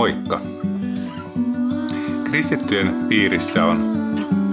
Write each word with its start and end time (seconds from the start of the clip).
Moikka! 0.00 0.40
Kristittyjen 2.24 3.06
piirissä 3.08 3.64
on 3.64 3.94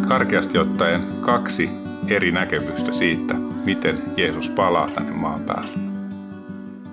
karkeasti 0.07 0.57
ottaen 0.57 1.01
kaksi 1.21 1.69
eri 2.07 2.31
näkemystä 2.31 2.93
siitä, 2.93 3.33
miten 3.65 4.01
Jeesus 4.17 4.49
palaa 4.49 4.89
tänne 4.89 5.11
maan 5.11 5.39
päälle. 5.39 5.71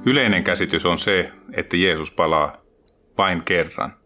Yleinen 0.07 0.45
käsitys 0.45 0.87
on 0.87 0.99
se, 0.99 1.33
että 1.53 1.77
Jeesus 1.77 2.11
palaa 2.11 2.57
vain 3.19 3.43
kerran, 3.45 3.97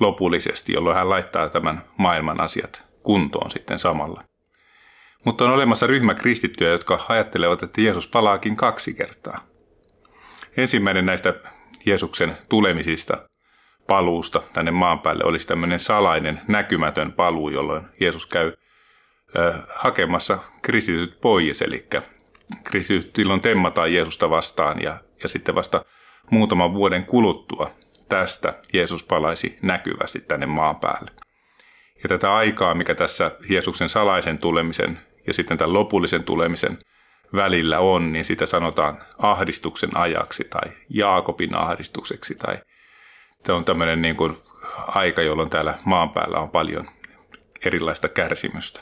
lopullisesti, 0.00 0.72
jolloin 0.72 0.96
hän 0.96 1.10
laittaa 1.10 1.48
tämän 1.48 1.84
maailman 1.98 2.40
asiat 2.40 2.82
kuntoon 3.02 3.50
sitten 3.50 3.78
samalla. 3.78 4.22
Mutta 5.24 5.44
on 5.44 5.50
olemassa 5.50 5.86
ryhmä 5.86 6.14
kristittyjä, 6.14 6.70
jotka 6.70 7.06
ajattelevat, 7.08 7.62
että 7.62 7.80
Jeesus 7.80 8.08
palaakin 8.08 8.56
kaksi 8.56 8.94
kertaa. 8.94 9.40
Ensimmäinen 10.56 11.06
näistä 11.06 11.34
Jeesuksen 11.86 12.36
tulemisista 12.48 13.28
paluusta 13.88 14.42
tänne 14.52 14.70
maan 14.70 14.98
päälle 14.98 15.24
olisi 15.24 15.48
tämmöinen 15.48 15.80
salainen, 15.80 16.40
näkymätön 16.48 17.12
paluu, 17.12 17.48
jolloin 17.48 17.86
Jeesus 18.00 18.26
käy 18.26 18.52
ö, 19.36 19.54
hakemassa 19.74 20.38
kristityt 20.62 21.20
pois, 21.20 21.62
eli 21.62 21.86
kristityt 22.64 23.10
silloin 23.16 23.40
temmataan 23.40 23.94
Jeesusta 23.94 24.30
vastaan 24.30 24.82
ja, 24.82 24.98
ja 25.22 25.28
sitten 25.28 25.54
vasta 25.54 25.84
muutaman 26.30 26.74
vuoden 26.74 27.04
kuluttua 27.04 27.70
tästä 28.08 28.54
Jeesus 28.72 29.04
palaisi 29.04 29.58
näkyvästi 29.62 30.20
tänne 30.20 30.46
maan 30.46 30.76
päälle. 30.76 31.10
Ja 32.02 32.08
tätä 32.08 32.34
aikaa, 32.34 32.74
mikä 32.74 32.94
tässä 32.94 33.30
Jeesuksen 33.48 33.88
salaisen 33.88 34.38
tulemisen 34.38 35.00
ja 35.26 35.34
sitten 35.34 35.58
tämän 35.58 35.72
lopullisen 35.72 36.24
tulemisen 36.24 36.78
välillä 37.34 37.78
on, 37.78 38.12
niin 38.12 38.24
sitä 38.24 38.46
sanotaan 38.46 38.98
ahdistuksen 39.18 39.96
ajaksi 39.96 40.44
tai 40.44 40.72
Jaakobin 40.88 41.54
ahdistukseksi 41.54 42.34
tai 42.34 42.58
se 43.44 43.52
on 43.52 43.64
tämmöinen 43.64 44.02
niin 44.02 44.16
kuin 44.16 44.38
aika, 44.86 45.22
jolloin 45.22 45.50
täällä 45.50 45.78
maan 45.84 46.10
päällä 46.10 46.38
on 46.38 46.50
paljon 46.50 46.88
erilaista 47.66 48.08
kärsimystä. 48.08 48.80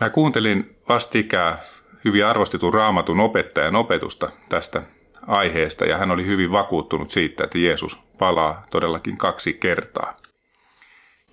Mä 0.00 0.10
kuuntelin 0.10 0.76
vastikään 0.88 1.58
hyvin 2.04 2.26
arvostetun 2.26 2.74
raamatun 2.74 3.20
opettajan 3.20 3.76
opetusta 3.76 4.30
tästä 4.48 4.82
aiheesta 5.26 5.84
ja 5.84 5.96
hän 5.96 6.10
oli 6.10 6.26
hyvin 6.26 6.52
vakuuttunut 6.52 7.10
siitä, 7.10 7.44
että 7.44 7.58
Jeesus 7.58 7.98
palaa 8.18 8.66
todellakin 8.70 9.16
kaksi 9.16 9.52
kertaa. 9.52 10.16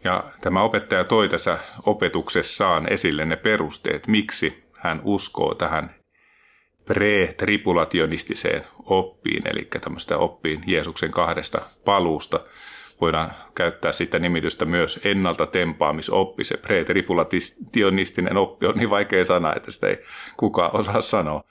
Ja 0.03 0.23
tämä 0.41 0.61
opettaja 0.61 1.03
toi 1.03 1.29
tässä 1.29 1.59
opetuksessaan 1.85 2.93
esille 2.93 3.25
ne 3.25 3.35
perusteet, 3.35 4.07
miksi 4.07 4.63
hän 4.77 5.01
uskoo 5.03 5.55
tähän 5.55 5.95
pre-tripulationistiseen 6.85 8.63
oppiin, 8.85 9.47
eli 9.47 9.67
tämmöistä 9.81 10.17
oppiin 10.17 10.63
Jeesuksen 10.67 11.11
kahdesta 11.11 11.61
paluusta. 11.85 12.39
Voidaan 13.01 13.33
käyttää 13.55 13.91
sitä 13.91 14.19
nimitystä 14.19 14.65
myös 14.65 14.99
ennalta 15.03 15.45
tempaamisoppi. 15.45 16.43
Se 16.43 16.57
pre-tripulationistinen 16.57 18.37
oppi 18.37 18.65
on 18.65 18.75
niin 18.75 18.89
vaikea 18.89 19.25
sana, 19.25 19.53
että 19.55 19.71
sitä 19.71 19.87
ei 19.87 20.03
kukaan 20.37 20.75
osaa 20.75 21.01
sanoa. 21.01 21.43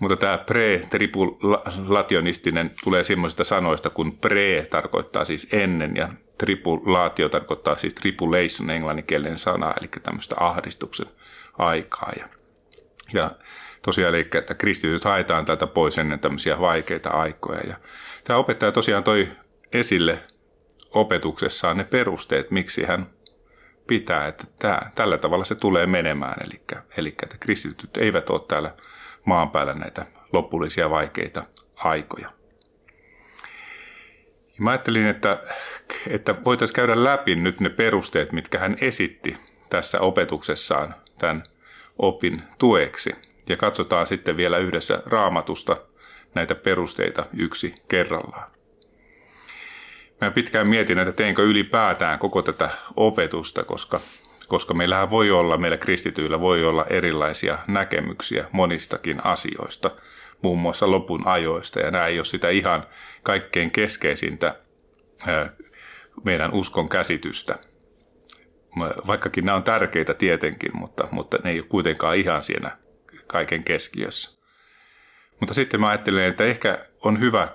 Mutta 0.00 0.16
tämä 0.16 0.36
pre-tripulationistinen 0.36 2.70
tulee 2.84 3.04
semmoisista 3.04 3.44
sanoista, 3.44 3.90
kun 3.90 4.18
pre 4.18 4.66
tarkoittaa 4.70 5.24
siis 5.24 5.48
ennen 5.52 5.96
ja 5.96 6.08
tripulaatio 6.38 7.28
tarkoittaa 7.28 7.76
siis 7.76 7.94
tripulation 7.94 8.70
englanninkielinen 8.70 9.38
sana, 9.38 9.74
eli 9.80 9.88
tämmöistä 10.02 10.34
ahdistuksen 10.40 11.06
aikaa. 11.58 12.12
Ja, 12.18 12.28
ja 13.12 13.30
tosiaan, 13.82 14.14
eli 14.14 14.28
että 14.34 14.54
kristityt 14.54 15.04
haetaan 15.04 15.44
täältä 15.44 15.66
pois 15.66 15.98
ennen 15.98 16.20
tämmöisiä 16.20 16.60
vaikeita 16.60 17.10
aikoja. 17.10 17.60
Ja 17.68 17.76
tämä 18.24 18.38
opettaja 18.38 18.72
tosiaan 18.72 19.04
toi 19.04 19.28
esille 19.72 20.22
opetuksessaan 20.90 21.76
ne 21.76 21.84
perusteet, 21.84 22.50
miksi 22.50 22.84
hän 22.84 23.10
pitää, 23.86 24.28
että 24.28 24.44
tämä, 24.58 24.80
tällä 24.94 25.18
tavalla 25.18 25.44
se 25.44 25.54
tulee 25.54 25.86
menemään. 25.86 26.36
Eli, 26.46 26.60
eli 26.96 27.14
että 27.22 27.36
kristityt 27.40 27.96
eivät 27.96 28.30
ole 28.30 28.40
täällä 28.48 28.74
maan 29.24 29.50
päällä 29.50 29.74
näitä 29.74 30.06
lopullisia 30.32 30.90
vaikeita 30.90 31.44
aikoja. 31.74 32.32
Ja 34.46 34.64
mä 34.64 34.70
ajattelin, 34.70 35.06
että, 35.06 35.38
että 36.06 36.34
voitaisiin 36.44 36.74
käydä 36.74 37.04
läpi 37.04 37.34
nyt 37.34 37.60
ne 37.60 37.68
perusteet, 37.68 38.32
mitkä 38.32 38.58
hän 38.58 38.76
esitti 38.80 39.36
tässä 39.70 40.00
opetuksessaan 40.00 40.94
tämän 41.18 41.42
opin 41.98 42.42
tueksi. 42.58 43.27
Ja 43.48 43.56
katsotaan 43.56 44.06
sitten 44.06 44.36
vielä 44.36 44.58
yhdessä 44.58 45.02
raamatusta 45.06 45.76
näitä 46.34 46.54
perusteita 46.54 47.26
yksi 47.36 47.74
kerrallaan. 47.88 48.50
Mä 50.20 50.30
pitkään 50.30 50.66
mietin, 50.66 50.98
että 50.98 51.12
teinkö 51.12 51.42
ylipäätään 51.42 52.18
koko 52.18 52.42
tätä 52.42 52.70
opetusta, 52.96 53.64
koska 53.64 54.00
koska 54.48 54.74
meillähän 54.74 55.10
voi 55.10 55.30
olla, 55.30 55.56
meillä 55.56 55.76
kristityillä 55.76 56.40
voi 56.40 56.64
olla 56.64 56.84
erilaisia 56.90 57.58
näkemyksiä 57.66 58.44
monistakin 58.52 59.26
asioista, 59.26 59.90
muun 60.42 60.58
muassa 60.58 60.90
lopun 60.90 61.26
ajoista, 61.26 61.80
ja 61.80 61.90
nämä 61.90 62.06
ei 62.06 62.18
ole 62.18 62.24
sitä 62.24 62.48
ihan 62.48 62.86
kaikkein 63.22 63.70
keskeisintä 63.70 64.54
meidän 66.24 66.54
uskon 66.54 66.88
käsitystä. 66.88 67.58
Vaikkakin 69.06 69.44
nämä 69.44 69.56
on 69.56 69.62
tärkeitä 69.62 70.14
tietenkin, 70.14 70.70
mutta, 70.74 71.08
mutta 71.10 71.38
ne 71.44 71.50
ei 71.50 71.58
ole 71.58 71.66
kuitenkaan 71.68 72.16
ihan 72.16 72.42
siinä 72.42 72.76
kaiken 73.28 73.64
keskiössä. 73.64 74.38
Mutta 75.40 75.54
sitten 75.54 75.80
mä 75.80 75.88
ajattelen, 75.88 76.24
että 76.24 76.44
ehkä 76.44 76.78
on 77.04 77.20
hyvä 77.20 77.48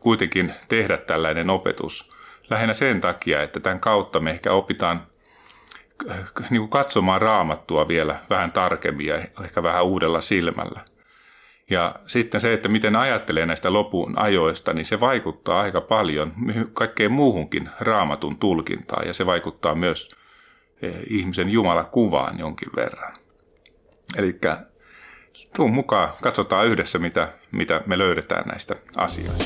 kuitenkin 0.00 0.54
tehdä 0.68 0.96
tällainen 0.96 1.50
opetus 1.50 2.10
lähinnä 2.50 2.74
sen 2.74 3.00
takia, 3.00 3.42
että 3.42 3.60
tämän 3.60 3.80
kautta 3.80 4.20
me 4.20 4.30
ehkä 4.30 4.52
opitaan 4.52 5.06
niin 6.50 6.60
kuin 6.60 6.70
katsomaan 6.70 7.22
raamattua 7.22 7.88
vielä 7.88 8.20
vähän 8.30 8.52
tarkemmin 8.52 9.06
ja 9.06 9.18
ehkä 9.44 9.62
vähän 9.62 9.84
uudella 9.84 10.20
silmällä. 10.20 10.80
Ja 11.70 11.94
sitten 12.06 12.40
se, 12.40 12.52
että 12.52 12.68
miten 12.68 12.96
ajattelee 12.96 13.46
näistä 13.46 13.72
lopun 13.72 14.18
ajoista, 14.18 14.72
niin 14.72 14.84
se 14.84 15.00
vaikuttaa 15.00 15.60
aika 15.60 15.80
paljon 15.80 16.32
kaikkeen 16.72 17.12
muuhunkin 17.12 17.70
raamatun 17.80 18.38
tulkintaan 18.38 19.06
ja 19.06 19.14
se 19.14 19.26
vaikuttaa 19.26 19.74
myös 19.74 20.10
eh, 20.82 20.94
ihmisen 21.10 21.48
Jumalakuvaan 21.48 22.38
jonkin 22.38 22.68
verran. 22.76 23.16
Eli 24.16 24.38
tuu 25.56 25.68
mukaan, 25.68 26.12
katsotaan 26.22 26.66
yhdessä, 26.66 26.98
mitä, 26.98 27.32
mitä 27.50 27.82
me 27.86 27.98
löydetään 27.98 28.48
näistä 28.48 28.74
asioista. 28.96 29.44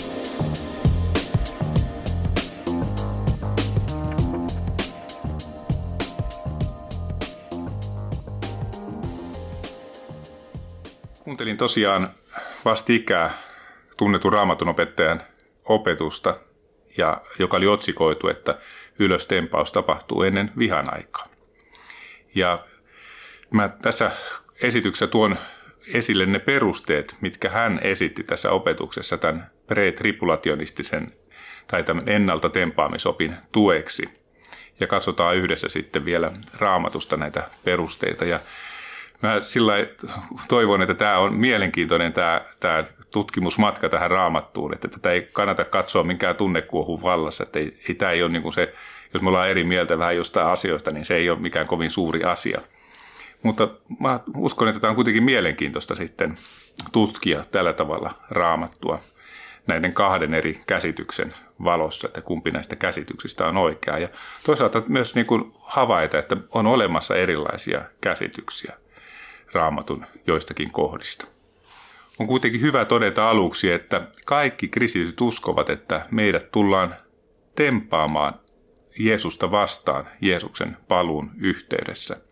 Kuuntelin 11.25 11.57
tosiaan 11.57 12.11
vastikään 12.65 13.31
tunnetun 13.97 14.33
raamatunopettajan 14.33 15.23
opetusta, 15.65 16.37
ja, 16.99 17.21
joka 17.39 17.57
oli 17.57 17.67
otsikoitu, 17.67 18.29
että 18.29 18.59
ylöstempaus 18.99 19.73
tapahtuu 19.73 20.23
ennen 20.23 20.53
vihan 20.59 20.95
aikaa. 20.95 21.29
Ja 22.35 22.65
mä 23.51 23.69
tässä 23.69 24.11
esityksessä 24.63 25.07
tuon 25.07 25.39
esille 25.95 26.27
ne 26.27 26.39
perusteet, 26.39 27.17
mitkä 27.21 27.51
hän 27.51 27.81
esitti 27.83 28.23
tässä 28.23 28.51
opetuksessa 28.51 29.19
tämän 29.19 29.51
pre-tripulationistisen 29.67 31.13
tai 31.67 31.83
tämän 31.83 32.09
ennalta 32.09 32.49
tempaamisopin 32.49 33.35
tueksi. 33.53 34.09
Ja 34.81 34.87
katsotaan 34.87 35.37
yhdessä 35.37 35.69
sitten 35.69 36.05
vielä 36.05 36.33
raamatusta 36.59 37.17
näitä 37.17 37.51
perusteita. 37.65 38.25
Ja 38.25 38.41
mä 39.23 39.41
sillä 39.41 39.75
toivon, 40.49 40.83
että 40.83 40.95
tämä 40.95 41.19
on 41.19 41.35
mielenkiintoinen 41.35 42.13
tämä, 42.13 42.41
tämä 42.61 42.85
tutkimusmatka 43.11 43.89
tähän 43.89 44.11
raamattuun, 44.11 44.75
että 44.75 44.89
tätä 44.89 45.11
ei 45.11 45.29
kannata 45.33 45.65
katsoa 45.65 46.05
minkään 46.05 46.37
tunnekuohun 46.37 47.03
vallassa, 47.03 47.43
että 47.43 47.59
ei, 47.59 47.81
ei 47.89 47.95
tämä 47.95 48.13
ei 48.13 48.23
ole 48.23 48.33
niin 48.33 48.43
kuin 48.43 48.53
se, 48.53 48.75
jos 49.15 49.23
me 49.23 49.29
ollaan 49.29 49.51
eri 49.51 49.65
mieltä 49.65 49.99
vähän 49.99 50.17
jostain 50.17 50.47
asioista, 50.47 50.91
niin 50.91 51.05
se 51.05 51.17
ei 51.17 51.31
ole 51.31 51.39
mikään 51.39 51.67
kovin 51.67 51.91
suuri 51.91 52.25
asia. 52.25 52.61
Mutta 53.43 53.69
mä 54.01 54.21
uskon, 54.37 54.69
että 54.69 54.81
tämä 54.81 54.91
on 54.91 54.95
kuitenkin 54.95 55.23
mielenkiintoista 55.23 55.95
sitten 55.95 56.39
tutkia 56.93 57.45
tällä 57.51 57.73
tavalla 57.73 58.15
raamattua 58.31 59.01
näiden 59.67 59.93
kahden 59.93 60.35
eri 60.35 60.61
käsityksen 60.67 61.33
valossa, 61.65 62.09
että 62.09 62.23
kumpi 62.23 62.51
näistä 62.51 62.77
käsityksistä 62.77 63.47
on 63.47 63.57
oikea. 63.57 63.99
Ja 63.99 64.09
toisaalta 64.45 64.83
myös 64.89 65.15
niin 65.15 65.27
kuin 65.27 65.53
havaita, 65.61 66.19
että 66.19 66.37
on 66.51 66.67
olemassa 66.67 67.17
erilaisia 67.17 67.83
käsityksiä 68.01 68.73
raamatun 69.53 70.07
joistakin 70.27 70.71
kohdista. 70.71 71.27
On 72.19 72.27
kuitenkin 72.27 72.61
hyvä 72.61 72.85
todeta 72.85 73.31
aluksi, 73.31 73.73
että 73.73 74.03
kaikki 74.25 74.69
kristityt 74.69 75.21
uskovat, 75.21 75.71
että 75.71 76.07
meidät 76.11 76.53
tullaan 76.53 76.95
tempaamaan 77.55 78.35
Jeesusta 78.99 79.51
vastaan 79.51 80.09
Jeesuksen 80.21 80.77
paluun 80.89 81.31
yhteydessä. 81.39 82.26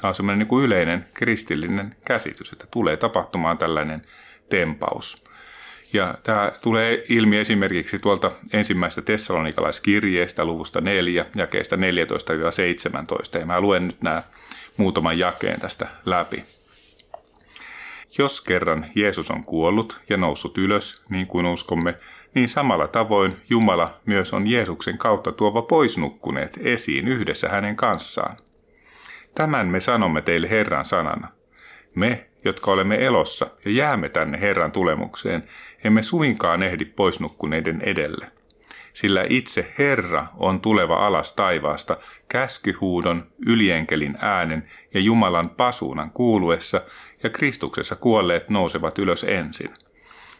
Tämä 0.00 0.08
on 0.08 0.14
semmoinen 0.14 0.38
niin 0.38 0.48
kuin 0.48 0.64
yleinen 0.64 1.04
kristillinen 1.14 1.96
käsitys, 2.04 2.52
että 2.52 2.66
tulee 2.70 2.96
tapahtumaan 2.96 3.58
tällainen 3.58 4.02
tempaus. 4.48 5.24
Ja 5.92 6.14
tämä 6.22 6.52
tulee 6.62 7.04
ilmi 7.08 7.38
esimerkiksi 7.38 7.98
tuolta 7.98 8.32
ensimmäistä 8.52 9.02
tessalonikalaiskirjeestä 9.02 10.44
luvusta 10.44 10.80
4, 10.80 11.26
jakeesta 11.34 11.76
14-17. 11.76 13.38
Ja 13.38 13.46
mä 13.46 13.60
luen 13.60 13.86
nyt 13.86 14.02
nämä 14.02 14.22
muutaman 14.76 15.18
jakeen 15.18 15.60
tästä 15.60 15.88
läpi. 16.04 16.44
Jos 18.18 18.40
kerran 18.40 18.86
Jeesus 18.94 19.30
on 19.30 19.44
kuollut 19.44 20.00
ja 20.08 20.16
noussut 20.16 20.58
ylös, 20.58 21.02
niin 21.08 21.26
kuin 21.26 21.46
uskomme, 21.46 21.94
niin 22.34 22.48
samalla 22.48 22.88
tavoin 22.88 23.36
Jumala 23.50 24.00
myös 24.06 24.32
on 24.34 24.46
Jeesuksen 24.46 24.98
kautta 24.98 25.32
tuova 25.32 25.62
poisnukkuneet 25.62 26.58
esiin 26.62 27.08
yhdessä 27.08 27.48
hänen 27.48 27.76
kanssaan. 27.76 28.36
Tämän 29.38 29.66
me 29.66 29.80
sanomme 29.80 30.22
teille 30.22 30.50
Herran 30.50 30.84
sanana. 30.84 31.28
Me, 31.94 32.26
jotka 32.44 32.70
olemme 32.70 33.04
elossa 33.04 33.46
ja 33.64 33.70
jäämme 33.70 34.08
tänne 34.08 34.40
Herran 34.40 34.72
tulemukseen, 34.72 35.44
emme 35.84 36.02
suinkaan 36.02 36.62
ehdi 36.62 36.84
poisnukkuneiden 36.84 37.80
edelle. 37.80 38.30
Sillä 38.92 39.24
itse 39.28 39.74
Herra 39.78 40.26
on 40.36 40.60
tuleva 40.60 41.06
alas 41.06 41.32
taivaasta 41.32 41.96
käskyhuudon, 42.28 43.26
ylienkelin 43.46 44.18
äänen 44.20 44.68
ja 44.94 45.00
Jumalan 45.00 45.50
pasuunan 45.50 46.10
kuuluessa, 46.10 46.80
ja 47.22 47.30
Kristuksessa 47.30 47.96
kuolleet 47.96 48.48
nousevat 48.48 48.98
ylös 48.98 49.24
ensin. 49.24 49.70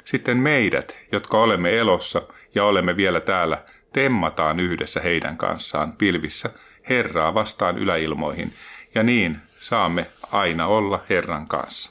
Sitten 0.05 0.37
meidät, 0.37 0.99
jotka 1.13 1.39
olemme 1.39 1.79
elossa 1.79 2.23
ja 2.55 2.65
olemme 2.65 2.97
vielä 2.97 3.21
täällä, 3.21 3.65
temmataan 3.93 4.61
yhdessä 4.61 5.01
heidän 5.01 5.37
kanssaan 5.37 5.93
pilvissä 5.93 6.51
Herraa 6.89 7.35
vastaan 7.35 7.79
yläilmoihin, 7.79 8.53
ja 8.95 9.03
niin 9.03 9.37
saamme 9.61 10.07
aina 10.33 10.67
olla 10.67 11.05
Herran 11.11 11.49
kanssa. 11.49 11.91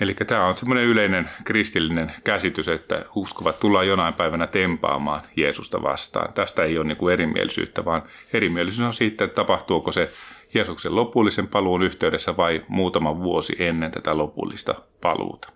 Eli 0.00 0.14
tämä 0.14 0.46
on 0.46 0.56
semmoinen 0.56 0.84
yleinen 0.84 1.30
kristillinen 1.44 2.12
käsitys, 2.24 2.68
että 2.68 3.04
uskovat 3.14 3.60
tullaan 3.60 3.88
jonain 3.88 4.14
päivänä 4.14 4.46
tempaamaan 4.46 5.22
Jeesusta 5.36 5.82
vastaan. 5.82 6.32
Tästä 6.32 6.64
ei 6.64 6.78
ole 6.78 6.86
niin 6.86 6.96
kuin 6.96 7.12
erimielisyyttä, 7.12 7.84
vaan 7.84 8.02
erimielisyys 8.32 8.86
on 8.86 8.94
siitä, 8.94 9.24
että 9.24 9.34
tapahtuuko 9.34 9.92
se 9.92 10.10
Jeesuksen 10.54 10.96
lopullisen 10.96 11.48
paluun 11.48 11.82
yhteydessä 11.82 12.36
vai 12.36 12.64
muutama 12.68 13.18
vuosi 13.18 13.56
ennen 13.58 13.90
tätä 13.90 14.16
lopullista 14.16 14.74
paluuta. 15.00 15.52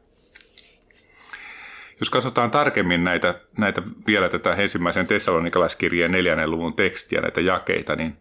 Jos 2.01 2.11
katsotaan 2.11 2.51
tarkemmin 2.51 3.05
näitä, 3.05 3.41
näitä 3.59 3.83
vielä 4.07 4.29
tätä 4.29 4.55
ensimmäisen 4.55 5.07
tessalonikalaiskirjeen 5.07 6.13
neljännen 6.13 6.51
luvun 6.51 6.75
tekstiä, 6.75 7.21
näitä 7.21 7.41
jakeita, 7.41 7.97
niin 7.97 8.17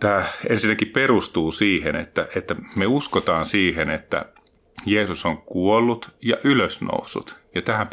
tämä 0.00 0.24
ensinnäkin 0.48 0.88
perustuu 0.88 1.52
siihen, 1.52 1.96
että, 1.96 2.28
että 2.34 2.56
me 2.76 2.86
uskotaan 2.86 3.46
siihen, 3.46 3.90
että 3.90 4.24
Jeesus 4.86 5.26
on 5.26 5.38
kuollut 5.38 6.10
ja 6.22 6.36
ylösnoussut. 6.44 7.36
Ja 7.54 7.62
tähän, 7.62 7.88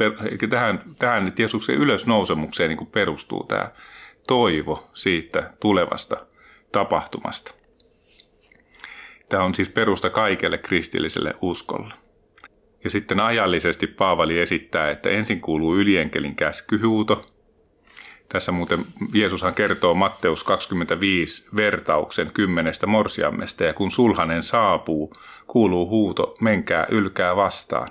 tähän, 0.49 0.81
tähän 0.99 1.33
Jeesuksen 1.37 1.75
ylösnousemukseen 1.75 2.69
niin 2.69 2.87
perustuu 2.87 3.43
tämä 3.43 3.71
toivo 4.27 4.89
siitä 4.93 5.53
tulevasta 5.59 6.25
tapahtumasta. 6.71 7.53
Tämä 9.29 9.43
on 9.43 9.55
siis 9.55 9.69
perusta 9.69 10.09
kaikelle 10.09 10.57
kristilliselle 10.57 11.35
uskolle. 11.41 11.93
Ja 12.83 12.89
sitten 12.89 13.19
ajallisesti 13.19 13.87
Paavali 13.87 14.39
esittää, 14.39 14.91
että 14.91 15.09
ensin 15.09 15.41
kuuluu 15.41 15.75
ylienkelin 15.77 16.35
käskyhuuto. 16.35 17.32
Tässä 18.29 18.51
muuten 18.51 18.85
Jeesushan 19.13 19.53
kertoo 19.53 19.93
Matteus 19.93 20.43
25 20.43 21.45
vertauksen 21.55 22.31
kymmenestä 22.33 22.87
morsiammesta, 22.87 23.63
ja 23.63 23.73
kun 23.73 23.91
sulhanen 23.91 24.43
saapuu, 24.43 25.13
kuuluu 25.47 25.89
huuto, 25.89 26.35
menkää, 26.41 26.87
ylkää 26.89 27.35
vastaan. 27.35 27.89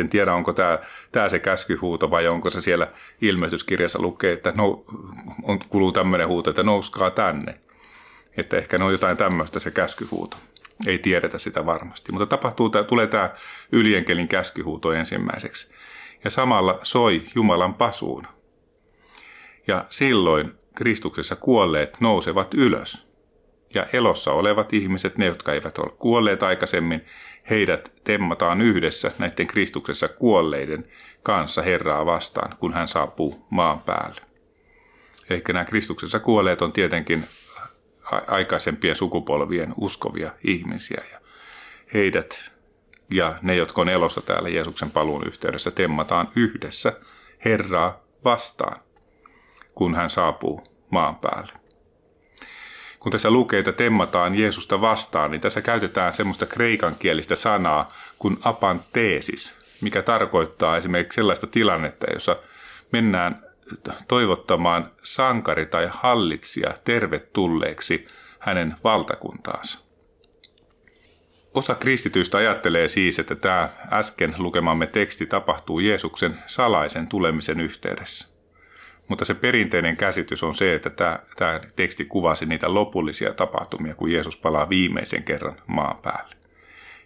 En 0.00 0.08
tiedä, 0.08 0.34
onko 0.34 0.52
tämä, 0.52 0.78
tämä 1.12 1.28
se 1.28 1.38
käskyhuuto 1.38 2.10
vai 2.10 2.28
onko 2.28 2.50
se 2.50 2.60
siellä 2.60 2.88
ilmestyskirjassa 3.20 4.02
lukee, 4.02 4.32
että 4.32 4.52
no, 4.56 4.84
on, 5.42 5.58
kuuluu 5.68 5.92
tämmöinen 5.92 6.28
huuto, 6.28 6.50
että 6.50 6.62
nouskaa 6.62 7.10
tänne. 7.10 7.60
Että 8.36 8.56
ehkä 8.56 8.78
ne 8.78 8.84
on 8.84 8.92
jotain 8.92 9.16
tämmöistä 9.16 9.60
se 9.60 9.70
käskyhuuto. 9.70 10.36
Ei 10.86 10.98
tiedetä 10.98 11.38
sitä 11.38 11.66
varmasti. 11.66 12.12
Mutta 12.12 12.26
tapahtuu, 12.26 12.70
tulee 12.88 13.06
tämä 13.06 13.30
ylienkelin 13.72 14.28
käskyhuuto 14.28 14.92
ensimmäiseksi. 14.92 15.74
Ja 16.24 16.30
samalla 16.30 16.78
soi 16.82 17.22
Jumalan 17.34 17.74
pasuun. 17.74 18.26
Ja 19.66 19.84
silloin 19.88 20.52
Kristuksessa 20.74 21.36
kuolleet 21.36 22.00
nousevat 22.00 22.54
ylös. 22.54 23.06
Ja 23.74 23.86
elossa 23.92 24.32
olevat 24.32 24.72
ihmiset, 24.72 25.18
ne 25.18 25.26
jotka 25.26 25.52
eivät 25.52 25.78
ole 25.78 25.92
kuolleet 25.98 26.42
aikaisemmin, 26.42 27.06
heidät 27.50 27.92
temmataan 28.04 28.60
yhdessä 28.60 29.12
näiden 29.18 29.46
Kristuksessa 29.46 30.08
kuolleiden 30.08 30.88
kanssa 31.22 31.62
Herraa 31.62 32.06
vastaan, 32.06 32.56
kun 32.56 32.74
hän 32.74 32.88
saapuu 32.88 33.46
maan 33.50 33.80
päälle. 33.80 34.20
Eli 35.30 35.42
nämä 35.48 35.64
Kristuksessa 35.64 36.20
kuolleet 36.20 36.62
on 36.62 36.72
tietenkin 36.72 37.24
aikaisempien 38.26 38.94
sukupolvien 38.94 39.74
uskovia 39.76 40.32
ihmisiä. 40.44 41.02
Ja 41.12 41.18
heidät 41.94 42.50
ja 43.10 43.38
ne, 43.42 43.56
jotka 43.56 43.80
on 43.80 43.88
elossa 43.88 44.20
täällä 44.20 44.48
Jeesuksen 44.48 44.90
paluun 44.90 45.26
yhteydessä, 45.26 45.70
temmataan 45.70 46.28
yhdessä 46.36 46.92
Herraa 47.44 48.04
vastaan, 48.24 48.80
kun 49.74 49.94
hän 49.94 50.10
saapuu 50.10 50.62
maan 50.90 51.16
päälle. 51.16 51.52
Kun 53.00 53.12
tässä 53.12 53.30
lukee, 53.30 53.58
että 53.58 53.72
temmataan 53.72 54.34
Jeesusta 54.34 54.80
vastaan, 54.80 55.30
niin 55.30 55.40
tässä 55.40 55.60
käytetään 55.60 56.14
semmoista 56.14 56.46
kreikankielistä 56.46 57.36
sanaa 57.36 57.88
kuin 58.18 58.36
apanteesis, 58.42 59.54
mikä 59.80 60.02
tarkoittaa 60.02 60.76
esimerkiksi 60.76 61.16
sellaista 61.16 61.46
tilannetta, 61.46 62.06
jossa 62.12 62.36
mennään 62.92 63.42
toivottamaan 64.08 64.90
sankari 65.02 65.66
tai 65.66 65.88
hallitsija 65.90 66.74
tervetulleeksi 66.84 68.06
hänen 68.38 68.76
valtakuntaansa. 68.84 69.78
Osa 71.54 71.74
kristityistä 71.74 72.38
ajattelee 72.38 72.88
siis, 72.88 73.18
että 73.18 73.34
tämä 73.34 73.68
äsken 73.92 74.34
lukemamme 74.38 74.86
teksti 74.86 75.26
tapahtuu 75.26 75.78
Jeesuksen 75.78 76.38
salaisen 76.46 77.06
tulemisen 77.06 77.60
yhteydessä. 77.60 78.31
Mutta 79.12 79.24
se 79.24 79.34
perinteinen 79.34 79.96
käsitys 79.96 80.42
on 80.42 80.54
se, 80.54 80.74
että 80.74 80.90
tämä, 80.90 81.18
tämä 81.36 81.60
teksti 81.76 82.04
kuvasi 82.04 82.46
niitä 82.46 82.74
lopullisia 82.74 83.34
tapahtumia, 83.34 83.94
kun 83.94 84.12
Jeesus 84.12 84.36
palaa 84.36 84.68
viimeisen 84.68 85.22
kerran 85.22 85.56
maan 85.66 85.96
päälle. 86.02 86.36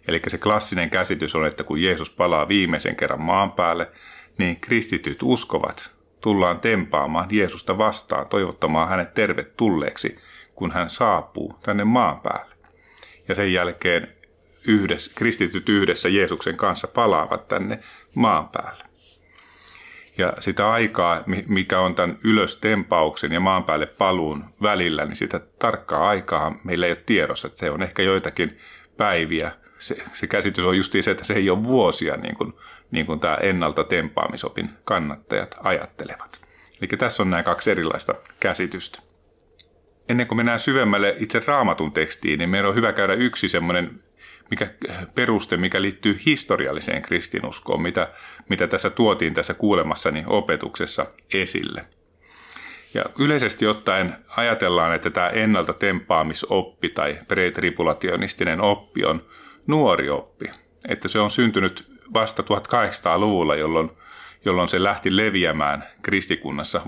Eli 0.07 0.21
se 0.27 0.37
klassinen 0.37 0.89
käsitys 0.89 1.35
on, 1.35 1.45
että 1.45 1.63
kun 1.63 1.81
Jeesus 1.81 2.09
palaa 2.09 2.47
viimeisen 2.47 2.95
kerran 2.95 3.21
maan 3.21 3.51
päälle, 3.51 3.91
niin 4.37 4.59
kristityt 4.59 5.19
uskovat, 5.23 5.91
tullaan 6.21 6.59
tempaamaan 6.59 7.27
Jeesusta 7.31 7.77
vastaan, 7.77 8.27
toivottamaan 8.27 8.89
hänet 8.89 9.13
tervetulleeksi, 9.13 10.19
kun 10.55 10.71
hän 10.71 10.89
saapuu 10.89 11.59
tänne 11.63 11.83
maan 11.83 12.19
päälle. 12.19 12.55
Ja 13.27 13.35
sen 13.35 13.53
jälkeen 13.53 14.07
yhdessä, 14.67 15.11
kristityt 15.15 15.69
yhdessä 15.69 16.09
Jeesuksen 16.09 16.57
kanssa 16.57 16.87
palaavat 16.87 17.47
tänne 17.47 17.79
maan 18.15 18.49
päälle. 18.49 18.86
Ja 20.17 20.33
sitä 20.39 20.71
aikaa, 20.71 21.23
mikä 21.47 21.79
on 21.79 21.95
tämän 21.95 22.17
ylöstempauksen 22.23 23.31
ja 23.31 23.39
maan 23.39 23.63
päälle 23.63 23.85
paluun 23.85 24.45
välillä, 24.61 25.05
niin 25.05 25.15
sitä 25.15 25.39
tarkkaa 25.59 26.09
aikaa 26.09 26.59
meillä 26.63 26.85
ei 26.85 26.91
ole 26.91 27.03
tiedossa. 27.05 27.49
Se 27.55 27.71
on 27.71 27.83
ehkä 27.83 28.03
joitakin 28.03 28.57
päiviä. 28.97 29.51
Se, 29.79 29.97
se 30.13 30.27
käsitys 30.27 30.65
on 30.65 30.77
justiin 30.77 31.03
se, 31.03 31.11
että 31.11 31.23
se 31.23 31.33
ei 31.33 31.49
ole 31.49 31.63
vuosia, 31.63 32.17
niin 32.17 32.35
kuin 32.35 32.53
niin 32.91 33.05
kuin 33.05 33.19
tämä 33.19 33.35
ennalta 33.35 33.83
tempaamisopin 33.83 34.69
kannattajat 34.83 35.55
ajattelevat. 35.63 36.39
Eli 36.81 36.87
tässä 36.97 37.23
on 37.23 37.29
nämä 37.29 37.43
kaksi 37.43 37.71
erilaista 37.71 38.15
käsitystä. 38.39 38.99
Ennen 40.09 40.27
kuin 40.27 40.37
mennään 40.37 40.59
syvemmälle 40.59 41.15
itse 41.19 41.43
raamatun 41.45 41.91
tekstiin, 41.91 42.39
niin 42.39 42.49
meidän 42.49 42.69
on 42.69 42.75
hyvä 42.75 42.93
käydä 42.93 43.13
yksi 43.13 43.49
semmoinen 43.49 44.03
mikä, 44.49 44.67
peruste, 45.15 45.57
mikä 45.57 45.81
liittyy 45.81 46.19
historialliseen 46.25 47.01
kristinuskoon, 47.01 47.81
mitä, 47.81 48.07
mitä 48.49 48.67
tässä 48.67 48.89
tuotiin 48.89 49.33
tässä 49.33 49.53
kuulemassani 49.53 50.23
opetuksessa 50.27 51.05
esille. 51.33 51.85
Ja 52.93 53.03
yleisesti 53.19 53.67
ottaen 53.67 54.15
ajatellaan, 54.37 54.95
että 54.95 55.09
tämä 55.09 55.27
ennalta 55.27 55.73
tempaamisoppi 55.73 56.89
tai 56.89 57.19
pretripulationistinen 57.27 58.61
oppi 58.61 59.05
on 59.05 59.25
nuori 59.67 60.09
oppi. 60.09 60.45
Että 60.87 61.07
se 61.07 61.19
on 61.19 61.31
syntynyt 61.31 61.85
vasta 62.13 62.43
1800-luvulla, 62.43 63.55
jolloin, 63.55 63.91
jolloin 64.45 64.67
se 64.67 64.83
lähti 64.83 65.17
leviämään 65.17 65.83
kristikunnassa 66.01 66.81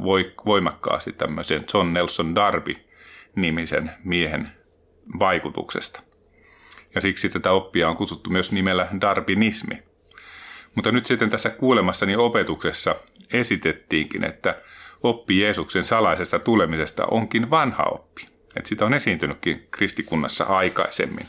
voimakkaasti 0.46 1.14
tämmöisen 1.14 1.66
John 1.74 1.94
Nelson 1.94 2.36
Darby-nimisen 2.36 3.92
miehen 4.04 4.52
vaikutuksesta. 5.20 6.09
Ja 6.96 7.02
siksi 7.02 7.30
tätä 7.30 7.52
oppia 7.52 7.90
on 7.90 7.98
kutsuttu 7.98 8.30
myös 8.30 8.52
nimellä 8.52 8.88
darbinismi. 9.02 9.84
Mutta 10.76 10.92
nyt 10.92 11.06
sitten 11.06 11.30
tässä 11.30 11.50
kuulemassani 11.50 12.16
opetuksessa 12.16 12.96
esitettiinkin, 13.34 14.24
että 14.24 14.62
oppi 15.04 15.40
Jeesuksen 15.40 15.84
salaisesta 15.84 16.40
tulemisesta 16.40 17.06
onkin 17.06 17.50
vanha 17.50 17.84
oppi. 17.84 18.28
Että 18.56 18.70
sitä 18.70 18.86
on 18.86 18.94
esiintynytkin 18.94 19.68
kristikunnassa 19.72 20.44
aikaisemmin 20.44 21.26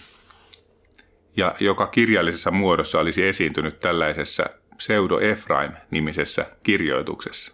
ja 1.37 1.55
joka 1.61 1.87
kirjallisessa 1.87 2.51
muodossa 2.51 3.01
olisi 3.01 3.27
esiintynyt 3.27 3.81
tällaisessa 3.81 4.45
Pseudo-Efraim-nimisessä 4.77 6.47
kirjoituksessa. 6.63 7.53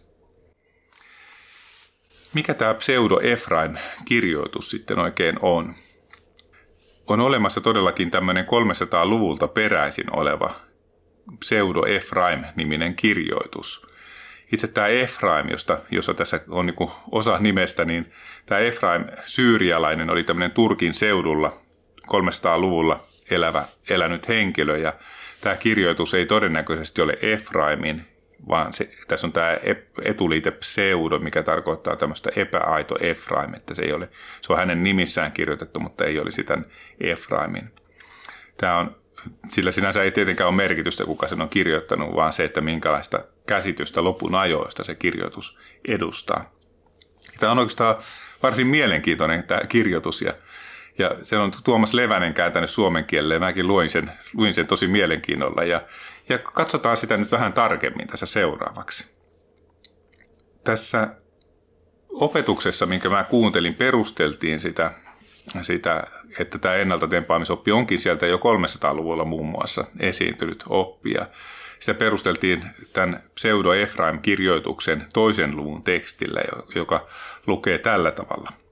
Mikä 2.34 2.54
tämä 2.54 2.74
Pseudo-Efraim-kirjoitus 2.74 4.70
sitten 4.70 4.98
oikein 4.98 5.38
on? 5.42 5.74
On 7.06 7.20
olemassa 7.20 7.60
todellakin 7.60 8.10
tämmöinen 8.10 8.44
300-luvulta 8.44 9.48
peräisin 9.48 10.16
oleva 10.16 10.54
Pseudo-Efraim-niminen 11.40 12.94
kirjoitus. 12.96 13.86
Itse 14.52 14.66
tämä 14.66 14.86
Efraim, 14.86 15.50
josta, 15.50 15.78
jossa 15.90 16.14
tässä 16.14 16.40
on 16.48 16.66
niin 16.66 16.90
osa 17.10 17.38
nimestä, 17.38 17.84
niin 17.84 18.12
tämä 18.46 18.58
Efraim 18.58 19.04
syyrialainen 19.24 20.10
oli 20.10 20.24
tämmöinen 20.24 20.50
Turkin 20.50 20.94
seudulla 20.94 21.56
300-luvulla 22.06 23.00
elävä, 23.30 23.64
elänyt 23.90 24.28
henkilö. 24.28 24.78
Ja 24.78 24.92
tämä 25.40 25.56
kirjoitus 25.56 26.14
ei 26.14 26.26
todennäköisesti 26.26 27.02
ole 27.02 27.18
Efraimin, 27.22 28.06
vaan 28.48 28.72
se, 28.72 28.90
tässä 29.08 29.26
on 29.26 29.32
tämä 29.32 29.56
etuliite 30.02 30.50
pseudo, 30.50 31.18
mikä 31.18 31.42
tarkoittaa 31.42 31.96
tämmöistä 31.96 32.30
epäaito 32.36 32.96
Efraim, 33.00 33.54
että 33.54 33.74
se 33.74 33.82
ei 33.82 33.92
ole, 33.92 34.08
se 34.40 34.52
on 34.52 34.58
hänen 34.58 34.84
nimissään 34.84 35.32
kirjoitettu, 35.32 35.80
mutta 35.80 36.04
ei 36.04 36.18
olisi 36.18 36.44
tämän 36.44 36.66
Efraimin. 37.00 37.70
Tämä 38.56 38.78
on, 38.78 38.96
sillä 39.48 39.72
sinänsä 39.72 40.02
ei 40.02 40.10
tietenkään 40.10 40.48
ole 40.48 40.56
merkitystä, 40.56 41.04
kuka 41.04 41.26
sen 41.26 41.40
on 41.40 41.48
kirjoittanut, 41.48 42.16
vaan 42.16 42.32
se, 42.32 42.44
että 42.44 42.60
minkälaista 42.60 43.24
käsitystä 43.46 44.04
lopun 44.04 44.34
ajoista 44.34 44.84
se 44.84 44.94
kirjoitus 44.94 45.58
edustaa. 45.88 46.52
Tämä 47.38 47.52
on 47.52 47.58
oikeastaan 47.58 47.96
varsin 48.42 48.66
mielenkiintoinen 48.66 49.42
tämä 49.42 49.60
kirjoitus 49.68 50.22
ja 50.22 50.34
ja 50.98 51.16
se 51.22 51.36
on 51.36 51.52
Tuomas 51.64 51.94
Levänen 51.94 52.34
kääntänyt 52.34 52.70
suomen 52.70 53.04
kielelle. 53.04 53.38
Mäkin 53.38 53.66
luin 53.66 53.90
sen, 53.90 54.12
luin 54.34 54.54
sen 54.54 54.66
tosi 54.66 54.86
mielenkiinnolla. 54.86 55.64
Ja, 55.64 55.82
ja 56.28 56.38
katsotaan 56.38 56.96
sitä 56.96 57.16
nyt 57.16 57.32
vähän 57.32 57.52
tarkemmin 57.52 58.06
tässä 58.06 58.26
seuraavaksi. 58.26 59.06
Tässä 60.64 61.08
opetuksessa, 62.08 62.86
minkä 62.86 63.08
mä 63.08 63.24
kuuntelin, 63.24 63.74
perusteltiin 63.74 64.60
sitä, 64.60 64.90
sitä 65.62 66.04
että 66.38 66.58
tämä 66.58 66.74
ennalta 66.74 67.08
tempaamisoppi 67.08 67.72
onkin 67.72 67.98
sieltä 67.98 68.26
jo 68.26 68.36
300-luvulla 68.36 69.24
muun 69.24 69.46
muassa 69.46 69.84
esiintynyt 70.00 70.64
oppia. 70.68 71.26
Sitä 71.80 71.94
perusteltiin 71.94 72.64
tämän 72.92 73.22
Pseudo-Efraim-kirjoituksen 73.34 75.06
toisen 75.12 75.56
luvun 75.56 75.82
tekstillä, 75.82 76.40
joka 76.74 77.06
lukee 77.46 77.78
tällä 77.78 78.10
tavalla– 78.10 78.52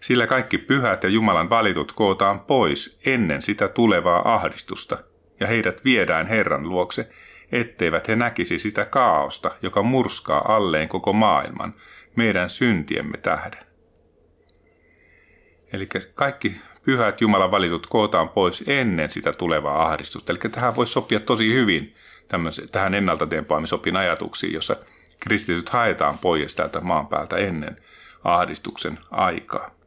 sillä 0.00 0.26
kaikki 0.26 0.58
pyhät 0.58 1.02
ja 1.02 1.08
Jumalan 1.08 1.50
valitut 1.50 1.92
kootaan 1.92 2.40
pois 2.40 2.98
ennen 3.06 3.42
sitä 3.42 3.68
tulevaa 3.68 4.34
ahdistusta, 4.34 4.98
ja 5.40 5.46
heidät 5.46 5.84
viedään 5.84 6.26
Herran 6.26 6.68
luokse, 6.68 7.08
etteivät 7.52 8.08
he 8.08 8.16
näkisi 8.16 8.58
sitä 8.58 8.84
kaaosta, 8.84 9.50
joka 9.62 9.82
murskaa 9.82 10.56
alleen 10.56 10.88
koko 10.88 11.12
maailman, 11.12 11.74
meidän 12.16 12.50
syntiemme 12.50 13.18
tähden. 13.18 13.66
Eli 15.72 15.88
kaikki 16.14 16.56
pyhät 16.84 17.20
Jumalan 17.20 17.50
valitut 17.50 17.86
kootaan 17.86 18.28
pois 18.28 18.64
ennen 18.66 19.10
sitä 19.10 19.32
tulevaa 19.32 19.86
ahdistusta. 19.86 20.32
Eli 20.32 20.38
tähän 20.38 20.76
voisi 20.76 20.92
sopia 20.92 21.20
tosi 21.20 21.52
hyvin 21.52 21.94
tähän 22.72 22.94
ennaltatempaamisopin 22.94 23.96
ajatuksiin, 23.96 24.52
jossa 24.52 24.76
kristityt 25.20 25.68
haetaan 25.68 26.18
pois 26.18 26.56
täältä 26.56 26.80
maan 26.80 27.06
päältä 27.06 27.36
ennen 27.36 27.76
ahdistuksen 28.24 28.98
aikaa. 29.10 29.77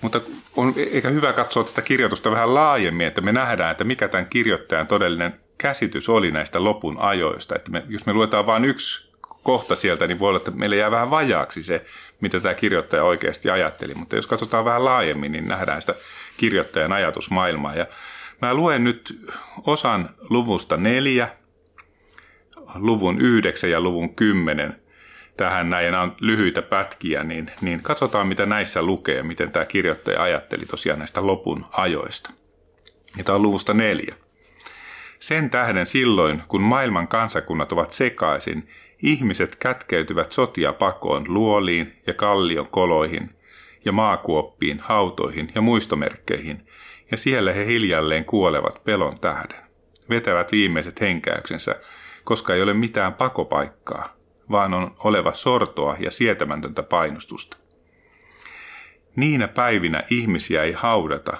Mutta 0.00 0.20
on 0.56 0.74
eikä 0.76 1.10
hyvä 1.10 1.32
katsoa 1.32 1.64
tätä 1.64 1.82
kirjoitusta 1.82 2.30
vähän 2.30 2.54
laajemmin, 2.54 3.06
että 3.06 3.20
me 3.20 3.32
nähdään, 3.32 3.70
että 3.70 3.84
mikä 3.84 4.08
tämän 4.08 4.26
kirjoittajan 4.26 4.86
todellinen 4.86 5.40
käsitys 5.58 6.08
oli 6.08 6.30
näistä 6.30 6.64
lopun 6.64 6.98
ajoista. 6.98 7.56
Että 7.56 7.70
me, 7.70 7.82
jos 7.88 8.06
me 8.06 8.12
luetaan 8.12 8.46
vain 8.46 8.64
yksi 8.64 9.08
kohta 9.42 9.76
sieltä, 9.76 10.06
niin 10.06 10.18
voi 10.18 10.28
olla, 10.28 10.36
että 10.36 10.50
meille 10.50 10.76
jää 10.76 10.90
vähän 10.90 11.10
vajaaksi 11.10 11.62
se, 11.62 11.84
mitä 12.20 12.40
tämä 12.40 12.54
kirjoittaja 12.54 13.04
oikeasti 13.04 13.50
ajatteli. 13.50 13.94
Mutta 13.94 14.16
jos 14.16 14.26
katsotaan 14.26 14.64
vähän 14.64 14.84
laajemmin, 14.84 15.32
niin 15.32 15.48
nähdään 15.48 15.82
sitä 15.82 15.94
kirjoittajan 16.36 16.92
ajatusmaailmaa. 16.92 17.74
Ja 17.74 17.86
mä 18.42 18.54
luen 18.54 18.84
nyt 18.84 19.30
osan 19.66 20.10
luvusta 20.30 20.76
neljä, 20.76 21.28
luvun 22.74 23.20
yhdeksän 23.20 23.70
ja 23.70 23.80
luvun 23.80 24.14
kymmenen 24.14 24.80
tähän 25.38 25.70
näin, 25.70 25.84
ja 25.84 25.90
nämä 25.90 26.02
on 26.02 26.16
lyhyitä 26.20 26.62
pätkiä, 26.62 27.24
niin, 27.24 27.50
niin 27.60 27.82
katsotaan 27.82 28.26
mitä 28.26 28.46
näissä 28.46 28.82
lukee, 28.82 29.22
miten 29.22 29.50
tämä 29.50 29.64
kirjoittaja 29.64 30.22
ajatteli 30.22 30.66
tosiaan 30.66 30.98
näistä 30.98 31.26
lopun 31.26 31.66
ajoista. 31.72 32.30
Ja 33.16 33.24
tämä 33.24 33.36
on 33.36 33.42
luvusta 33.42 33.74
neljä. 33.74 34.14
Sen 35.18 35.50
tähden 35.50 35.86
silloin, 35.86 36.42
kun 36.48 36.62
maailman 36.62 37.08
kansakunnat 37.08 37.72
ovat 37.72 37.92
sekaisin, 37.92 38.68
ihmiset 39.02 39.56
kätkeytyvät 39.56 40.32
sotia 40.32 40.72
pakoon 40.72 41.24
luoliin 41.28 41.92
ja 42.06 42.14
kallion 42.14 42.66
koloihin 42.66 43.30
ja 43.84 43.92
maakuoppiin, 43.92 44.80
hautoihin 44.80 45.52
ja 45.54 45.60
muistomerkkeihin, 45.60 46.66
ja 47.10 47.16
siellä 47.16 47.52
he 47.52 47.66
hiljalleen 47.66 48.24
kuolevat 48.24 48.84
pelon 48.84 49.20
tähden. 49.20 49.60
Vetävät 50.10 50.52
viimeiset 50.52 51.00
henkäyksensä, 51.00 51.74
koska 52.24 52.54
ei 52.54 52.62
ole 52.62 52.74
mitään 52.74 53.14
pakopaikkaa, 53.14 54.17
vaan 54.50 54.74
on 54.74 54.96
oleva 54.98 55.32
sortoa 55.32 55.96
ja 56.00 56.10
sietämätöntä 56.10 56.82
painostusta. 56.82 57.56
Niinä 59.16 59.48
päivinä 59.48 60.02
ihmisiä 60.10 60.62
ei 60.62 60.72
haudata, 60.72 61.36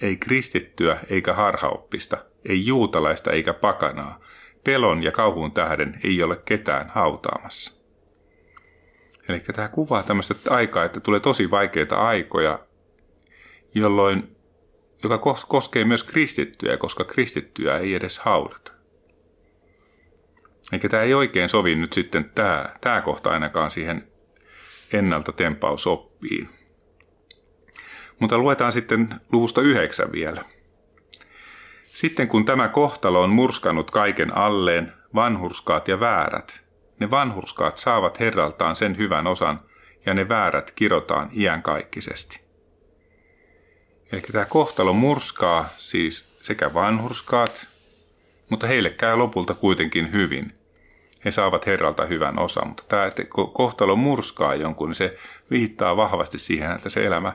ei 0.00 0.16
kristittyä 0.16 0.98
eikä 1.10 1.32
harhaoppista, 1.32 2.18
ei 2.48 2.66
juutalaista 2.66 3.32
eikä 3.32 3.54
pakanaa, 3.54 4.20
pelon 4.64 5.02
ja 5.02 5.12
kauhun 5.12 5.52
tähden 5.52 6.00
ei 6.04 6.22
ole 6.22 6.36
ketään 6.44 6.88
hautaamassa. 6.88 7.82
Eli 9.28 9.40
tämä 9.40 9.68
kuvaa 9.68 10.02
tämmöistä 10.02 10.34
aikaa, 10.50 10.84
että 10.84 11.00
tulee 11.00 11.20
tosi 11.20 11.50
vaikeita 11.50 11.96
aikoja, 11.96 12.58
jolloin, 13.74 14.36
joka 15.02 15.18
koskee 15.48 15.84
myös 15.84 16.04
kristittyjä, 16.04 16.76
koska 16.76 17.04
kristittyä 17.04 17.78
ei 17.78 17.94
edes 17.94 18.18
haudata. 18.18 18.71
Eikä 20.72 20.88
tämä 20.88 21.02
ei 21.02 21.14
oikein 21.14 21.48
sovi 21.48 21.74
nyt 21.74 21.92
sitten 21.92 22.30
tämä, 22.34 22.74
tämä 22.80 23.00
kohta 23.00 23.30
ainakaan 23.30 23.70
siihen 23.70 24.08
ennalta 24.92 25.32
tempausoppiin. 25.32 26.48
Mutta 28.18 28.38
luetaan 28.38 28.72
sitten 28.72 29.20
luvusta 29.32 29.60
yhdeksän 29.60 30.12
vielä. 30.12 30.44
Sitten 31.86 32.28
kun 32.28 32.44
tämä 32.44 32.68
kohtalo 32.68 33.22
on 33.22 33.30
murskannut 33.30 33.90
kaiken 33.90 34.36
alleen, 34.36 34.92
vanhurskaat 35.14 35.88
ja 35.88 36.00
väärät, 36.00 36.60
ne 37.00 37.10
vanhurskaat 37.10 37.78
saavat 37.78 38.20
herraltaan 38.20 38.76
sen 38.76 38.98
hyvän 38.98 39.26
osan, 39.26 39.60
ja 40.06 40.14
ne 40.14 40.28
väärät 40.28 40.70
kirotaan 40.70 41.30
iänkaikkisesti. 41.32 42.40
Eli 44.12 44.20
tämä 44.20 44.44
kohtalo 44.44 44.92
murskaa 44.92 45.68
siis 45.78 46.32
sekä 46.42 46.74
vanhurskaat, 46.74 47.66
mutta 48.52 48.66
heille 48.66 48.90
käy 48.90 49.16
lopulta 49.16 49.54
kuitenkin 49.54 50.12
hyvin– 50.12 50.52
he 51.24 51.30
saavat 51.30 51.66
Herralta 51.66 52.06
hyvän 52.06 52.38
osan. 52.38 52.68
Mutta 52.68 52.84
tämä, 52.88 53.06
että 53.06 53.22
kohtalo 53.52 53.96
murskaa 53.96 54.54
jonkun, 54.54 54.88
niin 54.88 54.94
se 54.94 55.18
viittaa 55.50 55.96
vahvasti 55.96 56.38
siihen, 56.38 56.72
että 56.72 56.88
se 56.88 57.06
elämä 57.06 57.32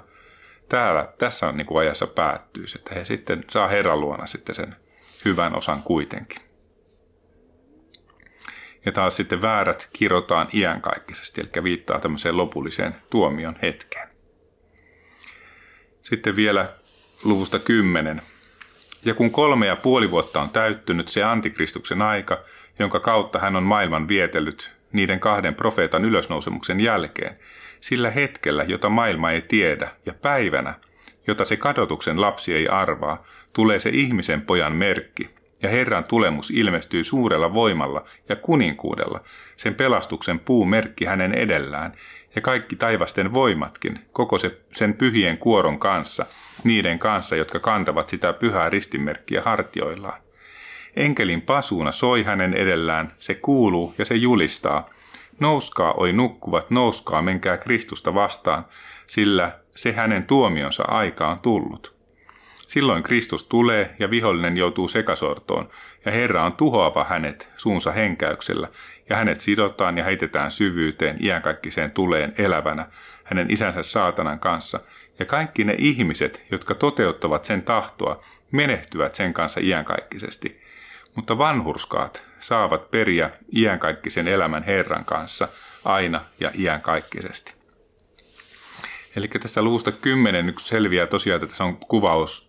täällä, 0.69 1.13
tässä 1.17 1.47
on 1.47 1.57
niin 1.57 1.67
kuin 1.67 1.79
ajassa 1.79 2.07
päättyy, 2.07 2.65
että 2.75 2.95
he 2.95 3.03
sitten 3.03 3.43
saa 3.49 3.67
Herran 3.67 4.01
luona 4.01 4.25
sitten 4.25 4.55
sen 4.55 4.75
hyvän 5.25 5.55
osan 5.55 5.83
kuitenkin. 5.83 6.41
Ja 8.85 8.91
taas 8.91 9.15
sitten 9.15 9.41
väärät 9.41 9.89
kirotaan 9.93 10.47
iänkaikkisesti, 10.53 11.41
eli 11.41 11.63
viittaa 11.63 11.99
tämmöiseen 11.99 12.37
lopulliseen 12.37 12.95
tuomion 13.09 13.59
hetkeen. 13.61 14.07
Sitten 16.01 16.35
vielä 16.35 16.73
luvusta 17.23 17.59
10. 17.59 18.21
Ja 19.05 19.13
kun 19.13 19.31
kolme 19.31 19.67
ja 19.67 19.75
puoli 19.75 20.11
vuotta 20.11 20.41
on 20.41 20.49
täyttynyt 20.49 21.07
se 21.07 21.23
antikristuksen 21.23 22.01
aika, 22.01 22.43
jonka 22.79 22.99
kautta 22.99 23.39
hän 23.39 23.55
on 23.55 23.63
maailman 23.63 24.07
vietellyt 24.07 24.71
niiden 24.93 25.19
kahden 25.19 25.55
profeetan 25.55 26.05
ylösnousemuksen 26.05 26.79
jälkeen, 26.79 27.37
sillä 27.81 28.11
hetkellä, 28.11 28.63
jota 28.63 28.89
maailma 28.89 29.31
ei 29.31 29.41
tiedä, 29.41 29.89
ja 30.05 30.13
päivänä, 30.13 30.73
jota 31.27 31.45
se 31.45 31.57
kadotuksen 31.57 32.21
lapsi 32.21 32.53
ei 32.55 32.67
arvaa, 32.67 33.23
tulee 33.53 33.79
se 33.79 33.89
ihmisen 33.93 34.41
pojan 34.41 34.73
merkki, 34.73 35.29
ja 35.63 35.69
Herran 35.69 36.03
tulemus 36.09 36.51
ilmestyy 36.51 37.03
suurella 37.03 37.53
voimalla 37.53 38.05
ja 38.29 38.35
kuninkuudella, 38.35 39.21
sen 39.57 39.75
pelastuksen 39.75 40.39
puu 40.39 40.65
merkki 40.65 41.05
hänen 41.05 41.33
edellään, 41.33 41.93
ja 42.35 42.41
kaikki 42.41 42.75
taivasten 42.75 43.33
voimatkin, 43.33 43.99
koko 44.13 44.37
se, 44.37 44.57
sen 44.73 44.93
pyhien 44.93 45.37
kuoron 45.37 45.79
kanssa, 45.79 46.25
niiden 46.63 46.99
kanssa, 46.99 47.35
jotka 47.35 47.59
kantavat 47.59 48.09
sitä 48.09 48.33
pyhää 48.33 48.69
ristimerkkiä 48.69 49.41
hartioillaan. 49.41 50.21
Enkelin 50.95 51.41
pasuuna 51.41 51.91
soi 51.91 52.23
hänen 52.23 52.53
edellään, 52.53 53.13
se 53.19 53.35
kuuluu 53.35 53.93
ja 53.97 54.05
se 54.05 54.15
julistaa. 54.15 54.89
Nouskaa, 55.39 55.93
oi 55.93 56.13
nukkuvat, 56.13 56.69
nouskaa, 56.69 57.21
menkää 57.21 57.57
Kristusta 57.57 58.13
vastaan, 58.13 58.65
sillä 59.07 59.59
se 59.75 59.91
hänen 59.91 60.23
tuomionsa 60.23 60.83
aika 60.87 61.27
on 61.27 61.39
tullut. 61.39 61.96
Silloin 62.67 63.03
Kristus 63.03 63.43
tulee 63.43 63.95
ja 63.99 64.09
vihollinen 64.09 64.57
joutuu 64.57 64.87
sekasortoon, 64.87 65.69
ja 66.05 66.11
Herra 66.11 66.43
on 66.43 66.53
tuhoava 66.53 67.03
hänet 67.03 67.49
suunsa 67.57 67.91
henkäyksellä, 67.91 68.67
ja 69.09 69.15
hänet 69.15 69.41
sidotaan 69.41 69.97
ja 69.97 70.03
heitetään 70.03 70.51
syvyyteen 70.51 71.25
iänkaikkiseen 71.25 71.91
tuleen 71.91 72.33
elävänä 72.37 72.85
hänen 73.23 73.51
isänsä 73.51 73.83
saatanan 73.83 74.39
kanssa, 74.39 74.79
ja 75.19 75.25
kaikki 75.25 75.63
ne 75.63 75.75
ihmiset, 75.77 76.45
jotka 76.51 76.75
toteuttavat 76.75 77.43
sen 77.43 77.61
tahtoa, 77.61 78.23
menehtyvät 78.51 79.15
sen 79.15 79.33
kanssa 79.33 79.59
iänkaikkisesti. 79.59 80.61
Mutta 81.15 81.37
vanhurskaat 81.37 82.25
saavat 82.39 82.91
periä 82.91 83.29
iänkaikkisen 83.55 84.27
elämän 84.27 84.63
Herran 84.63 85.05
kanssa 85.05 85.47
aina 85.85 86.21
ja 86.39 86.51
iänkaikkisesti. 86.57 87.53
Eli 89.15 89.27
tästä 89.27 89.61
luvusta 89.61 89.91
10 89.91 90.45
nyt 90.45 90.59
selviää 90.59 91.07
tosiaan, 91.07 91.35
että 91.35 91.47
tässä 91.47 91.63
on 91.63 91.77
kuvaus, 91.77 92.46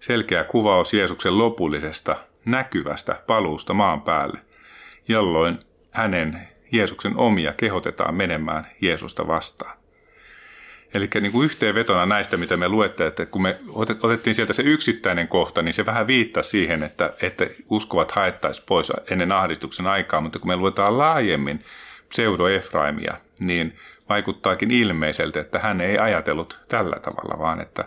selkeä 0.00 0.44
kuvaus 0.44 0.94
Jeesuksen 0.94 1.38
lopullisesta 1.38 2.16
näkyvästä 2.44 3.22
paluusta 3.26 3.74
maan 3.74 4.02
päälle, 4.02 4.38
jolloin 5.08 5.58
hänen 5.90 6.48
Jeesuksen 6.72 7.16
omia 7.16 7.52
kehotetaan 7.52 8.14
menemään 8.14 8.66
Jeesusta 8.80 9.26
vastaan. 9.26 9.78
Eli 10.94 11.08
niin 11.20 11.32
kuin 11.32 11.44
yhteenvetona 11.44 12.06
näistä, 12.06 12.36
mitä 12.36 12.56
me 12.56 12.68
luette, 12.68 13.06
että 13.06 13.26
kun 13.26 13.42
me 13.42 13.60
otettiin 14.02 14.34
sieltä 14.34 14.52
se 14.52 14.62
yksittäinen 14.62 15.28
kohta, 15.28 15.62
niin 15.62 15.74
se 15.74 15.86
vähän 15.86 16.06
viittaa 16.06 16.42
siihen, 16.42 16.82
että, 16.82 17.12
että 17.22 17.46
uskovat 17.70 18.10
haettaisiin 18.10 18.66
pois 18.68 18.92
ennen 19.10 19.32
ahdistuksen 19.32 19.86
aikaa, 19.86 20.20
mutta 20.20 20.38
kun 20.38 20.48
me 20.48 20.56
luetaan 20.56 20.98
laajemmin 20.98 21.64
pseudo-Efraimia, 22.08 23.14
niin 23.38 23.78
vaikuttaakin 24.08 24.70
ilmeiseltä, 24.70 25.40
että 25.40 25.58
hän 25.58 25.80
ei 25.80 25.98
ajatellut 25.98 26.58
tällä 26.68 26.96
tavalla, 27.02 27.38
vaan 27.38 27.60
että 27.60 27.84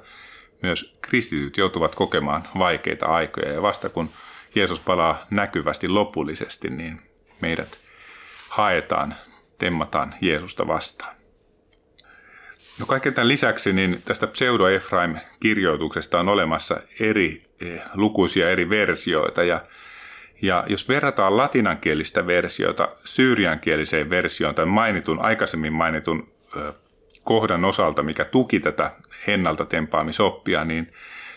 myös 0.62 0.98
kristityt 1.02 1.58
joutuvat 1.58 1.96
kokemaan 1.96 2.48
vaikeita 2.58 3.06
aikoja. 3.06 3.52
Ja 3.52 3.62
vasta 3.62 3.90
kun 3.90 4.10
Jeesus 4.56 4.80
palaa 4.80 5.26
näkyvästi 5.30 5.88
lopullisesti, 5.88 6.70
niin 6.70 7.02
meidät 7.42 7.78
haetaan, 8.50 9.16
temmataan 9.58 10.16
Jeesusta 10.22 10.68
vastaan. 10.68 11.16
No 12.80 12.86
kaiken 12.86 13.14
tämän 13.14 13.28
lisäksi 13.28 13.74
niin 13.74 14.02
tästä 14.06 14.28
pseudo-Efraim-kirjoituksesta 14.28 16.20
on 16.20 16.30
olemassa 16.30 16.80
eri 17.00 17.44
eh, 17.60 17.82
lukuisia 17.94 18.50
eri 18.50 18.70
versioita 18.70 19.44
ja 19.44 19.62
ja 20.42 20.64
jos 20.68 20.90
verrataan 20.90 21.38
latinankielistä 21.38 22.28
versiota 22.28 22.90
syyriankieliseen 23.06 24.10
versioon 24.10 24.56
tai 24.56 24.66
mainitun, 24.66 25.26
aikaisemmin 25.26 25.74
mainitun 25.74 26.34
ö, 26.56 26.74
kohdan 27.24 27.66
osalta, 27.66 28.04
mikä 28.04 28.26
tuki 28.26 28.60
tätä 28.60 28.92
ennalta 29.28 29.66
tempaamisoppia, 29.66 30.66
niin 30.66 30.94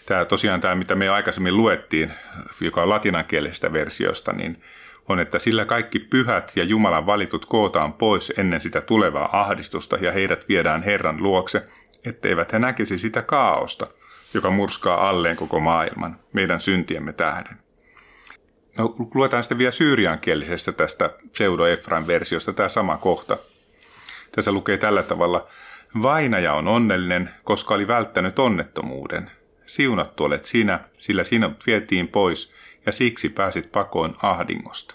tämä 0.07 0.25
tosiaan 0.25 0.61
tämä, 0.61 0.75
mitä 0.75 0.95
me 0.95 1.09
aikaisemmin 1.09 1.57
luettiin, 1.57 2.13
joka 2.61 2.83
on 2.83 2.89
latinankielisestä 2.89 3.73
versiosta, 3.73 4.33
niin 4.33 4.63
on, 5.09 5.21
että 5.21 5.39
sillä 5.39 5.65
kaikki 5.65 5.99
pyhät 5.99 6.53
ja 6.57 6.65
Jumalan 6.65 7.07
valitut 7.07 7.47
kootaan 7.47 7.93
pois 7.93 8.33
ennen 8.39 8.61
sitä 8.61 8.81
tulevaa 8.81 9.41
ahdistusta 9.41 9.97
ja 9.97 10.13
heidät 10.13 10.49
viedään 10.49 10.83
Herran 10.83 11.23
luokse, 11.23 11.69
etteivät 12.05 12.53
he 12.53 12.59
näkisi 12.59 12.99
sitä 12.99 13.23
kaaosta, 13.23 13.87
joka 14.35 14.51
murskaa 14.51 15.09
alleen 15.09 15.37
koko 15.37 15.61
maailman, 15.61 16.19
meidän 16.33 16.61
syntiemme 16.61 17.13
tähden. 17.13 17.59
No, 18.79 18.95
luetaan 19.15 19.43
sitten 19.43 19.59
vielä 19.59 19.73
syyriankielisestä 19.73 20.73
tästä 20.73 21.11
pseudo-Efrain 21.33 22.07
versiosta 22.07 22.53
tämä 22.53 22.69
sama 22.69 22.97
kohta. 22.97 23.37
Tässä 24.33 24.53
lukee 24.53 24.77
tällä 24.77 25.03
tavalla, 25.03 25.47
Vainaja 26.03 26.55
on 26.55 26.69
onnellinen, 26.69 27.31
koska 27.45 27.75
oli 27.75 27.89
välttänyt 27.89 28.39
onnettomuuden. 28.39 29.31
Siunattu 29.67 30.25
olet 30.25 30.45
sinä, 30.45 30.81
sillä 30.99 31.25
sinut 31.25 31.67
vietiin 31.67 32.09
pois 32.09 32.55
ja 32.87 32.93
siksi 32.93 33.29
pääsit 33.29 33.73
pakoon 33.73 34.17
ahdingosta. 34.23 34.95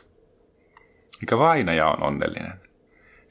Eikä 1.21 1.37
vainaja 1.37 1.87
on 1.87 2.03
onnellinen. 2.03 2.53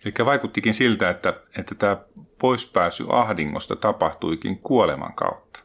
Eli 0.05 0.27
vaikuttikin 0.27 0.75
siltä, 0.75 1.11
että, 1.11 1.41
että 1.59 1.75
tämä 1.75 1.97
poispääsy 2.39 3.05
ahdingosta 3.09 3.77
tapahtuikin 3.77 4.59
kuoleman 4.59 5.15
kautta. 5.15 5.61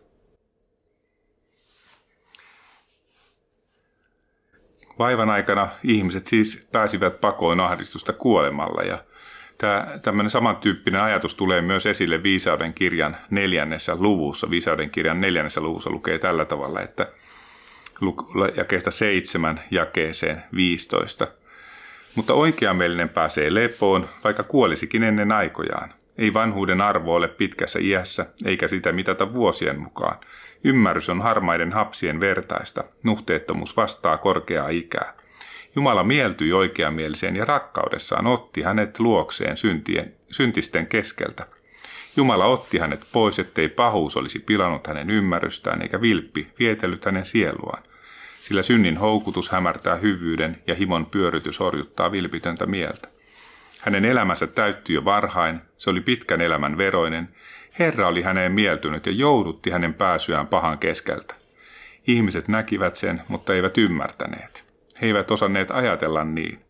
Vaivan 4.99 5.29
aikana 5.29 5.69
ihmiset 5.83 6.27
siis 6.27 6.69
pääsivät 6.71 7.21
pakoon 7.21 7.59
ahdistusta 7.59 8.13
kuolemalla 8.13 8.81
ja 8.81 9.03
tämä, 9.63 9.87
tämmöinen 10.01 10.29
samantyyppinen 10.29 11.01
ajatus 11.01 11.35
tulee 11.35 11.61
myös 11.61 11.85
esille 11.85 12.23
Viisauden 12.23 12.73
kirjan 12.73 13.17
neljännessä 13.29 13.95
luvussa. 13.95 14.49
Viisauden 14.49 14.89
kirjan 14.89 15.21
neljännessä 15.21 15.61
luvussa 15.61 15.89
lukee 15.89 16.19
tällä 16.19 16.45
tavalla, 16.45 16.81
että 16.81 17.07
jakeesta 18.57 18.91
seitsemän 18.91 19.61
jakeeseen 19.71 20.43
15. 20.55 21.27
Mutta 22.15 22.33
oikeamielinen 22.33 23.09
pääsee 23.09 23.53
lepoon, 23.53 24.09
vaikka 24.23 24.43
kuolisikin 24.43 25.03
ennen 25.03 25.31
aikojaan. 25.31 25.93
Ei 26.17 26.33
vanhuuden 26.33 26.81
arvo 26.81 27.15
ole 27.15 27.27
pitkässä 27.27 27.79
iässä, 27.81 28.25
eikä 28.45 28.67
sitä 28.67 28.91
mitata 28.91 29.33
vuosien 29.33 29.79
mukaan. 29.79 30.15
Ymmärrys 30.63 31.09
on 31.09 31.21
harmaiden 31.21 31.71
hapsien 31.71 32.21
vertaista, 32.21 32.83
nuhteettomuus 33.03 33.77
vastaa 33.77 34.17
korkeaa 34.17 34.69
ikää. 34.69 35.22
Jumala 35.75 36.03
mieltyi 36.03 36.53
oikeamieliseen 36.53 37.35
ja 37.35 37.45
rakkaudessaan 37.45 38.27
otti 38.27 38.61
hänet 38.61 38.99
luokseen 38.99 39.57
syntien, 39.57 40.13
syntisten 40.31 40.87
keskeltä. 40.87 41.45
Jumala 42.15 42.45
otti 42.45 42.77
hänet 42.77 43.05
pois, 43.11 43.39
ettei 43.39 43.69
pahuus 43.69 44.17
olisi 44.17 44.39
pilannut 44.39 44.87
hänen 44.87 45.09
ymmärrystään 45.09 45.81
eikä 45.81 46.01
vilppi 46.01 46.47
vietellyt 46.59 47.05
hänen 47.05 47.25
sieluaan. 47.25 47.83
Sillä 48.41 48.63
synnin 48.63 48.97
houkutus 48.97 49.49
hämärtää 49.49 49.95
hyvyyden 49.95 50.61
ja 50.67 50.75
himon 50.75 51.05
pyörytys 51.05 51.59
horjuttaa 51.59 52.11
vilpitöntä 52.11 52.65
mieltä. 52.65 53.09
Hänen 53.79 54.05
elämänsä 54.05 54.47
täyttyi 54.47 54.95
jo 54.95 55.05
varhain, 55.05 55.61
se 55.77 55.89
oli 55.89 56.01
pitkän 56.01 56.41
elämän 56.41 56.77
veroinen. 56.77 57.29
Herra 57.79 58.07
oli 58.07 58.21
häneen 58.21 58.51
mieltynyt 58.51 59.05
ja 59.05 59.11
joudutti 59.11 59.69
hänen 59.69 59.93
pääsyään 59.93 60.47
pahan 60.47 60.77
keskeltä. 60.77 61.35
Ihmiset 62.07 62.47
näkivät 62.47 62.95
sen, 62.95 63.21
mutta 63.27 63.53
eivät 63.53 63.77
ymmärtäneet. 63.77 64.72
He 65.01 65.07
eivät 65.07 65.31
osanneet 65.31 65.71
ajatella 65.71 66.23
niin. 66.23 66.65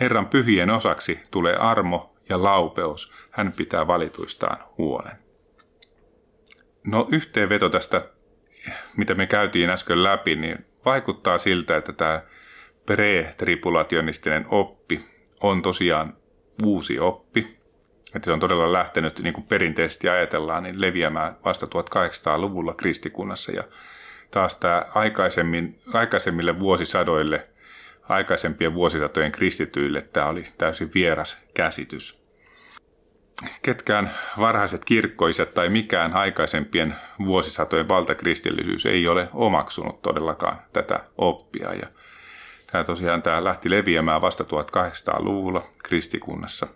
Herran 0.00 0.26
pyhien 0.26 0.70
osaksi 0.70 1.20
tulee 1.30 1.56
armo 1.56 2.14
ja 2.28 2.42
laupeus, 2.42 3.12
hän 3.30 3.52
pitää 3.52 3.86
valituistaan 3.86 4.64
huolen. 4.78 5.16
No 6.84 7.08
yhteenveto 7.12 7.68
tästä, 7.68 8.08
mitä 8.96 9.14
me 9.14 9.26
käytiin 9.26 9.70
äsken 9.70 10.02
läpi, 10.02 10.36
niin 10.36 10.66
vaikuttaa 10.84 11.38
siltä, 11.38 11.76
että 11.76 11.92
tämä 11.92 12.22
pre-tripulationistinen 12.86 14.46
oppi 14.48 15.04
on 15.40 15.62
tosiaan 15.62 16.16
uusi 16.64 16.98
oppi, 16.98 17.58
että 18.14 18.24
se 18.24 18.32
on 18.32 18.40
todella 18.40 18.72
lähtenyt, 18.72 19.20
niin 19.22 19.34
kuin 19.34 19.46
perinteisesti 19.46 20.08
ajatellaan, 20.08 20.62
niin 20.62 20.80
leviämään 20.80 21.36
vasta 21.44 21.66
1800-luvulla 21.66 22.74
kristikunnassa. 22.74 23.52
Ja 23.52 23.64
taas 24.34 24.56
tämä 24.56 24.82
aikaisemmin, 24.94 25.80
aikaisemmille 25.92 26.60
vuosisadoille, 26.60 27.48
aikaisempien 28.08 28.74
vuosisatojen 28.74 29.32
kristityille, 29.32 30.02
tämä 30.02 30.26
oli 30.26 30.44
täysin 30.58 30.90
vieras 30.94 31.38
käsitys. 31.54 32.24
Ketkään 33.62 34.10
varhaiset 34.38 34.84
kirkkoiset 34.84 35.54
tai 35.54 35.68
mikään 35.68 36.12
aikaisempien 36.12 36.94
vuosisatojen 37.24 37.88
valtakristillisyys 37.88 38.86
ei 38.86 39.08
ole 39.08 39.28
omaksunut 39.32 40.02
todellakaan 40.02 40.58
tätä 40.72 41.00
oppia. 41.18 41.74
Ja 41.74 41.86
Tämä 42.66 42.84
tosiaan 42.84 43.22
tämä 43.22 43.44
lähti 43.44 43.70
leviämään 43.70 44.20
vasta 44.20 44.44
1800-luvulla 44.44 45.62
kristikunnassa. 45.84 46.66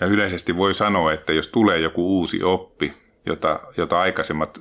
Ja 0.00 0.06
yleisesti 0.06 0.56
voi 0.56 0.74
sanoa, 0.74 1.12
että 1.12 1.32
jos 1.32 1.48
tulee 1.48 1.78
joku 1.78 2.18
uusi 2.18 2.42
oppi, 2.42 2.94
jota, 3.26 3.60
jota 3.76 4.00
aikaisemmat, 4.00 4.60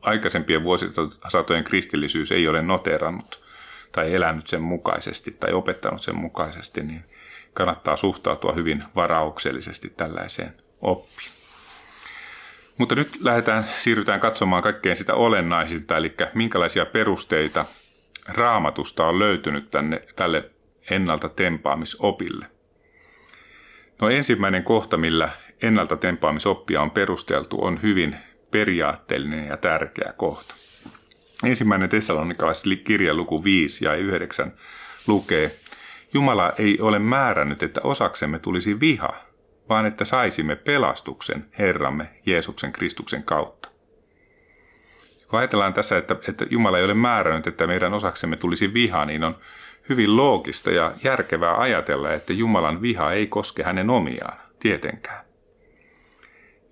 aikaisempien 0.00 0.62
vuosisatojen 0.62 1.64
kristillisyys 1.64 2.32
ei 2.32 2.48
ole 2.48 2.62
noterannut 2.62 3.44
tai 3.92 4.14
elänyt 4.14 4.46
sen 4.46 4.62
mukaisesti 4.62 5.36
tai 5.40 5.52
opettanut 5.52 6.02
sen 6.02 6.16
mukaisesti, 6.16 6.82
niin 6.82 7.04
kannattaa 7.52 7.96
suhtautua 7.96 8.52
hyvin 8.52 8.84
varauksellisesti 8.94 9.92
tällaiseen 9.96 10.54
oppiin. 10.80 11.30
Mutta 12.78 12.94
nyt 12.94 13.18
lähdetään, 13.20 13.64
siirrytään 13.78 14.20
katsomaan 14.20 14.62
kaikkein 14.62 14.96
sitä 14.96 15.14
olennaisinta, 15.14 15.96
eli 15.96 16.14
minkälaisia 16.34 16.86
perusteita 16.86 17.64
raamatusta 18.28 19.06
on 19.06 19.18
löytynyt 19.18 19.70
tänne, 19.70 20.02
tälle 20.16 20.50
ennalta 20.90 21.28
tempaamisopille? 21.28 22.46
No 24.00 24.10
ensimmäinen 24.10 24.64
kohta, 24.64 24.96
millä 24.96 25.30
ennalta 25.62 25.96
tempaamisoppia 25.96 26.82
on 26.82 26.90
perusteltu, 26.90 27.64
on 27.64 27.82
hyvin 27.82 28.16
periaatteellinen 28.50 29.46
ja 29.46 29.56
tärkeä 29.56 30.12
kohta. 30.16 30.54
Ensimmäinen 31.44 31.88
kirja 32.84 33.14
luku 33.14 33.44
5 33.44 33.84
ja 33.84 33.94
9 33.94 34.52
lukee, 35.06 35.56
Jumala 36.14 36.52
ei 36.58 36.80
ole 36.80 36.98
määrännyt, 36.98 37.62
että 37.62 37.80
osaksemme 37.84 38.38
tulisi 38.38 38.80
viha, 38.80 39.14
vaan 39.68 39.86
että 39.86 40.04
saisimme 40.04 40.56
pelastuksen 40.56 41.46
Herramme 41.58 42.08
Jeesuksen 42.26 42.72
Kristuksen 42.72 43.22
kautta. 43.22 43.68
Kun 45.28 45.38
ajatellaan 45.38 45.74
tässä, 45.74 45.98
että, 45.98 46.16
että 46.28 46.46
Jumala 46.50 46.78
ei 46.78 46.84
ole 46.84 46.94
määrännyt, 46.94 47.46
että 47.46 47.66
meidän 47.66 47.94
osaksemme 47.94 48.36
tulisi 48.36 48.74
viha, 48.74 49.04
niin 49.04 49.24
on 49.24 49.36
hyvin 49.88 50.16
loogista 50.16 50.70
ja 50.70 50.92
järkevää 51.04 51.56
ajatella, 51.56 52.12
että 52.12 52.32
Jumalan 52.32 52.82
viha 52.82 53.12
ei 53.12 53.26
koske 53.26 53.62
hänen 53.62 53.90
omiaan, 53.90 54.38
tietenkään. 54.60 55.24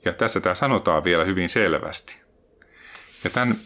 Ja 0.05 0.13
tässä 0.13 0.41
tämä 0.41 0.55
sanotaan 0.55 1.05
vielä 1.05 1.25
hyvin 1.25 1.49
selvästi. 1.49 2.17
Ja 3.25 3.31
tämän, 3.31 3.57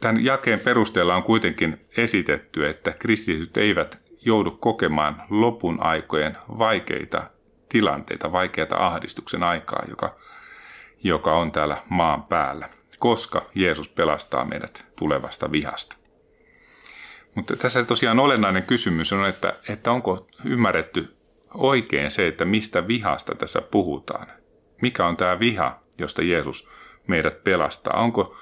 tämän 0.00 0.24
jakeen 0.24 0.60
perusteella 0.60 1.16
on 1.16 1.22
kuitenkin 1.22 1.86
esitetty, 1.96 2.68
että 2.68 2.92
kristityt 2.92 3.56
eivät 3.56 4.02
joudu 4.24 4.50
kokemaan 4.50 5.22
lopun 5.30 5.82
aikojen 5.82 6.36
vaikeita 6.58 7.30
tilanteita, 7.68 8.32
vaikeata 8.32 8.86
ahdistuksen 8.86 9.42
aikaa, 9.42 9.82
joka, 9.88 10.16
joka 11.02 11.36
on 11.36 11.52
täällä 11.52 11.76
maan 11.88 12.22
päällä, 12.22 12.68
koska 12.98 13.50
Jeesus 13.54 13.88
pelastaa 13.88 14.44
meidät 14.44 14.86
tulevasta 14.96 15.52
vihasta. 15.52 15.96
Mutta 17.34 17.56
tässä 17.56 17.84
tosiaan 17.84 18.20
olennainen 18.20 18.62
kysymys 18.62 19.12
on, 19.12 19.28
että, 19.28 19.56
että 19.68 19.92
onko 19.92 20.26
ymmärretty 20.44 21.16
oikein 21.54 22.10
se, 22.10 22.26
että 22.28 22.44
mistä 22.44 22.88
vihasta 22.88 23.34
tässä 23.34 23.60
puhutaan. 23.60 24.26
Mikä 24.82 25.06
on 25.06 25.16
tämä 25.16 25.38
viha, 25.38 25.80
josta 25.98 26.22
Jeesus 26.22 26.68
meidät 27.06 27.44
pelastaa? 27.44 28.00
Onko 28.00 28.36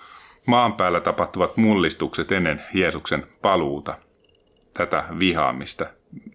maan 0.47 0.73
päällä 0.73 1.01
tapahtuvat 1.01 1.57
mullistukset 1.57 2.33
ennen 2.33 2.63
Jeesuksen 2.75 3.27
paluuta 3.43 3.95
tätä 4.75 5.05
vihaamista 5.19 5.87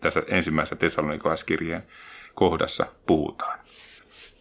tässä 0.01 0.23
ensimmäisessä 0.27 0.75
Tessalonikalaiskirjeen 0.75 1.83
kohdassa 2.33 2.85
puhutaan. 3.07 3.59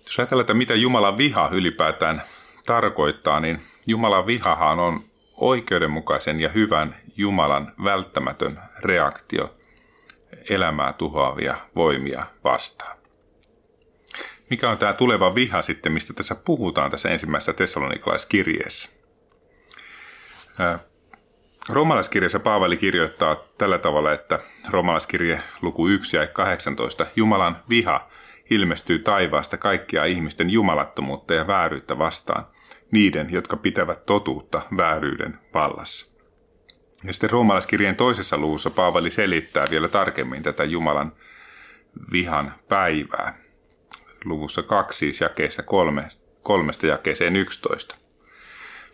Jos 0.07 0.19
ajatellaan, 0.19 0.43
että 0.43 0.55
mitä 0.55 0.75
Jumalan 0.75 1.19
viha 1.19 1.49
ylipäätään 1.53 2.23
tarkoittaa, 2.67 3.41
niin 3.41 3.63
Jumalan 3.87 4.27
vihahan 4.27 4.79
on 4.79 5.05
oikeudenmukaisen 5.37 6.41
ja 6.41 6.49
hyvän 6.49 6.97
Jumalan 7.17 7.73
välttämätön 7.85 8.61
reaktio 8.79 9.55
elämää 10.51 10.93
tuhoavia 10.93 11.57
voimia 11.75 12.27
vastaan. 12.45 12.96
Mikä 14.51 14.71
on 14.71 14.79
tämä 14.79 14.93
tuleva 14.93 15.35
viha 15.35 15.63
sitten, 15.63 15.93
mistä 15.93 16.13
tässä 16.13 16.35
puhutaan 16.35 16.91
tässä 16.91 17.09
ensimmäisessä 17.09 17.53
tessalonikalaiskirjeessä? 17.53 18.91
Roomalaiskirjassa 21.69 22.41
Paavali 22.41 22.77
kirjoittaa 22.77 23.37
tällä 23.59 23.79
tavalla, 23.79 24.13
että 24.13 24.41
roomalaiskirje 24.71 25.43
luku 25.63 25.89
1 25.89 26.17
ja 26.17 26.27
18, 26.27 27.07
Jumalan 27.17 27.63
viha 27.69 28.09
ilmestyy 28.51 28.99
taivaasta 28.99 29.57
kaikkia 29.57 30.05
ihmisten 30.05 30.51
jumalattomuutta 30.51 31.35
ja 31.35 31.47
vääryyttä 31.47 31.99
vastaan, 31.99 32.47
niiden, 32.91 33.33
jotka 33.33 33.57
pitävät 33.57 34.07
totuutta 34.07 34.63
vääryyden 34.77 35.39
vallassa. 35.55 36.17
Ja 37.05 37.13
sitten 37.13 37.31
roomalaiskirjeen 37.31 37.97
toisessa 37.97 38.39
luvussa 38.39 38.71
Paavali 38.71 39.11
selittää 39.11 39.67
vielä 39.71 39.89
tarkemmin 39.89 40.43
tätä 40.43 40.65
Jumalan 40.65 41.13
vihan 42.13 42.55
päivää. 42.69 43.46
Luvussa 44.27 44.63
2 44.63 44.99
siis 44.99 45.21
jakeessa 45.21 45.63
3, 45.63 46.09
kolmesta 46.43 46.87
jakeeseen 46.87 47.37
11. 47.37 47.97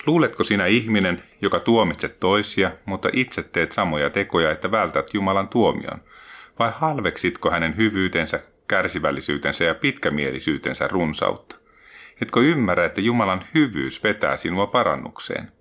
Luuletko 0.06 0.44
sinä 0.44 0.66
ihminen, 0.66 1.22
joka 1.42 1.60
tuomitset 1.60 2.20
toisia, 2.20 2.70
mutta 2.84 3.08
itse 3.12 3.42
teet 3.42 3.72
samoja 3.72 4.10
tekoja, 4.10 4.50
että 4.50 4.70
vältät 4.70 5.14
Jumalan 5.14 5.48
tuomion? 5.48 6.00
Vai 6.58 6.72
halveksitko 6.74 7.50
hänen 7.50 7.76
hyvyytensä, 7.76 8.40
kärsivällisyytensä 8.68 9.64
ja 9.64 9.74
pitkämielisyytensä 9.74 10.88
runsautta? 10.88 11.56
Etkö 12.22 12.40
ymmärrä, 12.40 12.84
että 12.84 13.00
Jumalan 13.00 13.44
hyvyys 13.54 14.04
vetää 14.04 14.36
sinua 14.36 14.66
parannukseen? 14.66 15.52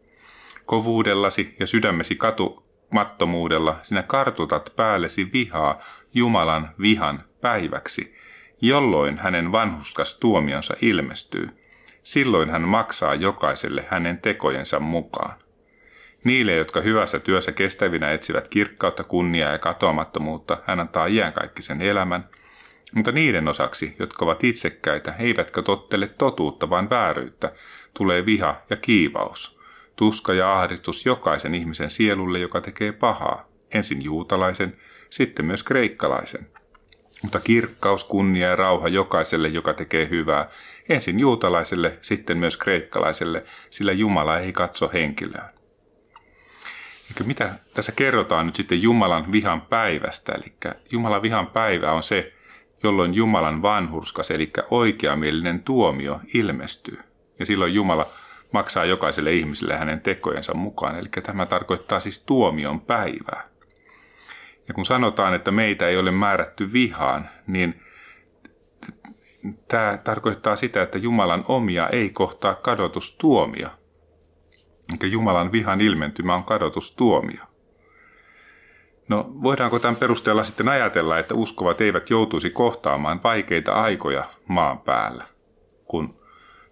Kovuudellasi 0.66 1.56
ja 1.60 1.68
sydämesi 1.68 2.16
katumattomuudella 2.16 3.80
sinä 3.84 4.04
kartutat 4.04 4.74
päällesi 4.76 5.30
vihaa 5.34 5.82
Jumalan 6.14 6.70
vihan 6.82 7.24
päiväksi, 7.42 8.21
jolloin 8.62 9.18
hänen 9.18 9.52
vanhuskas 9.52 10.18
tuomionsa 10.20 10.74
ilmestyy– 10.82 11.50
silloin 12.04 12.50
hän 12.50 12.62
maksaa 12.62 13.16
jokaiselle 13.16 13.86
hänen 13.90 14.18
tekojensa 14.18 14.80
mukaan. 14.80 15.34
Niille, 16.24 16.56
jotka 16.56 16.82
hyvässä 16.82 17.20
työssä 17.20 17.52
kestävinä 17.52 18.12
etsivät 18.12 18.50
kirkkautta, 18.50 19.04
kunniaa 19.04 19.52
ja 19.52 19.60
katoamattomuutta, 19.60 20.58
hän 20.66 20.80
antaa 20.80 21.06
iänkaikkisen 21.06 21.82
elämän, 21.82 22.30
mutta 22.96 23.12
niiden 23.12 23.48
osaksi, 23.48 23.96
jotka 24.00 24.26
ovat 24.26 24.44
itsekkäitä, 24.44 25.16
eivätkä 25.20 25.62
tottele 25.62 26.08
totuutta, 26.08 26.70
vaan 26.70 26.90
vääryyttä, 26.90 27.52
tulee 27.98 28.26
viha 28.26 28.62
ja 28.70 28.76
kiivaus, 28.76 29.60
tuska 29.96 30.34
ja 30.34 30.60
ahdistus 30.60 31.06
jokaisen 31.06 31.56
ihmisen 31.56 31.90
sielulle, 31.90 32.40
joka 32.40 32.62
tekee 32.62 32.92
pahaa, 32.92 33.46
ensin 33.74 34.04
juutalaisen, 34.04 34.78
sitten 35.10 35.46
myös 35.46 35.64
kreikkalaisen– 35.64 36.48
mutta 37.22 37.40
kirkkaus, 37.40 38.04
kunnia 38.04 38.48
ja 38.48 38.56
rauha 38.56 38.88
jokaiselle, 38.88 39.48
joka 39.48 39.74
tekee 39.74 40.10
hyvää, 40.10 40.50
ensin 40.90 41.20
juutalaiselle, 41.20 41.98
sitten 42.02 42.38
myös 42.38 42.58
kreikkalaiselle, 42.58 43.44
sillä 43.70 43.92
Jumala 43.92 44.40
ei 44.40 44.54
katso 44.54 44.90
henkilöön. 44.94 45.50
Eli 47.18 47.28
mitä 47.28 47.56
tässä 47.74 47.92
kerrotaan 47.92 48.46
nyt 48.46 48.56
sitten 48.56 48.82
Jumalan 48.82 49.32
vihan 49.32 49.62
päivästä? 49.62 50.32
Eli 50.32 50.54
Jumalan 50.92 51.22
vihan 51.22 51.48
päivä 51.48 51.92
on 51.92 52.04
se, 52.04 52.34
jolloin 52.84 53.14
Jumalan 53.14 53.62
vanhurskas, 53.62 54.32
eli 54.32 54.52
oikeamielinen 54.72 55.64
tuomio 55.64 56.20
ilmestyy. 56.34 57.00
Ja 57.40 57.46
silloin 57.46 57.74
Jumala 57.74 58.08
maksaa 58.52 58.86
jokaiselle 58.86 59.34
ihmiselle 59.34 59.76
hänen 59.76 60.02
tekojensa 60.02 60.54
mukaan. 60.54 61.00
Eli 61.00 61.08
tämä 61.24 61.46
tarkoittaa 61.46 62.00
siis 62.00 62.24
tuomion 62.24 62.82
päivää. 62.82 63.51
Ja 64.72 64.76
kun 64.76 64.86
sanotaan, 64.86 65.34
että 65.34 65.52
meitä 65.52 65.88
ei 65.88 65.98
ole 65.98 66.12
määrätty 66.12 66.74
vihaan, 66.74 67.30
niin 67.48 67.82
tämä 69.68 69.98
tarkoittaa 70.04 70.56
sitä, 70.56 70.82
että 70.82 70.98
Jumalan 70.98 71.46
omia 71.48 71.90
ei 71.90 72.10
kohtaa 72.10 72.56
kadotustuomio. 72.56 73.68
Eli 75.02 75.12
Jumalan 75.12 75.52
vihan 75.52 75.82
ilmentymä 75.82 76.36
on 76.36 76.44
kadotustuomio. 76.44 77.44
No 79.08 79.32
voidaanko 79.44 79.80
tämän 79.80 79.96
perusteella 79.96 80.44
sitten 80.44 80.70
ajatella, 80.70 81.20
että 81.20 81.36
uskovat 81.36 81.82
eivät 81.82 82.10
joutuisi 82.10 82.50
kohtaamaan 82.50 83.24
vaikeita 83.24 83.74
aikoja 83.74 84.26
maan 84.48 84.80
päällä, 84.80 85.26
kun 85.86 86.21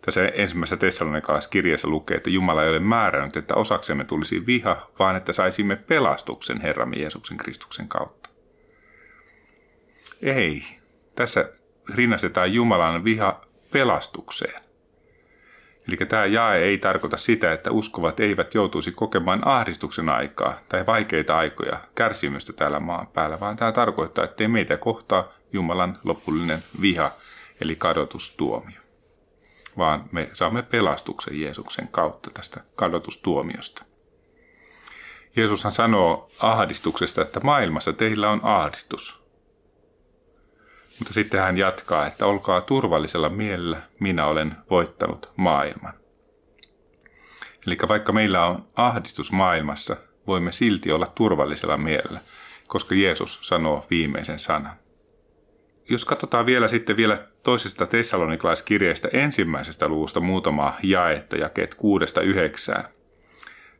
tässä 0.05 0.27
ensimmäisessä 0.27 0.77
Tessalonikalaiskirjeessä 0.77 1.87
lukee, 1.87 2.17
että 2.17 2.29
Jumala 2.29 2.63
ei 2.63 2.69
ole 2.69 2.79
määrännyt, 2.79 3.37
että 3.37 3.55
osaksemme 3.55 4.03
tulisi 4.03 4.45
viha, 4.45 4.89
vaan 4.99 5.15
että 5.15 5.33
saisimme 5.33 5.75
pelastuksen 5.75 6.61
Herramme 6.61 6.95
Jeesuksen 6.95 7.37
Kristuksen 7.37 7.87
kautta. 7.87 8.29
Ei. 10.21 10.63
Tässä 11.15 11.49
rinnastetaan 11.95 12.53
Jumalan 12.53 13.03
viha 13.03 13.41
pelastukseen. 13.71 14.61
Eli 15.87 15.97
tämä 15.97 16.25
jae 16.25 16.57
ei 16.57 16.77
tarkoita 16.77 17.17
sitä, 17.17 17.53
että 17.53 17.71
uskovat 17.71 18.19
eivät 18.19 18.53
joutuisi 18.53 18.91
kokemaan 18.91 19.47
ahdistuksen 19.47 20.09
aikaa 20.09 20.59
tai 20.69 20.85
vaikeita 20.85 21.37
aikoja, 21.37 21.79
kärsimystä 21.95 22.53
täällä 22.53 22.79
maan 22.79 23.07
päällä, 23.07 23.39
vaan 23.39 23.55
tämä 23.55 23.71
tarkoittaa, 23.71 24.25
että 24.25 24.47
meitä 24.47 24.77
kohtaa 24.77 25.27
Jumalan 25.53 25.99
lopullinen 26.03 26.59
viha, 26.81 27.11
eli 27.61 27.75
kadotustuomio 27.75 28.88
vaan 29.79 30.09
me 30.11 30.29
saamme 30.33 30.61
pelastuksen 30.61 31.41
Jeesuksen 31.41 31.87
kautta 31.87 32.31
tästä 32.33 32.61
kadotustuomiosta. 32.75 33.85
Jeesushan 35.35 35.71
sanoo 35.71 36.29
ahdistuksesta, 36.39 37.21
että 37.21 37.39
maailmassa 37.39 37.93
teillä 37.93 38.29
on 38.29 38.39
ahdistus. 38.43 39.23
Mutta 40.99 41.13
sitten 41.13 41.39
hän 41.39 41.57
jatkaa, 41.57 42.07
että 42.07 42.25
olkaa 42.25 42.61
turvallisella 42.61 43.29
mielellä, 43.29 43.81
minä 43.99 44.25
olen 44.25 44.55
voittanut 44.69 45.31
maailman. 45.35 45.93
Eli 47.67 47.77
vaikka 47.87 48.11
meillä 48.11 48.45
on 48.45 48.65
ahdistus 48.75 49.31
maailmassa, 49.31 49.97
voimme 50.27 50.51
silti 50.51 50.91
olla 50.91 51.07
turvallisella 51.15 51.77
mielellä, 51.77 52.19
koska 52.67 52.95
Jeesus 52.95 53.39
sanoo 53.41 53.85
viimeisen 53.89 54.39
sanan 54.39 54.78
jos 55.89 56.05
katsotaan 56.05 56.45
vielä 56.45 56.67
sitten 56.67 56.97
vielä 56.97 57.17
toisesta 57.43 57.85
tessalonikalaiskirjeestä 57.85 59.09
ensimmäisestä 59.13 59.87
luvusta 59.87 60.19
muutama 60.19 60.73
jaetta, 60.83 61.35
jakeet 61.35 61.75
kuudesta 61.75 62.21
yhdeksään. 62.21 62.85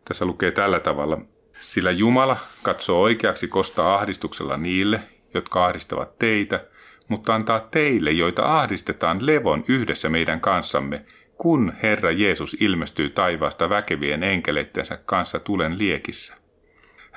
Tässä 0.05 0.25
lukee 0.25 0.51
tällä 0.51 0.79
tavalla. 0.79 1.21
Sillä 1.59 1.91
Jumala 1.91 2.37
katsoo 2.63 3.01
oikeaksi 3.01 3.47
kostaa 3.47 3.95
ahdistuksella 3.95 4.57
niille, 4.57 5.01
jotka 5.33 5.65
ahdistavat 5.65 6.19
teitä, 6.19 6.65
mutta 7.07 7.35
antaa 7.35 7.59
teille, 7.59 8.11
joita 8.11 8.59
ahdistetaan 8.59 9.25
levon 9.25 9.63
yhdessä 9.67 10.09
meidän 10.09 10.41
kanssamme, 10.41 11.05
kun 11.37 11.73
Herra 11.83 12.11
Jeesus 12.11 12.57
ilmestyy 12.59 13.09
taivaasta 13.09 13.69
väkevien 13.69 14.23
enkeleittensä 14.23 14.99
kanssa 15.05 15.39
tulen 15.39 15.77
liekissä. 15.77 16.38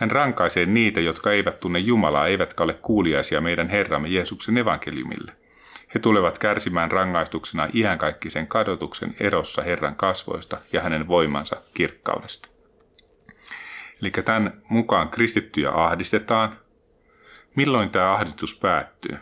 Hän 0.02 0.10
rankaisee 0.10 0.66
niitä, 0.66 1.00
jotka 1.00 1.32
eivät 1.32 1.60
tunne 1.60 1.78
Jumalaa, 1.78 2.26
eivätkä 2.26 2.64
ole 2.64 2.74
kuuliaisia 2.74 3.40
meidän 3.40 3.68
Herramme 3.68 4.08
Jeesuksen 4.08 4.58
evankeliumille. 4.58 5.32
He 5.94 5.98
tulevat 6.00 6.38
kärsimään 6.38 6.90
rangaistuksena 6.90 7.68
iänkaikkisen 7.74 8.46
kadotuksen 8.46 9.16
erossa 9.20 9.62
Herran 9.62 9.96
kasvoista 9.96 10.58
ja 10.72 10.82
hänen 10.82 11.08
voimansa 11.08 11.62
kirkkaudesta. 11.74 12.48
Eli 14.00 14.10
tämän 14.10 14.62
mukaan 14.68 15.08
kristittyjä 15.08 15.70
ahdistetaan. 15.70 16.58
Milloin 17.56 17.90
tämä 17.90 18.12
ahdistus 18.12 18.58
päättyy? 18.58 19.18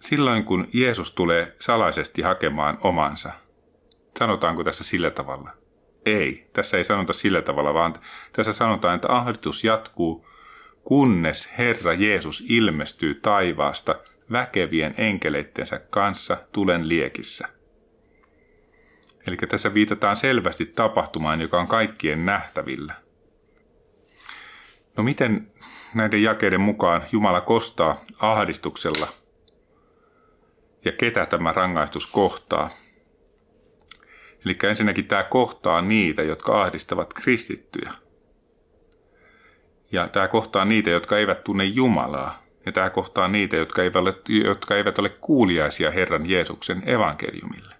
Silloin, 0.00 0.44
kun 0.44 0.68
Jeesus 0.72 1.14
tulee 1.14 1.56
salaisesti 1.58 2.22
hakemaan 2.22 2.78
omansa. 2.82 3.32
Sanotaanko 4.18 4.64
tässä 4.64 4.84
sillä 4.84 5.10
tavalla? 5.10 5.61
Ei, 6.06 6.50
tässä 6.52 6.76
ei 6.76 6.84
sanota 6.84 7.12
sillä 7.12 7.42
tavalla, 7.42 7.74
vaan 7.74 7.94
tässä 8.32 8.52
sanotaan, 8.52 8.94
että 8.94 9.16
ahdistus 9.16 9.64
jatkuu, 9.64 10.26
kunnes 10.84 11.48
Herra 11.58 11.92
Jeesus 11.92 12.44
ilmestyy 12.48 13.14
taivaasta 13.14 13.94
väkevien 14.32 14.94
enkeleittensä 14.98 15.78
kanssa 15.90 16.36
tulen 16.52 16.88
liekissä. 16.88 17.48
Eli 19.26 19.36
tässä 19.36 19.74
viitataan 19.74 20.16
selvästi 20.16 20.66
tapahtumaan, 20.66 21.40
joka 21.40 21.60
on 21.60 21.66
kaikkien 21.66 22.26
nähtävillä. 22.26 22.94
No 24.96 25.02
miten 25.02 25.52
näiden 25.94 26.22
jakeiden 26.22 26.60
mukaan 26.60 27.02
Jumala 27.12 27.40
kostaa 27.40 28.02
ahdistuksella 28.18 29.06
ja 30.84 30.92
ketä 30.92 31.26
tämä 31.26 31.52
rangaistus 31.52 32.06
kohtaa? 32.06 32.70
Eli 34.46 34.56
ensinnäkin 34.62 35.04
tämä 35.04 35.22
kohtaa 35.22 35.82
niitä, 35.82 36.22
jotka 36.22 36.62
ahdistavat 36.62 37.14
kristittyjä. 37.14 37.92
Ja 39.92 40.08
tämä 40.08 40.28
kohtaa 40.28 40.64
niitä, 40.64 40.90
jotka 40.90 41.18
eivät 41.18 41.44
tunne 41.44 41.64
Jumalaa. 41.64 42.42
Ja 42.66 42.72
tämä 42.72 42.90
kohtaa 42.90 43.28
niitä, 43.28 43.56
jotka 43.56 43.82
eivät 43.82 43.96
ole, 43.96 44.14
jotka 44.28 44.76
eivät 44.76 44.98
ole 44.98 45.08
kuuliaisia 45.08 45.90
Herran 45.90 46.30
Jeesuksen 46.30 46.82
evankeliumille. 46.88 47.74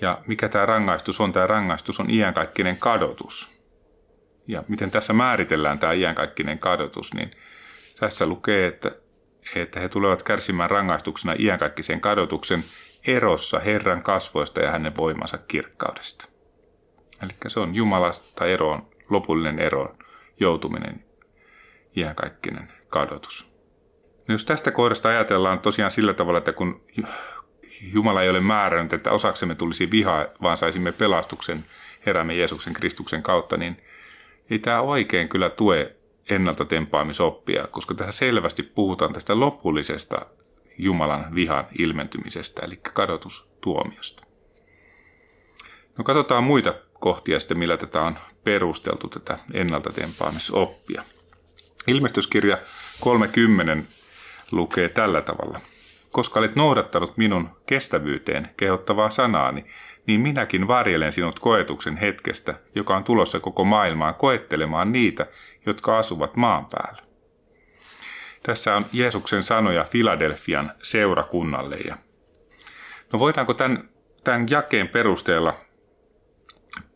Ja 0.00 0.22
mikä 0.26 0.48
tämä 0.48 0.66
rangaistus 0.66 1.20
on? 1.20 1.32
Tämä 1.32 1.46
rangaistus 1.46 2.00
on 2.00 2.10
iänkaikkinen 2.10 2.76
kadotus. 2.76 3.54
Ja 4.46 4.64
miten 4.68 4.90
tässä 4.90 5.12
määritellään 5.12 5.78
tämä 5.78 5.92
iänkaikkinen 5.92 6.58
kadotus, 6.58 7.14
niin 7.14 7.30
tässä 8.00 8.26
lukee, 8.26 8.66
että, 8.66 8.90
että 9.54 9.80
he 9.80 9.88
tulevat 9.88 10.22
kärsimään 10.22 10.70
rangaistuksena 10.70 11.34
iänkaikkisen 11.38 12.00
kadotuksen 12.00 12.64
erossa 13.06 13.60
Herran 13.60 14.02
kasvoista 14.02 14.60
ja 14.60 14.70
hänen 14.70 14.96
voimansa 14.96 15.38
kirkkaudesta. 15.38 16.28
Eli 17.22 17.32
se 17.46 17.60
on 17.60 17.74
Jumalasta 17.74 18.46
eroon, 18.46 18.82
lopullinen 19.10 19.58
eroon 19.58 19.98
joutuminen, 20.40 21.04
iänkaikkinen 21.96 22.72
kadotus. 22.88 23.54
No 24.28 24.34
jos 24.34 24.44
tästä 24.44 24.70
kohdasta 24.70 25.08
ajatellaan 25.08 25.58
tosiaan 25.58 25.90
sillä 25.90 26.14
tavalla, 26.14 26.38
että 26.38 26.52
kun 26.52 26.82
Jumala 27.92 28.22
ei 28.22 28.30
ole 28.30 28.40
määrännyt, 28.40 28.92
että 28.92 29.10
osaksemme 29.10 29.54
tulisi 29.54 29.90
vihaa, 29.90 30.26
vaan 30.42 30.56
saisimme 30.56 30.92
pelastuksen 30.92 31.64
heräämme 32.06 32.34
Jeesuksen 32.34 32.72
Kristuksen 32.72 33.22
kautta, 33.22 33.56
niin 33.56 33.76
ei 34.50 34.58
tämä 34.58 34.80
oikein 34.80 35.28
kyllä 35.28 35.50
tue 35.50 35.96
ennalta 36.30 36.64
tempaamisoppia, 36.64 37.66
koska 37.66 37.94
tässä 37.94 38.18
selvästi 38.18 38.62
puhutaan 38.62 39.12
tästä 39.12 39.40
lopullisesta 39.40 40.26
Jumalan 40.78 41.34
vihan 41.34 41.66
ilmentymisestä, 41.78 42.62
eli 42.64 42.76
kadotustuomiosta. 42.76 44.24
No 45.98 46.04
katsotaan 46.04 46.44
muita 46.44 46.74
kohtia 46.92 47.40
sitten, 47.40 47.58
millä 47.58 47.76
tätä 47.76 48.02
on 48.02 48.18
perusteltu, 48.44 49.08
tätä 49.08 49.38
ennalta 49.52 49.92
tempaamisoppia. 49.92 51.02
Ilmestyskirja 51.86 52.58
30 53.00 53.92
lukee 54.50 54.88
tällä 54.88 55.22
tavalla– 55.22 55.60
koska 56.14 56.40
olet 56.40 56.56
noudattanut 56.56 57.16
minun 57.16 57.50
kestävyyteen 57.66 58.48
kehottavaa 58.56 59.10
sanaani, 59.10 59.64
niin 60.06 60.20
minäkin 60.20 60.68
varjelen 60.68 61.12
sinut 61.12 61.40
koetuksen 61.40 61.96
hetkestä, 61.96 62.54
joka 62.74 62.96
on 62.96 63.04
tulossa 63.04 63.40
koko 63.40 63.64
maailmaan 63.64 64.14
koettelemaan 64.14 64.92
niitä, 64.92 65.26
jotka 65.66 65.98
asuvat 65.98 66.36
maan 66.36 66.66
päällä. 66.66 67.02
Tässä 68.46 68.76
on 68.76 68.86
Jeesuksen 68.92 69.42
sanoja 69.42 69.84
Filadelfian 69.84 70.72
seurakunnalle. 70.82 71.78
No 73.12 73.18
voidaanko 73.18 73.54
tämän, 73.54 73.88
tämän 74.24 74.46
jakeen 74.50 74.88
perusteella 74.88 75.60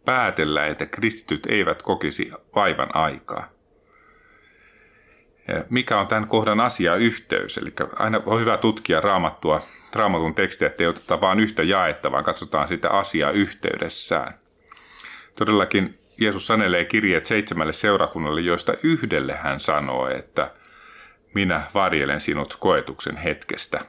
päätellä, 0.04 0.66
että 0.66 0.86
kristityt 0.86 1.46
eivät 1.46 1.82
kokisi 1.82 2.32
vaivan 2.54 2.96
aikaa? 2.96 3.58
mikä 5.70 6.00
on 6.00 6.06
tämän 6.06 6.28
kohdan 6.28 6.60
asiayhteys. 6.60 7.58
Eli 7.58 7.72
aina 7.96 8.22
on 8.26 8.40
hyvä 8.40 8.56
tutkia 8.56 9.00
raamattua, 9.00 9.66
raamatun 9.94 10.34
tekstiä, 10.34 10.68
ettei 10.68 10.86
oteta 10.86 11.20
vain 11.20 11.40
yhtä 11.40 11.62
jaetta, 11.62 12.12
vaan 12.12 12.24
katsotaan 12.24 12.68
sitä 12.68 12.90
asiaa 12.90 13.30
yhteydessään. 13.30 14.34
Todellakin 15.34 15.98
Jeesus 16.20 16.46
sanelee 16.46 16.84
kirjeet 16.84 17.26
seitsemälle 17.26 17.72
seurakunnalle, 17.72 18.40
joista 18.40 18.74
yhdelle 18.82 19.32
hän 19.32 19.60
sanoo, 19.60 20.08
että 20.08 20.50
minä 21.34 21.62
varjelen 21.74 22.20
sinut 22.20 22.56
koetuksen 22.60 23.16
hetkestä. 23.16 23.80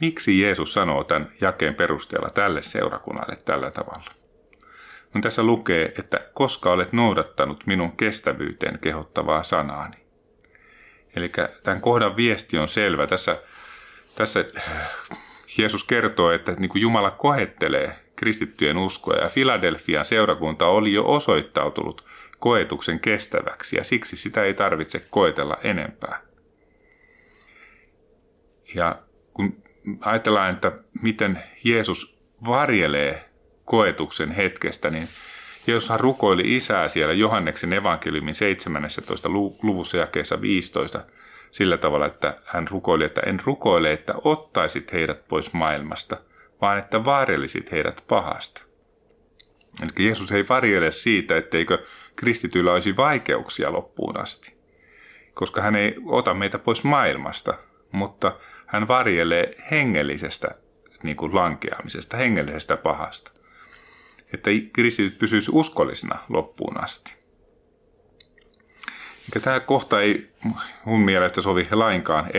Miksi 0.00 0.40
Jeesus 0.40 0.72
sanoo 0.72 1.04
tämän 1.04 1.32
jakeen 1.40 1.74
perusteella 1.74 2.30
tälle 2.30 2.62
seurakunnalle 2.62 3.36
tällä 3.36 3.70
tavalla? 3.70 4.10
No 5.14 5.20
tässä 5.20 5.42
lukee, 5.42 5.94
että 5.98 6.20
koska 6.34 6.72
olet 6.72 6.92
noudattanut 6.92 7.66
minun 7.66 7.96
kestävyyteen 7.96 8.78
kehottavaa 8.78 9.42
sanaani. 9.42 9.96
Eli 11.16 11.32
tämän 11.62 11.80
kohdan 11.80 12.16
viesti 12.16 12.58
on 12.58 12.68
selvä. 12.68 13.06
Tässä, 13.06 13.42
tässä 14.14 14.44
Jeesus 15.58 15.84
kertoo, 15.84 16.30
että 16.30 16.52
niin 16.52 16.68
kuin 16.68 16.82
Jumala 16.82 17.10
kohettelee 17.10 17.98
kristittyjen 18.16 18.78
uskoa 18.78 19.16
ja 19.16 19.28
Filadelfian 19.28 20.04
seurakunta 20.04 20.66
oli 20.66 20.92
jo 20.92 21.04
osoittautunut 21.06 22.04
koetuksen 22.44 23.00
kestäväksi 23.00 23.76
ja 23.76 23.84
siksi 23.84 24.16
sitä 24.16 24.42
ei 24.42 24.54
tarvitse 24.54 25.02
koetella 25.10 25.58
enempää. 25.62 26.20
Ja 28.74 28.96
kun 29.34 29.62
ajatellaan, 30.00 30.50
että 30.50 30.72
miten 31.02 31.42
Jeesus 31.64 32.18
varjelee 32.46 33.28
koetuksen 33.64 34.30
hetkestä, 34.30 34.90
niin 34.90 35.08
Jeesus 35.66 35.98
rukoili 36.00 36.56
isää 36.56 36.88
siellä 36.88 37.14
Johanneksen 37.14 37.72
evankeliumin 37.72 38.34
17. 38.34 39.28
luvussa 39.62 39.96
jakeessa 39.96 40.40
15 40.40 41.00
sillä 41.50 41.76
tavalla, 41.76 42.06
että 42.06 42.38
hän 42.44 42.68
rukoili, 42.68 43.04
että 43.04 43.20
en 43.26 43.40
rukoile, 43.44 43.92
että 43.92 44.14
ottaisit 44.24 44.92
heidät 44.92 45.28
pois 45.28 45.52
maailmasta, 45.52 46.16
vaan 46.60 46.78
että 46.78 47.04
varjelisit 47.04 47.72
heidät 47.72 48.04
pahasta. 48.08 48.63
Eli 49.82 50.06
Jeesus 50.06 50.32
ei 50.32 50.48
varjele 50.48 50.92
siitä, 50.92 51.36
etteikö 51.36 51.84
kristityillä 52.16 52.72
olisi 52.72 52.96
vaikeuksia 52.96 53.72
loppuun 53.72 54.20
asti, 54.20 54.54
koska 55.34 55.62
hän 55.62 55.76
ei 55.76 55.96
ota 56.06 56.34
meitä 56.34 56.58
pois 56.58 56.84
maailmasta, 56.84 57.54
mutta 57.92 58.36
hän 58.66 58.88
varjelee 58.88 59.54
hengellisestä 59.70 60.48
niin 61.02 61.16
kuin 61.16 61.34
lankeamisesta, 61.34 62.16
hengellisestä 62.16 62.76
pahasta 62.76 63.34
että 64.34 64.50
kristityt 64.72 65.18
pysyisi 65.18 65.50
uskollisina 65.54 66.18
loppuun 66.28 66.84
asti. 66.84 67.23
Tämä 69.42 69.60
kohta 69.60 70.00
ei 70.00 70.30
mun 70.84 71.00
mielestä 71.00 71.42
sovi 71.42 71.68
lainkaan 71.70 72.30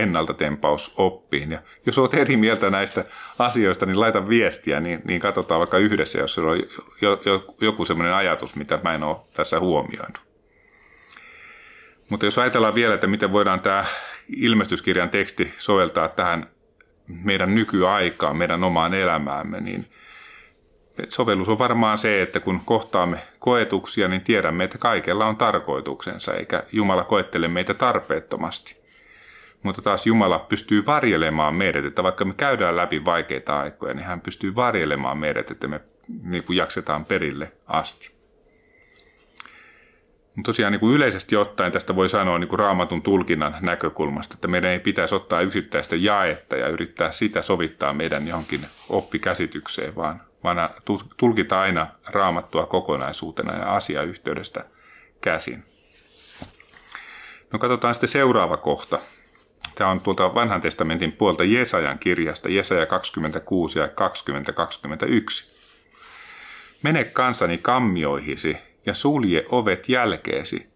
oppiin. 0.96 1.52
Ja 1.52 1.58
jos 1.86 1.98
olet 1.98 2.14
eri 2.14 2.36
mieltä 2.36 2.70
näistä 2.70 3.04
asioista, 3.38 3.86
niin 3.86 4.00
laita 4.00 4.28
viestiä, 4.28 4.80
niin, 4.80 5.00
niin 5.04 5.20
katsotaan 5.20 5.58
vaikka 5.58 5.78
yhdessä, 5.78 6.18
jos 6.18 6.38
on 6.38 6.58
jo, 7.00 7.20
jo, 7.24 7.44
joku 7.60 7.84
sellainen 7.84 8.14
ajatus, 8.14 8.56
mitä 8.56 8.80
mä 8.84 8.94
en 8.94 9.02
ole 9.02 9.16
tässä 9.34 9.60
huomioinut. 9.60 10.20
Mutta 12.08 12.26
jos 12.26 12.38
ajatellaan 12.38 12.74
vielä, 12.74 12.94
että 12.94 13.06
miten 13.06 13.32
voidaan 13.32 13.60
tämä 13.60 13.84
ilmestyskirjan 14.36 15.10
teksti 15.10 15.54
soveltaa 15.58 16.08
tähän 16.08 16.46
meidän 17.06 17.54
nykyaikaan, 17.54 18.36
meidän 18.36 18.64
omaan 18.64 18.94
elämäämme, 18.94 19.60
niin– 19.60 19.84
sovellus 21.08 21.48
on 21.48 21.58
varmaan 21.58 21.98
se, 21.98 22.22
että 22.22 22.40
kun 22.40 22.60
kohtaamme 22.64 23.18
koetuksia, 23.38 24.08
niin 24.08 24.20
tiedämme, 24.20 24.64
että 24.64 24.78
kaikella 24.78 25.26
on 25.26 25.36
tarkoituksensa, 25.36 26.34
eikä 26.34 26.62
Jumala 26.72 27.04
koettele 27.04 27.48
meitä 27.48 27.74
tarpeettomasti. 27.74 28.76
Mutta 29.62 29.82
taas 29.82 30.06
Jumala 30.06 30.38
pystyy 30.38 30.86
varjelemaan 30.86 31.54
meidät, 31.54 31.84
että 31.84 32.02
vaikka 32.02 32.24
me 32.24 32.34
käydään 32.36 32.76
läpi 32.76 33.04
vaikeita 33.04 33.58
aikoja, 33.58 33.94
niin 33.94 34.06
hän 34.06 34.20
pystyy 34.20 34.54
varjelemaan 34.54 35.18
meidät, 35.18 35.50
että 35.50 35.68
me 35.68 35.80
niin 36.22 36.44
kuin 36.44 36.56
jaksetaan 36.56 37.04
perille 37.04 37.52
asti. 37.66 38.16
Mutta 40.36 40.48
tosiaan 40.48 40.72
niin 40.72 40.80
kuin 40.80 40.94
yleisesti 40.96 41.36
ottaen 41.36 41.72
tästä 41.72 41.96
voi 41.96 42.08
sanoa 42.08 42.38
niin 42.38 42.48
kuin 42.48 42.58
raamatun 42.58 43.02
tulkinnan 43.02 43.56
näkökulmasta, 43.60 44.34
että 44.34 44.48
meidän 44.48 44.70
ei 44.70 44.78
pitäisi 44.78 45.14
ottaa 45.14 45.40
yksittäistä 45.40 45.96
jaetta 45.96 46.56
ja 46.56 46.68
yrittää 46.68 47.10
sitä 47.10 47.42
sovittaa 47.42 47.92
meidän 47.92 48.28
johonkin 48.28 48.60
oppikäsitykseen, 48.88 49.96
vaan 49.96 50.20
vaan 50.46 50.70
tulkita 51.16 51.60
aina 51.60 51.86
raamattua 52.06 52.66
kokonaisuutena 52.66 53.54
ja 53.54 53.74
asiayhteydestä 53.74 54.64
käsin. 55.20 55.64
No 57.52 57.58
katsotaan 57.58 57.94
sitten 57.94 58.08
seuraava 58.08 58.56
kohta. 58.56 58.98
Tämä 59.74 59.90
on 59.90 60.00
tuolta 60.00 60.34
vanhan 60.34 60.60
testamentin 60.60 61.12
puolta 61.12 61.44
Jesajan 61.44 61.98
kirjasta, 61.98 62.48
Jesaja 62.48 62.86
26 62.86 63.78
ja 63.78 63.88
2021. 63.88 65.56
Mene 66.82 67.04
kansani 67.04 67.58
kammioihisi 67.58 68.56
ja 68.86 68.94
sulje 68.94 69.46
ovet 69.48 69.88
jälkeesi. 69.88 70.66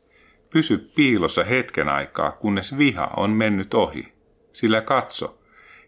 Pysy 0.53 0.91
piilossa 0.95 1.45
hetken 1.45 1.89
aikaa, 1.89 2.33
kunnes 2.33 2.79
viha 2.79 3.11
on 3.17 3.31
mennyt 3.31 3.75
ohi. 3.75 4.13
Sillä 4.53 4.81
katso, 4.81 5.40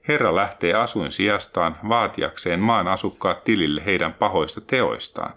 Herra 0.09 0.35
lähtee 0.35 0.75
asuin 0.75 1.12
sijastaan 1.12 1.77
vaatiakseen 1.88 2.61
maan 2.61 2.88
asukkaat 2.88 3.45
tilille 3.45 3.83
heidän 3.87 4.15
pahoista 4.15 4.61
teoistaan. 4.61 5.35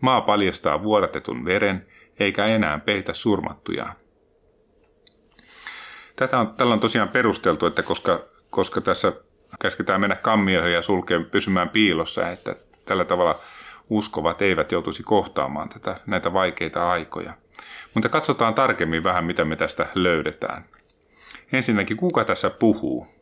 Maa 0.00 0.20
paljastaa 0.20 0.82
vuodatetun 0.82 1.44
veren, 1.44 1.86
eikä 2.20 2.46
enää 2.46 2.78
peitä 2.78 3.12
surmattujaan. 3.12 3.92
Tätä 6.16 6.38
on, 6.38 6.54
tällä 6.54 6.74
on 6.74 6.80
tosiaan 6.80 7.08
perusteltu, 7.08 7.66
että 7.66 7.82
koska, 7.82 8.20
koska 8.50 8.80
tässä 8.80 9.12
käsketään 9.60 10.00
mennä 10.00 10.16
kammioihin 10.16 10.74
ja 10.74 10.82
sulkea 10.82 11.20
pysymään 11.30 11.68
piilossa, 11.68 12.28
että 12.28 12.56
tällä 12.84 13.04
tavalla 13.04 13.40
uskovat 13.90 14.42
eivät 14.42 14.72
joutuisi 14.72 15.02
kohtaamaan 15.02 15.68
tätä, 15.68 15.96
näitä 16.06 16.32
vaikeita 16.32 16.90
aikoja. 16.90 17.32
Mutta 17.94 18.08
katsotaan 18.08 18.54
tarkemmin 18.54 19.04
vähän, 19.04 19.24
mitä 19.24 19.44
me 19.44 19.56
tästä 19.56 19.86
löydetään. 19.94 20.64
Ensinnäkin, 21.52 21.96
kuka 21.96 22.24
tässä 22.24 22.50
puhuu? 22.50 23.17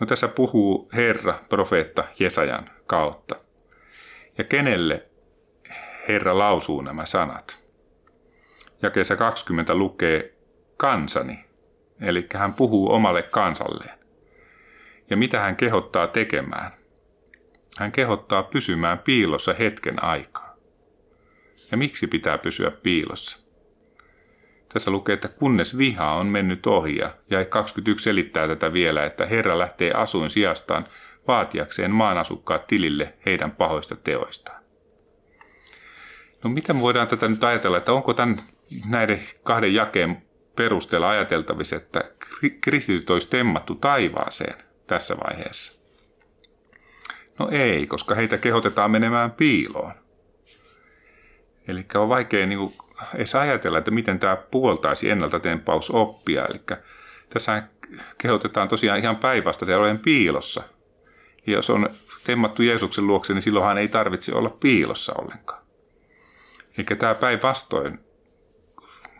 No 0.00 0.06
tässä 0.06 0.28
puhuu 0.28 0.88
Herra, 0.94 1.40
profeetta 1.48 2.04
Jesajan 2.18 2.70
kautta. 2.86 3.36
Ja 4.38 4.44
kenelle 4.44 5.06
Herra 6.08 6.38
lausuu 6.38 6.80
nämä 6.82 7.06
sanat? 7.06 7.66
Jakeessa 8.82 9.16
20 9.16 9.74
lukee 9.74 10.34
kansani, 10.76 11.44
eli 12.00 12.26
hän 12.34 12.54
puhuu 12.54 12.92
omalle 12.92 13.22
kansalleen. 13.22 13.98
Ja 15.10 15.16
mitä 15.16 15.40
hän 15.40 15.56
kehottaa 15.56 16.06
tekemään? 16.06 16.70
Hän 17.78 17.92
kehottaa 17.92 18.42
pysymään 18.42 18.98
piilossa 18.98 19.54
hetken 19.54 20.04
aikaa. 20.04 20.56
Ja 21.70 21.76
miksi 21.76 22.06
pitää 22.06 22.38
pysyä 22.38 22.70
piilossa? 22.70 23.45
Tässä 24.76 24.90
lukee, 24.90 25.12
että 25.12 25.28
kunnes 25.28 25.78
viha 25.78 26.12
on 26.14 26.26
mennyt 26.26 26.66
ohi 26.66 26.96
ja 27.30 27.44
21 27.48 28.04
selittää 28.04 28.48
tätä 28.48 28.72
vielä, 28.72 29.04
että 29.04 29.26
Herra 29.26 29.58
lähtee 29.58 29.92
asuin 29.92 30.30
sijastaan 30.30 30.86
vaatiakseen 31.28 31.90
maan 31.90 32.18
asukkaat 32.18 32.66
tilille 32.66 33.14
heidän 33.26 33.50
pahoista 33.50 33.96
teoistaan. 33.96 34.62
No 36.44 36.50
miten 36.50 36.80
voidaan 36.80 37.08
tätä 37.08 37.28
nyt 37.28 37.44
ajatella, 37.44 37.76
että 37.76 37.92
onko 37.92 38.14
tämän, 38.14 38.36
näiden 38.88 39.20
kahden 39.42 39.74
jakeen 39.74 40.22
perusteella 40.56 41.08
ajateltavissa, 41.08 41.76
että 41.76 42.10
kristityt 42.60 43.10
olisi 43.10 43.30
temmattu 43.30 43.74
taivaaseen 43.74 44.56
tässä 44.86 45.16
vaiheessa? 45.16 45.80
No 47.38 47.48
ei, 47.52 47.86
koska 47.86 48.14
heitä 48.14 48.38
kehotetaan 48.38 48.90
menemään 48.90 49.30
piiloon. 49.30 49.92
Eli 51.68 51.86
on 51.94 52.08
vaikea 52.08 52.46
niin 52.46 52.58
kuin, 52.58 52.85
edes 53.14 53.34
ajatella, 53.34 53.78
että 53.78 53.90
miten 53.90 54.18
tämä 54.18 54.36
puoltaisi 54.36 55.10
ennalta 55.10 55.40
tempaus 55.40 55.90
oppia. 55.90 56.46
Eli 56.46 56.60
tässä 57.28 57.62
kehotetaan 58.18 58.68
tosiaan 58.68 58.98
ihan 58.98 59.16
päivästä 59.16 59.66
se 59.66 59.76
olen 59.76 59.98
piilossa. 59.98 60.62
Ja 61.46 61.52
jos 61.52 61.70
on 61.70 61.88
temmattu 62.24 62.62
Jeesuksen 62.62 63.06
luokse, 63.06 63.34
niin 63.34 63.42
silloinhan 63.42 63.78
ei 63.78 63.88
tarvitse 63.88 64.34
olla 64.34 64.50
piilossa 64.50 65.12
ollenkaan. 65.18 65.62
Eli 66.78 66.96
tämä 66.98 67.14
päinvastoin 67.14 67.98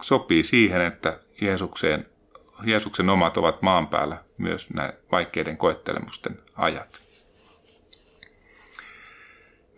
sopii 0.01 0.45
siihen, 0.45 0.81
että 0.81 1.21
Jeesukseen, 1.41 2.07
Jeesuksen 2.65 3.11
omat 3.11 3.37
ovat 3.37 3.63
maan 3.63 3.89
päällä 3.89 4.25
myös 4.39 4.71
nämä 4.71 4.93
vaikeiden 5.13 5.57
koettelemusten 5.57 6.39
ajat. 6.55 7.03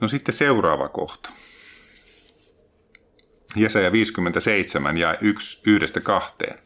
No 0.00 0.08
sitten 0.08 0.34
seuraava 0.34 0.88
kohta. 0.88 1.30
Jesaja 3.56 3.92
57 3.92 4.96
ja 4.96 5.16
1 5.20 5.60
yhdestä 5.66 6.00
kahteen. 6.00 6.58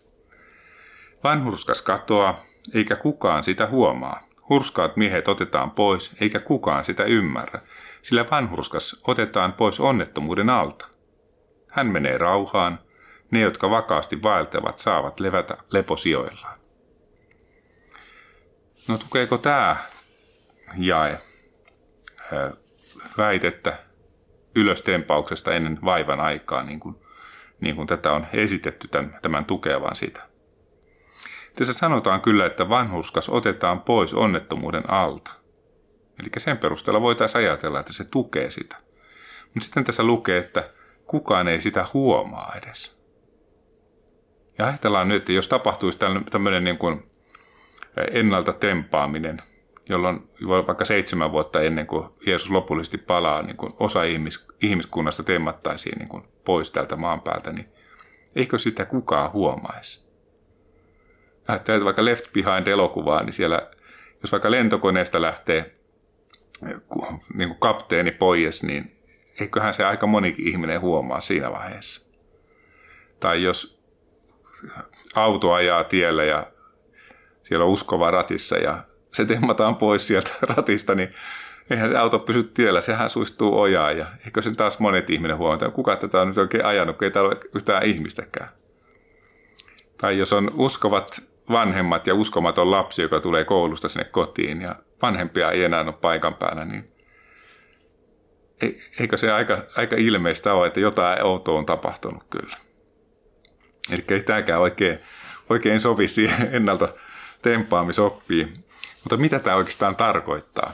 Vanhurskas 1.24 1.82
katoaa, 1.82 2.44
eikä 2.74 2.96
kukaan 2.96 3.44
sitä 3.44 3.66
huomaa. 3.66 4.28
Hurskaat 4.48 4.96
miehet 4.96 5.28
otetaan 5.28 5.70
pois, 5.70 6.16
eikä 6.20 6.40
kukaan 6.40 6.84
sitä 6.84 7.04
ymmärrä, 7.04 7.60
sillä 8.02 8.26
vanhurskas 8.30 9.02
otetaan 9.06 9.52
pois 9.52 9.80
onnettomuuden 9.80 10.50
alta. 10.50 10.86
Hän 11.68 11.86
menee 11.86 12.18
rauhaan, 12.18 12.78
ne, 13.30 13.40
jotka 13.40 13.70
vakaasti 13.70 14.22
vaeltavat, 14.22 14.78
saavat 14.78 15.20
levätä 15.20 15.56
leposijoillaan. 15.70 16.60
No 18.88 18.98
tukeeko 18.98 19.38
tämä 19.38 19.76
jae 20.76 21.20
väitettä 23.18 23.78
ylöstempauksesta 24.56 25.54
ennen 25.54 25.78
vaivan 25.84 26.20
aikaa, 26.20 26.62
niin 26.62 26.80
kuin, 26.80 26.96
niin 27.60 27.76
kuin 27.76 27.86
tätä 27.86 28.12
on 28.12 28.26
esitetty 28.32 28.88
tämän, 28.88 29.18
tämän 29.22 29.44
tukevan 29.44 29.96
sitä. 29.96 30.22
Tässä 31.56 31.72
sanotaan 31.72 32.20
kyllä, 32.20 32.46
että 32.46 32.68
vanhuskas 32.68 33.28
otetaan 33.28 33.80
pois 33.80 34.14
onnettomuuden 34.14 34.90
alta. 34.90 35.30
Eli 36.20 36.28
sen 36.38 36.58
perusteella 36.58 37.00
voitaisiin 37.00 37.44
ajatella, 37.44 37.80
että 37.80 37.92
se 37.92 38.04
tukee 38.04 38.50
sitä. 38.50 38.76
Mutta 39.44 39.64
sitten 39.64 39.84
tässä 39.84 40.02
lukee, 40.02 40.38
että 40.38 40.70
kukaan 41.06 41.48
ei 41.48 41.60
sitä 41.60 41.86
huomaa 41.94 42.54
edes. 42.62 42.98
Ja 44.58 44.66
ajatellaan 44.66 45.08
nyt, 45.08 45.16
että 45.16 45.32
jos 45.32 45.48
tapahtuisi 45.48 45.98
tämmöinen 46.30 46.64
niin 46.64 46.78
kuin 46.78 47.10
ennalta 48.12 48.52
tempaaminen– 48.52 49.42
jolloin 49.92 50.30
vaikka 50.66 50.84
seitsemän 50.84 51.32
vuotta 51.32 51.62
ennen 51.62 51.86
kuin 51.86 52.08
Jeesus 52.26 52.50
lopullisesti 52.50 52.98
palaa, 52.98 53.42
niin 53.42 53.56
kuin 53.56 53.72
osa 53.80 54.04
ihmis, 54.04 54.46
ihmiskunnasta 54.62 55.22
temmattaisiin 55.22 55.98
niin 55.98 56.08
kuin 56.08 56.22
pois 56.44 56.70
täältä 56.70 56.96
maan 56.96 57.20
päältä, 57.20 57.52
niin 57.52 57.68
eikö 58.36 58.58
sitä 58.58 58.84
kukaan 58.84 59.32
huomaisi? 59.32 60.02
Ajattelet 61.48 61.84
vaikka 61.84 62.04
Left 62.04 62.24
Behind-elokuvaa, 62.32 63.22
niin 63.22 63.32
siellä, 63.32 63.70
jos 64.22 64.32
vaikka 64.32 64.50
lentokoneesta 64.50 65.22
lähtee 65.22 65.74
niin 67.34 67.48
kuin 67.48 67.60
kapteeni 67.60 68.10
pois, 68.10 68.62
niin 68.62 68.96
eiköhän 69.40 69.74
se 69.74 69.84
aika 69.84 70.06
monikin 70.06 70.48
ihminen 70.48 70.80
huomaa 70.80 71.20
siinä 71.20 71.50
vaiheessa. 71.52 72.06
Tai 73.20 73.42
jos 73.42 73.82
auto 75.14 75.52
ajaa 75.52 75.84
tiellä 75.84 76.24
ja 76.24 76.52
siellä 77.42 77.64
on 77.64 77.70
uskova 77.70 78.10
ratissa 78.10 78.56
ja 78.56 78.84
se 79.12 79.24
temmataan 79.24 79.76
pois 79.76 80.06
sieltä 80.06 80.32
ratista, 80.56 80.94
niin 80.94 81.14
eihän 81.70 81.90
se 81.90 81.96
auto 81.96 82.18
pysy 82.18 82.42
tiellä, 82.42 82.80
sehän 82.80 83.10
suistuu 83.10 83.60
ojaan. 83.60 83.98
Ja 83.98 84.06
eikö 84.24 84.42
sen 84.42 84.56
taas 84.56 84.78
monet 84.78 85.10
ihminen 85.10 85.36
huomata, 85.36 85.70
kuka 85.70 85.96
tätä 85.96 86.20
on 86.20 86.28
nyt 86.28 86.38
oikein 86.38 86.64
ajanut, 86.64 86.96
kun 86.96 87.04
ei 87.04 87.10
täällä 87.10 87.28
ole 87.28 87.40
yhtään 87.54 87.82
ihmistäkään. 87.82 88.48
Tai 89.98 90.18
jos 90.18 90.32
on 90.32 90.50
uskovat 90.54 91.22
vanhemmat 91.50 92.06
ja 92.06 92.14
uskomaton 92.14 92.70
lapsi, 92.70 93.02
joka 93.02 93.20
tulee 93.20 93.44
koulusta 93.44 93.88
sinne 93.88 94.04
kotiin 94.04 94.62
ja 94.62 94.76
vanhempia 95.02 95.50
ei 95.50 95.64
enää 95.64 95.80
ole 95.80 95.92
paikan 95.92 96.34
päällä, 96.34 96.64
niin 96.64 96.92
eikö 99.00 99.16
se 99.16 99.32
aika, 99.32 99.62
aika 99.76 99.96
ilmeistä 99.98 100.54
ole, 100.54 100.66
että 100.66 100.80
jotain 100.80 101.24
outoa 101.24 101.58
on 101.58 101.66
tapahtunut 101.66 102.22
kyllä. 102.30 102.56
Eli 103.90 104.04
ei 104.08 104.22
tämäkään 104.22 104.60
oikein, 104.60 104.98
oikein 105.50 105.80
sovi 105.80 106.08
siihen 106.08 106.48
ennalta 106.52 106.88
tempaamisoppiin. 107.42 108.61
Mutta 109.02 109.16
mitä 109.16 109.38
tämä 109.38 109.56
oikeastaan 109.56 109.96
tarkoittaa? 109.96 110.72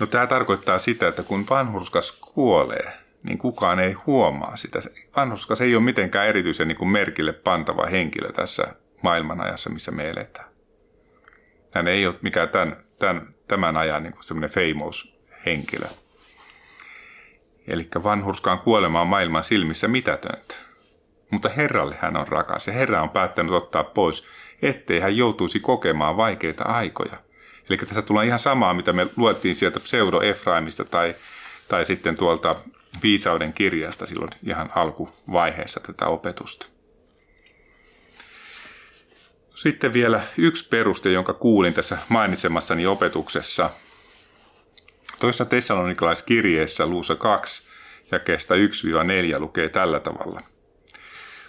No 0.00 0.06
tämä 0.06 0.26
tarkoittaa 0.26 0.78
sitä, 0.78 1.08
että 1.08 1.22
kun 1.22 1.46
vanhurskas 1.50 2.12
kuolee, 2.12 2.92
niin 3.22 3.38
kukaan 3.38 3.80
ei 3.80 3.92
huomaa 3.92 4.56
sitä. 4.56 4.78
Vanhurskas 5.16 5.60
ei 5.60 5.76
ole 5.76 5.84
mitenkään 5.84 6.26
erityisen 6.26 6.68
niin 6.68 6.78
kuin 6.78 6.88
merkille 6.88 7.32
pantava 7.32 7.86
henkilö 7.86 8.32
tässä 8.32 8.74
maailmanajassa, 9.02 9.70
missä 9.70 9.90
me 9.90 10.10
eletään. 10.10 10.48
Hän 11.74 11.88
ei 11.88 12.06
ole 12.06 12.14
mikään 12.22 12.48
tämän, 12.48 12.76
tämän, 12.98 13.34
tämän 13.48 13.76
ajan 13.76 14.02
niin 14.02 14.12
kuin 14.12 14.24
semmoinen 14.24 14.50
famous 14.50 15.14
henkilö. 15.46 15.86
Eli 17.66 17.88
vanhurskaan 18.02 18.58
kuolema 18.58 19.00
on 19.00 19.06
maailman 19.06 19.44
silmissä 19.44 19.88
mitätöntä. 19.88 20.54
Mutta 21.30 21.48
Herralle 21.48 21.96
hän 22.00 22.16
on 22.16 22.28
rakas 22.28 22.66
ja 22.66 22.72
Herra 22.72 23.02
on 23.02 23.10
päättänyt 23.10 23.52
ottaa 23.52 23.84
pois 23.84 24.26
ettei 24.62 25.00
hän 25.00 25.16
joutuisi 25.16 25.60
kokemaan 25.60 26.16
vaikeita 26.16 26.64
aikoja. 26.64 27.16
Eli 27.68 27.76
tässä 27.76 28.02
tulee 28.02 28.26
ihan 28.26 28.38
samaa, 28.38 28.74
mitä 28.74 28.92
me 28.92 29.06
luettiin 29.16 29.56
sieltä 29.56 29.80
pseudo 29.80 30.20
Efraimista 30.20 30.84
tai, 30.84 31.14
tai 31.68 31.84
sitten 31.84 32.16
tuolta 32.16 32.56
viisauden 33.02 33.52
kirjasta 33.52 34.06
silloin 34.06 34.30
ihan 34.46 34.70
alkuvaiheessa 34.74 35.80
tätä 35.80 36.06
opetusta. 36.06 36.66
Sitten 39.54 39.92
vielä 39.92 40.22
yksi 40.38 40.68
peruste, 40.68 41.12
jonka 41.12 41.32
kuulin 41.32 41.74
tässä 41.74 41.98
mainitsemassani 42.08 42.86
opetuksessa. 42.86 43.70
Toisessa 45.20 45.44
tessalonikalaiskirjeessä 45.44 46.86
luussa 46.86 47.16
2 47.16 47.62
ja 48.12 48.18
kestä 48.18 48.54
1-4 48.54 49.40
lukee 49.40 49.68
tällä 49.68 50.00
tavalla– 50.00 50.40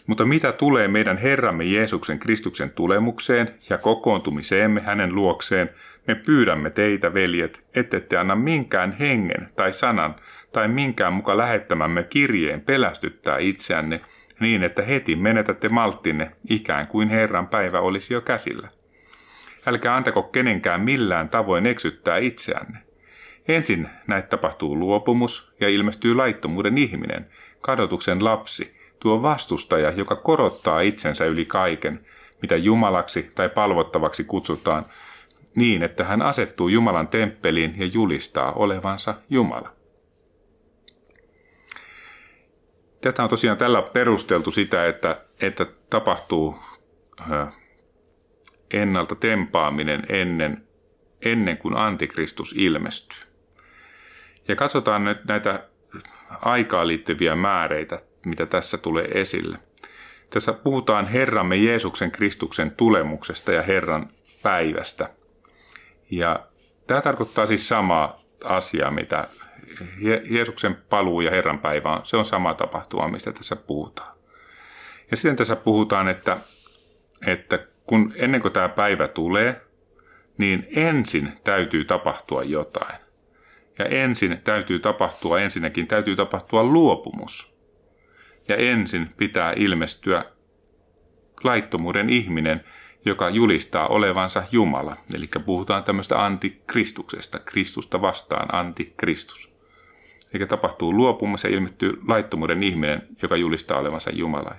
mutta 0.08 0.26
mitä 0.26 0.52
tulee 0.52 0.88
meidän 0.88 1.18
Herramme 1.18 1.64
Jeesuksen 1.64 2.20
Kristuksen 2.20 2.70
tulemukseen 2.70 3.56
ja 3.70 3.78
kokoontumiseemme 3.78 4.82
hänen 4.82 5.16
luokseen, 5.16 5.70
me 6.08 6.16
pyydämme 6.16 6.70
teitä, 6.70 7.14
veljet, 7.14 7.64
ettette 7.76 8.18
anna 8.18 8.36
minkään 8.36 8.92
hengen 8.92 9.50
tai 9.56 9.74
sanan 9.74 10.16
tai 10.52 10.68
minkään 10.68 11.14
muka 11.14 11.38
lähettämämme 11.38 12.04
kirjeen 12.04 12.62
pelästyttää 12.62 13.38
itseänne 13.38 14.02
niin, 14.40 14.64
että 14.64 14.82
heti 14.82 15.16
menetätte 15.16 15.70
malttinne 15.70 16.32
ikään 16.50 16.88
kuin 16.88 17.10
Herran 17.10 17.48
päivä 17.48 17.80
olisi 17.80 18.14
jo 18.14 18.22
käsillä. 18.22 18.70
Älkää 19.68 19.96
antako 19.96 20.24
kenenkään 20.24 20.82
millään 20.82 21.30
tavoin 21.30 21.66
eksyttää 21.66 22.18
itseänne. 22.18 22.78
Ensin 23.48 23.90
näitä 24.08 24.28
tapahtuu 24.28 24.80
luopumus 24.80 25.54
ja 25.60 25.70
ilmestyy 25.70 26.16
laittomuuden 26.16 26.78
ihminen, 26.78 27.28
kadotuksen 27.62 28.24
lapsi, 28.24 28.75
tuo 29.06 29.22
vastustaja, 29.22 29.92
joka 29.92 30.16
korottaa 30.16 30.82
itsensä 30.82 31.26
yli 31.26 31.46
kaiken, 31.46 32.06
mitä 32.42 32.56
Jumalaksi 32.56 33.32
tai 33.36 33.50
palvottavaksi 33.50 34.24
kutsutaan, 34.24 34.86
niin 35.56 35.84
että 35.84 36.04
hän 36.04 36.22
asettuu 36.22 36.68
Jumalan 36.68 37.08
temppeliin 37.08 37.76
ja 37.78 37.86
julistaa 37.86 38.52
olevansa 38.52 39.16
Jumala. 39.30 39.70
Tätä 43.02 43.24
on 43.24 43.30
tosiaan 43.30 43.58
tällä 43.58 43.82
perusteltu 43.82 44.52
sitä, 44.52 44.88
että, 44.88 45.22
että 45.42 45.66
tapahtuu 45.90 46.60
ennalta 48.74 49.16
tempaaminen 49.16 50.04
ennen, 50.10 50.68
ennen 51.22 51.58
kuin 51.58 51.78
antikristus 51.78 52.56
ilmestyy. 52.58 53.24
Ja 54.48 54.56
katsotaan 54.56 55.04
nyt 55.04 55.26
näitä 55.26 55.70
aikaan 56.30 56.88
liittyviä 56.88 57.36
määreitä, 57.36 58.02
mitä 58.26 58.46
tässä 58.46 58.78
tulee 58.78 59.06
esille. 59.06 59.58
Tässä 60.30 60.54
puhutaan 60.54 61.08
Herramme 61.08 61.56
Jeesuksen 61.56 62.12
Kristuksen 62.12 62.72
tulemuksesta 62.72 63.52
ja 63.52 63.62
Herran 63.62 64.10
päivästä. 64.44 65.10
Ja 66.12 66.48
tämä 66.88 67.02
tarkoittaa 67.02 67.46
siis 67.46 67.68
samaa 67.68 68.22
asiaa, 68.44 68.92
mitä 68.92 69.28
Jeesuksen 70.30 70.78
paluu 70.90 71.22
ja 71.22 71.32
Herran 71.32 71.60
päivä 71.60 71.94
on. 71.94 72.06
Se 72.06 72.18
on 72.18 72.26
sama 72.26 72.54
tapahtuma, 72.54 73.08
mistä 73.08 73.32
tässä 73.32 73.56
puhutaan. 73.56 74.16
Ja 75.12 75.18
sitten 75.18 75.36
tässä 75.36 75.56
puhutaan, 75.56 76.08
että, 76.08 76.38
että 77.28 77.68
kun 77.88 78.14
ennen 78.16 78.42
kuin 78.42 78.52
tämä 78.52 78.70
päivä 78.70 79.08
tulee, 79.08 79.62
niin 80.38 80.68
ensin 80.76 81.32
täytyy 81.44 81.86
tapahtua 81.86 82.44
jotain. 82.44 82.96
Ja 83.80 83.86
ensin 83.86 84.42
täytyy 84.44 84.80
tapahtua, 84.80 85.40
ensinnäkin 85.40 85.88
täytyy 85.88 86.16
tapahtua 86.16 86.64
luopumus. 86.64 87.55
Ja 88.48 88.56
ensin 88.56 89.10
pitää 89.18 89.54
ilmestyä 89.56 90.26
laittomuuden 91.44 92.10
ihminen, 92.10 92.64
joka 93.06 93.30
julistaa 93.30 93.88
olevansa 93.88 94.44
Jumala. 94.52 94.98
Eli 95.16 95.30
puhutaan 95.46 95.84
tämmöistä 95.84 96.26
antikristuksesta, 96.26 97.40
Kristusta 97.40 98.02
vastaan 98.02 98.56
antikristus. 98.56 99.56
Eli 100.34 100.48
tapahtuu 100.48 100.94
luopumus 100.94 101.44
ja 101.44 101.50
ilmettyy 101.50 102.02
laittomuuden 102.08 102.64
ihminen, 102.64 103.08
joka 103.22 103.36
julistaa 103.36 103.80
olevansa 103.80 104.12
Jumala. 104.14 104.56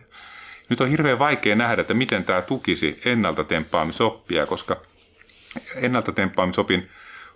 Nyt 0.68 0.80
on 0.80 0.88
hirveän 0.88 1.18
vaikea 1.18 1.56
nähdä, 1.56 1.80
että 1.80 1.94
miten 1.94 2.24
tämä 2.24 2.42
tukisi 2.42 3.00
ennalta 3.04 3.44
temppaamisoppia, 3.44 4.46
koska 4.46 4.76
ennalta 5.76 6.12
temppaamisopin 6.12 6.88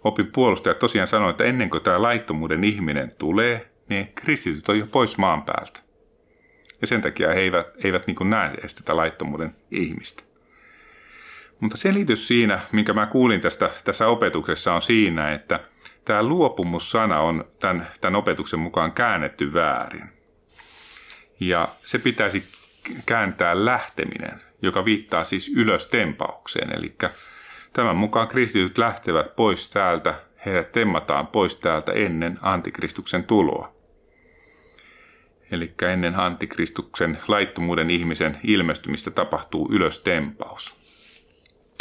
opin 0.05 0.27
puolustaja 0.27 0.75
tosiaan 0.75 1.07
sanoi, 1.07 1.31
että 1.31 1.45
ennen 1.45 1.71
kuin 1.71 1.83
tämä 1.83 2.03
laittomuuden 2.03 2.65
ihminen 2.65 3.15
tulee, 3.19 3.71
niin 3.89 4.13
kristityt 4.15 4.69
on 4.69 4.79
jo 4.79 4.87
pois 4.87 5.19
maan 5.19 5.43
päältä. 5.43 5.81
Ja 6.81 6.87
sen 6.87 7.01
takia 7.03 7.29
he 7.29 7.41
eivät, 7.41 7.67
eivät 7.85 8.07
niin 8.07 8.31
näe 8.31 8.51
edes 8.59 8.75
tätä 8.75 8.97
laittomuuden 8.97 9.57
ihmistä. 9.71 10.23
Mutta 11.61 11.77
selitys 11.77 12.29
siinä, 12.29 12.61
minkä 12.73 12.93
mä 12.93 13.07
kuulin 13.07 13.41
tästä, 13.41 13.71
tässä 13.85 14.09
opetuksessa, 14.09 14.75
on 14.75 14.83
siinä, 14.83 15.33
että 15.33 15.61
tämä 16.05 16.23
luopumussana 16.23 17.21
on 17.21 17.45
tämän, 17.59 17.87
tämän 18.01 18.17
opetuksen 18.17 18.61
mukaan 18.61 18.93
käännetty 18.93 19.53
väärin. 19.53 20.05
Ja 21.41 21.69
se 21.81 21.99
pitäisi 21.99 22.45
kääntää 23.07 23.65
lähteminen, 23.65 24.43
joka 24.63 24.85
viittaa 24.85 25.25
siis 25.25 25.49
ylös 25.49 25.87
tempaukseen. 25.87 26.79
Eli 26.79 26.97
tämän 27.73 27.97
mukaan 27.97 28.29
kristityt 28.29 28.79
lähtevät 28.79 29.37
pois 29.37 29.71
täältä, 29.71 30.15
heidät 30.47 30.73
temmataan 30.73 31.27
pois 31.27 31.57
täältä 31.57 31.93
ennen 31.93 32.39
antikristuksen 32.43 33.25
tuloa. 33.25 33.80
Eli 35.51 35.75
ennen 35.93 36.21
antikristuksen 36.21 37.19
laittomuuden 37.29 37.91
ihmisen 37.91 38.41
ilmestymistä 38.45 39.11
tapahtuu 39.11 39.69
ylös 39.73 40.01
tempaus. 40.01 40.75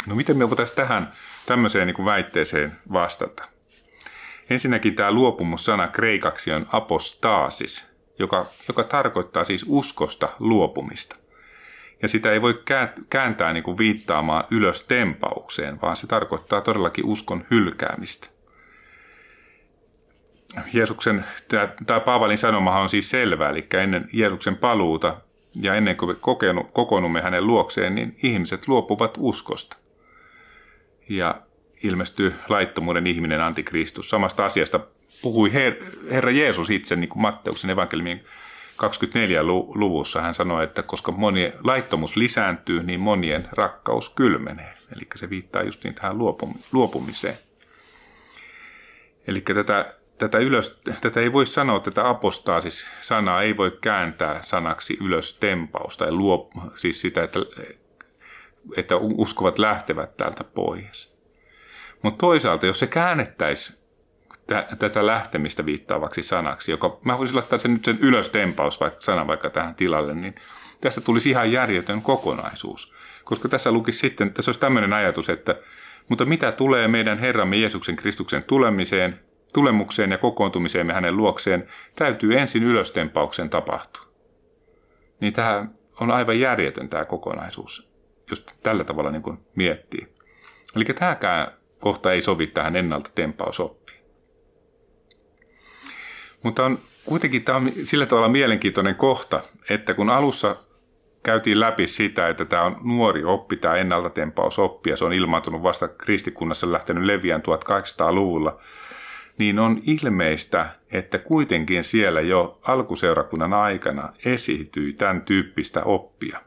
No 0.06 0.14
miten 0.14 0.36
me 0.36 0.48
voitaisiin 0.50 0.76
tähän 0.76 1.12
tämmöiseen 1.46 1.86
niin 1.86 1.94
kuin 1.94 2.06
väitteeseen 2.06 2.78
vastata? 2.92 3.48
Ensinnäkin 4.50 4.94
tämä 4.94 5.12
luopumussana 5.12 5.88
kreikaksi 5.88 6.52
on 6.52 6.66
apostaasis, 6.72 7.88
joka, 8.18 8.46
joka 8.68 8.84
tarkoittaa 8.84 9.44
siis 9.44 9.64
uskosta 9.68 10.28
luopumista. 10.38 11.16
Ja 12.02 12.08
sitä 12.08 12.32
ei 12.32 12.42
voi 12.42 12.62
kääntää 13.10 13.52
niin 13.52 13.64
kuin 13.64 13.78
viittaamaan 13.78 14.44
ylös 14.50 14.82
tempaukseen, 14.82 15.80
vaan 15.80 15.96
se 15.96 16.06
tarkoittaa 16.06 16.60
todellakin 16.60 17.06
uskon 17.06 17.44
hylkäämistä. 17.50 18.28
Jeesuksen, 20.72 21.24
tämä 21.86 22.00
Paavalin 22.00 22.38
sanomahan 22.38 22.82
on 22.82 22.88
siis 22.88 23.10
selvä, 23.10 23.48
eli 23.48 23.66
ennen 23.72 24.08
Jeesuksen 24.12 24.56
paluuta 24.56 25.16
ja 25.62 25.74
ennen 25.74 25.96
kuin 25.96 26.08
me 26.08 26.16
kokoonnumme 26.72 27.20
hänen 27.20 27.46
luokseen, 27.46 27.94
niin 27.94 28.16
ihmiset 28.22 28.68
luopuvat 28.68 29.18
uskosta. 29.18 29.76
Ja 31.08 31.42
ilmestyy 31.82 32.34
laittomuuden 32.48 33.06
ihminen 33.06 33.40
antikristus. 33.40 34.10
Samasta 34.10 34.44
asiasta 34.44 34.80
puhui 35.22 35.50
Her- 35.50 36.10
Herra 36.10 36.30
Jeesus 36.30 36.70
itse, 36.70 36.96
niin 36.96 37.08
kuin 37.08 37.22
Matteuksen 37.22 37.70
evankeliumin 37.70 38.24
24 38.76 39.42
luvussa. 39.74 40.20
Hän 40.20 40.34
sanoi, 40.34 40.64
että 40.64 40.82
koska 40.82 41.12
monien 41.12 41.52
laittomuus 41.64 42.16
lisääntyy, 42.16 42.82
niin 42.82 43.00
monien 43.00 43.48
rakkaus 43.52 44.10
kylmenee. 44.10 44.74
Eli 44.96 45.06
se 45.16 45.30
viittaa 45.30 45.62
just 45.62 45.84
niin 45.84 45.94
tähän 45.94 46.16
luopumiseen. 46.72 47.38
Eli 49.26 49.40
tätä, 49.40 49.94
tätä, 50.20 50.38
ylös, 50.38 50.80
tätä 51.00 51.20
ei 51.20 51.32
voi 51.32 51.46
sanoa, 51.46 51.80
tätä 51.80 52.08
apostaasis-sanaa 52.08 53.42
ei 53.42 53.56
voi 53.56 53.78
kääntää 53.80 54.42
sanaksi 54.42 54.96
ylös 55.00 55.34
tempaus 55.34 55.98
tai 55.98 56.12
luop, 56.12 56.50
siis 56.74 57.00
sitä, 57.00 57.22
että, 57.22 57.40
että 58.76 58.96
uskovat 58.96 59.58
lähtevät 59.58 60.16
täältä 60.16 60.44
pois. 60.44 61.14
Mutta 62.02 62.18
toisaalta, 62.18 62.66
jos 62.66 62.78
se 62.78 62.86
käännettäisiin 62.86 63.78
tätä 64.78 65.06
lähtemistä 65.06 65.66
viittaavaksi 65.66 66.22
sanaksi, 66.22 66.70
joka 66.70 66.98
mä 67.04 67.18
voisin 67.18 67.36
laittaa 67.36 67.58
sen 67.58 67.72
nyt 67.72 67.84
sen 67.84 67.98
ylöstempaus 68.00 68.80
vaikka, 68.80 69.00
sanan 69.00 69.26
vaikka 69.26 69.50
tähän 69.50 69.74
tilalle, 69.74 70.14
niin 70.14 70.34
tästä 70.80 71.00
tulisi 71.00 71.30
ihan 71.30 71.52
järjetön 71.52 72.02
kokonaisuus. 72.02 72.94
Koska 73.24 73.48
tässä 73.48 73.72
lukisi 73.72 73.98
sitten, 73.98 74.34
tässä 74.34 74.48
olisi 74.48 74.60
tämmöinen 74.60 74.92
ajatus, 74.92 75.28
että 75.28 75.56
mutta 76.08 76.24
mitä 76.24 76.52
tulee 76.52 76.88
meidän 76.88 77.18
Herramme 77.18 77.56
Jeesuksen 77.56 77.96
Kristuksen 77.96 78.44
tulemiseen, 78.44 79.20
tulemukseen 79.52 80.10
ja 80.10 80.18
kokoontumiseen 80.18 80.90
hänen 80.90 81.16
luokseen, 81.16 81.68
täytyy 81.96 82.38
ensin 82.38 82.62
ylöstempauksen 82.62 83.50
tapahtua. 83.50 84.02
Niin 85.20 85.32
tähän 85.32 85.74
on 86.00 86.10
aivan 86.10 86.40
järjetön 86.40 86.88
tämä 86.88 87.04
kokonaisuus, 87.04 87.90
jos 88.30 88.46
tällä 88.62 88.84
tavalla 88.84 89.10
niin 89.10 89.22
kuin 89.22 89.38
miettii. 89.54 90.08
Eli 90.76 90.84
tämäkään 90.84 91.48
kohta 91.80 92.12
ei 92.12 92.20
sovi 92.20 92.46
tähän 92.46 92.76
ennalta 92.76 93.10
tempausoppiin. 93.14 94.00
Mutta 96.42 96.64
on, 96.64 96.78
kuitenkin 97.04 97.44
tämä 97.44 97.58
on 97.58 97.72
sillä 97.84 98.06
tavalla 98.06 98.28
mielenkiintoinen 98.28 98.94
kohta, 98.94 99.42
että 99.70 99.94
kun 99.94 100.10
alussa 100.10 100.56
käytiin 101.22 101.60
läpi 101.60 101.86
sitä, 101.86 102.28
että 102.28 102.44
tämä 102.44 102.62
on 102.62 102.76
nuori 102.82 103.24
oppi, 103.24 103.56
tämä 103.56 103.74
ennalta 103.74 104.10
tempausoppi, 104.10 104.90
ja 104.90 104.96
se 104.96 105.04
on 105.04 105.12
ilmaantunut 105.12 105.62
vasta 105.62 105.88
kristikunnassa 105.88 106.72
lähtenyt 106.72 107.04
leviään 107.04 107.42
1800-luvulla, 107.42 108.58
niin 109.40 109.58
on 109.58 109.80
ilmeistä, 109.86 110.66
että 110.92 111.18
kuitenkin 111.18 111.84
siellä 111.84 112.20
jo 112.20 112.58
alkuseurakunnan 112.62 113.52
aikana 113.52 114.12
esiintyi 114.24 114.92
tämän 114.92 115.22
tyyppistä 115.22 115.84
oppia. 115.84 116.40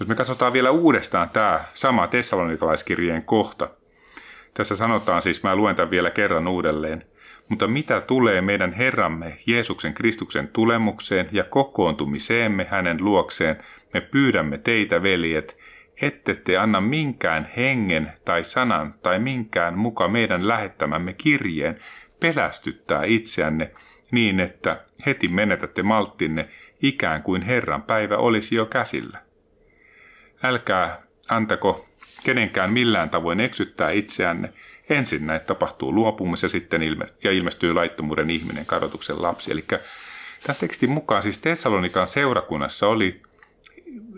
Jos 0.00 0.08
me 0.08 0.14
katsotaan 0.14 0.52
vielä 0.52 0.70
uudestaan 0.70 1.30
tämä 1.30 1.64
sama 1.74 2.06
tessalonikalaiskirjeen 2.06 3.22
kohta, 3.22 3.68
tässä 4.54 4.76
sanotaan 4.76 5.22
siis, 5.22 5.42
mä 5.42 5.56
luen 5.56 5.76
tämän 5.76 5.90
vielä 5.90 6.10
kerran 6.10 6.48
uudelleen, 6.48 7.04
mutta 7.48 7.66
mitä 7.66 8.00
tulee 8.00 8.40
meidän 8.40 8.72
Herramme 8.72 9.38
Jeesuksen 9.46 9.94
Kristuksen 9.94 10.48
tulemukseen 10.48 11.28
ja 11.32 11.44
kokoontumiseemme 11.44 12.66
hänen 12.70 13.04
luokseen, 13.04 13.56
me 13.94 14.00
pyydämme 14.00 14.58
teitä, 14.58 15.02
veljet, 15.02 15.58
ette 16.02 16.34
te 16.34 16.56
anna 16.56 16.80
minkään 16.80 17.50
hengen 17.56 18.12
tai 18.24 18.44
sanan 18.44 18.94
tai 19.02 19.18
minkään 19.18 19.78
muka 19.78 20.08
meidän 20.08 20.48
lähettämämme 20.48 21.12
kirjeen 21.12 21.78
pelästyttää 22.20 23.04
itseänne 23.04 23.70
niin, 24.10 24.40
että 24.40 24.80
heti 25.06 25.28
menetätte 25.28 25.82
malttinne 25.82 26.48
ikään 26.82 27.22
kuin 27.22 27.42
Herran 27.42 27.82
päivä 27.82 28.16
olisi 28.16 28.54
jo 28.54 28.66
käsillä. 28.66 29.18
Älkää 30.42 31.02
antako 31.28 31.88
kenenkään 32.24 32.72
millään 32.72 33.10
tavoin 33.10 33.40
eksyttää 33.40 33.90
itseänne, 33.90 34.52
ensin 34.90 35.26
näin 35.26 35.40
tapahtuu 35.40 35.94
luopumus 35.94 36.42
ja 36.42 36.48
sitten 36.48 36.82
ilme, 36.82 37.04
ja 37.24 37.32
ilmestyy 37.32 37.74
laittomuuden 37.74 38.30
ihminen, 38.30 38.66
kadotuksen 38.66 39.22
lapsi. 39.22 39.52
Eli 39.52 39.64
tämän 40.42 40.60
tekstin 40.60 40.90
mukaan 40.90 41.22
siis 41.22 41.38
Tessalonikan 41.38 42.08
seurakunnassa 42.08 42.88
oli 42.88 43.22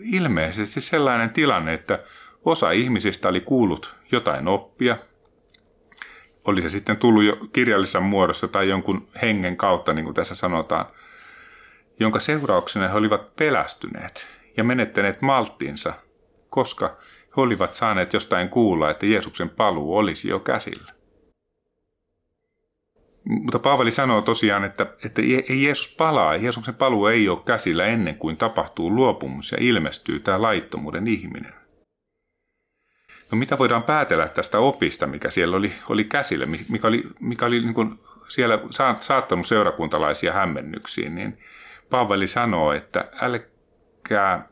ilmeisesti 0.01 0.81
sellainen 0.81 1.29
tilanne, 1.29 1.73
että 1.73 1.99
osa 2.45 2.71
ihmisistä 2.71 3.29
oli 3.29 3.41
kuullut 3.41 3.95
jotain 4.11 4.47
oppia, 4.47 4.97
oli 6.45 6.61
se 6.61 6.69
sitten 6.69 6.97
tullut 6.97 7.23
jo 7.23 7.37
kirjallisessa 7.53 7.99
muodossa 7.99 8.47
tai 8.47 8.69
jonkun 8.69 9.07
hengen 9.21 9.57
kautta, 9.57 9.93
niin 9.93 10.05
kuin 10.05 10.15
tässä 10.15 10.35
sanotaan, 10.35 10.85
jonka 11.99 12.19
seurauksena 12.19 12.87
he 12.87 12.97
olivat 12.97 13.35
pelästyneet 13.35 14.27
ja 14.57 14.63
menettäneet 14.63 15.21
malttinsa, 15.21 15.93
koska 16.49 16.97
he 17.37 17.41
olivat 17.41 17.73
saaneet 17.73 18.13
jostain 18.13 18.49
kuulla, 18.49 18.89
että 18.89 19.05
Jeesuksen 19.05 19.49
paluu 19.49 19.97
olisi 19.97 20.29
jo 20.29 20.39
käsillä. 20.39 20.94
Mutta 23.29 23.59
Paavali 23.59 23.91
sanoo 23.91 24.21
tosiaan, 24.21 24.63
että, 24.63 24.85
että 25.05 25.21
ei 25.21 25.63
Jeesus 25.63 25.95
palaa, 25.95 26.35
Jeesuksen 26.35 26.75
paluu 26.75 27.07
ei 27.07 27.29
ole 27.29 27.39
käsillä 27.45 27.85
ennen 27.85 28.15
kuin 28.15 28.37
tapahtuu 28.37 28.95
luopumus 28.95 29.51
ja 29.51 29.57
ilmestyy 29.61 30.19
tämä 30.19 30.41
laittomuuden 30.41 31.07
ihminen. 31.07 31.53
No 33.31 33.37
mitä 33.37 33.57
voidaan 33.57 33.83
päätellä 33.83 34.27
tästä 34.27 34.59
opista, 34.59 35.07
mikä 35.07 35.29
siellä 35.29 35.57
oli, 35.57 35.73
oli 35.89 36.03
käsillä, 36.03 36.45
mikä 36.69 36.87
oli, 36.87 37.03
mikä 37.19 37.45
oli 37.45 37.61
niin 37.61 37.73
kuin 37.73 37.99
siellä 38.27 38.59
saattanut 38.99 39.47
seurakuntalaisia 39.47 40.33
hämmennyksiin, 40.33 41.15
niin 41.15 41.37
Paavali 41.89 42.27
sanoo, 42.27 42.73
että 42.73 43.09
älkää 43.21 44.47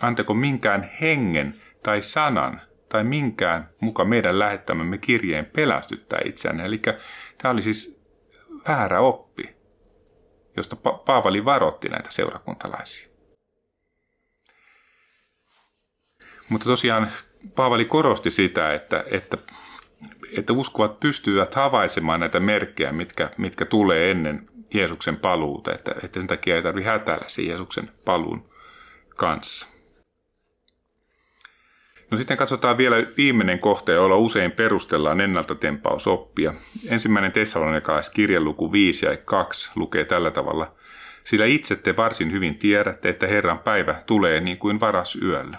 antako 0.00 0.34
minkään 0.34 0.90
hengen 1.00 1.54
tai 1.82 2.02
sanan 2.02 2.60
tai 2.88 3.04
minkään 3.04 3.68
muka 3.80 4.04
meidän 4.04 4.38
lähettämämme 4.38 4.98
kirjeen 4.98 5.44
pelästyttää 5.44 6.20
itseään. 6.24 6.60
Eli 6.60 6.78
tämä 7.38 7.52
oli 7.52 7.62
siis 7.62 7.97
väärä 8.68 9.00
oppi, 9.00 9.56
josta 10.56 10.76
pa- 10.76 10.98
Paavali 11.04 11.44
varotti 11.44 11.88
näitä 11.88 12.10
seurakuntalaisia. 12.10 13.08
Mutta 16.48 16.64
tosiaan 16.64 17.10
Paavali 17.54 17.84
korosti 17.84 18.30
sitä, 18.30 18.74
että, 18.74 19.04
että, 19.10 19.38
että 20.36 20.52
uskovat 20.52 21.00
pystyvät 21.00 21.54
havaitsemaan 21.54 22.20
näitä 22.20 22.40
merkkejä, 22.40 22.92
mitkä, 22.92 23.30
mitkä 23.38 23.64
tulee 23.64 24.10
ennen 24.10 24.48
Jeesuksen 24.74 25.16
paluuta, 25.16 25.74
että, 25.74 25.94
että 26.04 26.20
sen 26.20 26.26
takia 26.26 26.56
ei 26.56 26.62
tarvitse 26.62 26.90
hätäillä 26.90 27.28
sen 27.28 27.46
Jeesuksen 27.46 27.90
paluun 28.04 28.50
kanssa. 29.16 29.77
No 32.10 32.16
sitten 32.16 32.36
katsotaan 32.36 32.78
vielä 32.78 32.96
viimeinen 33.16 33.58
kohta, 33.58 33.92
jolla 33.92 34.16
usein 34.16 34.52
perustellaan 34.52 35.20
ennaltatempausoppia. 35.20 36.54
Ensimmäinen 36.88 37.32
Tessalonikalais 37.32 38.10
kirjaluku 38.10 38.72
5 38.72 39.06
ja 39.06 39.16
2 39.16 39.70
lukee 39.74 40.04
tällä 40.04 40.30
tavalla. 40.30 40.74
Sillä 41.24 41.44
itse 41.44 41.76
te 41.76 41.96
varsin 41.96 42.32
hyvin 42.32 42.58
tiedätte, 42.58 43.08
että 43.08 43.26
Herran 43.26 43.58
päivä 43.58 44.02
tulee 44.06 44.40
niin 44.40 44.58
kuin 44.58 44.80
varas 44.80 45.16
yöllä. 45.22 45.58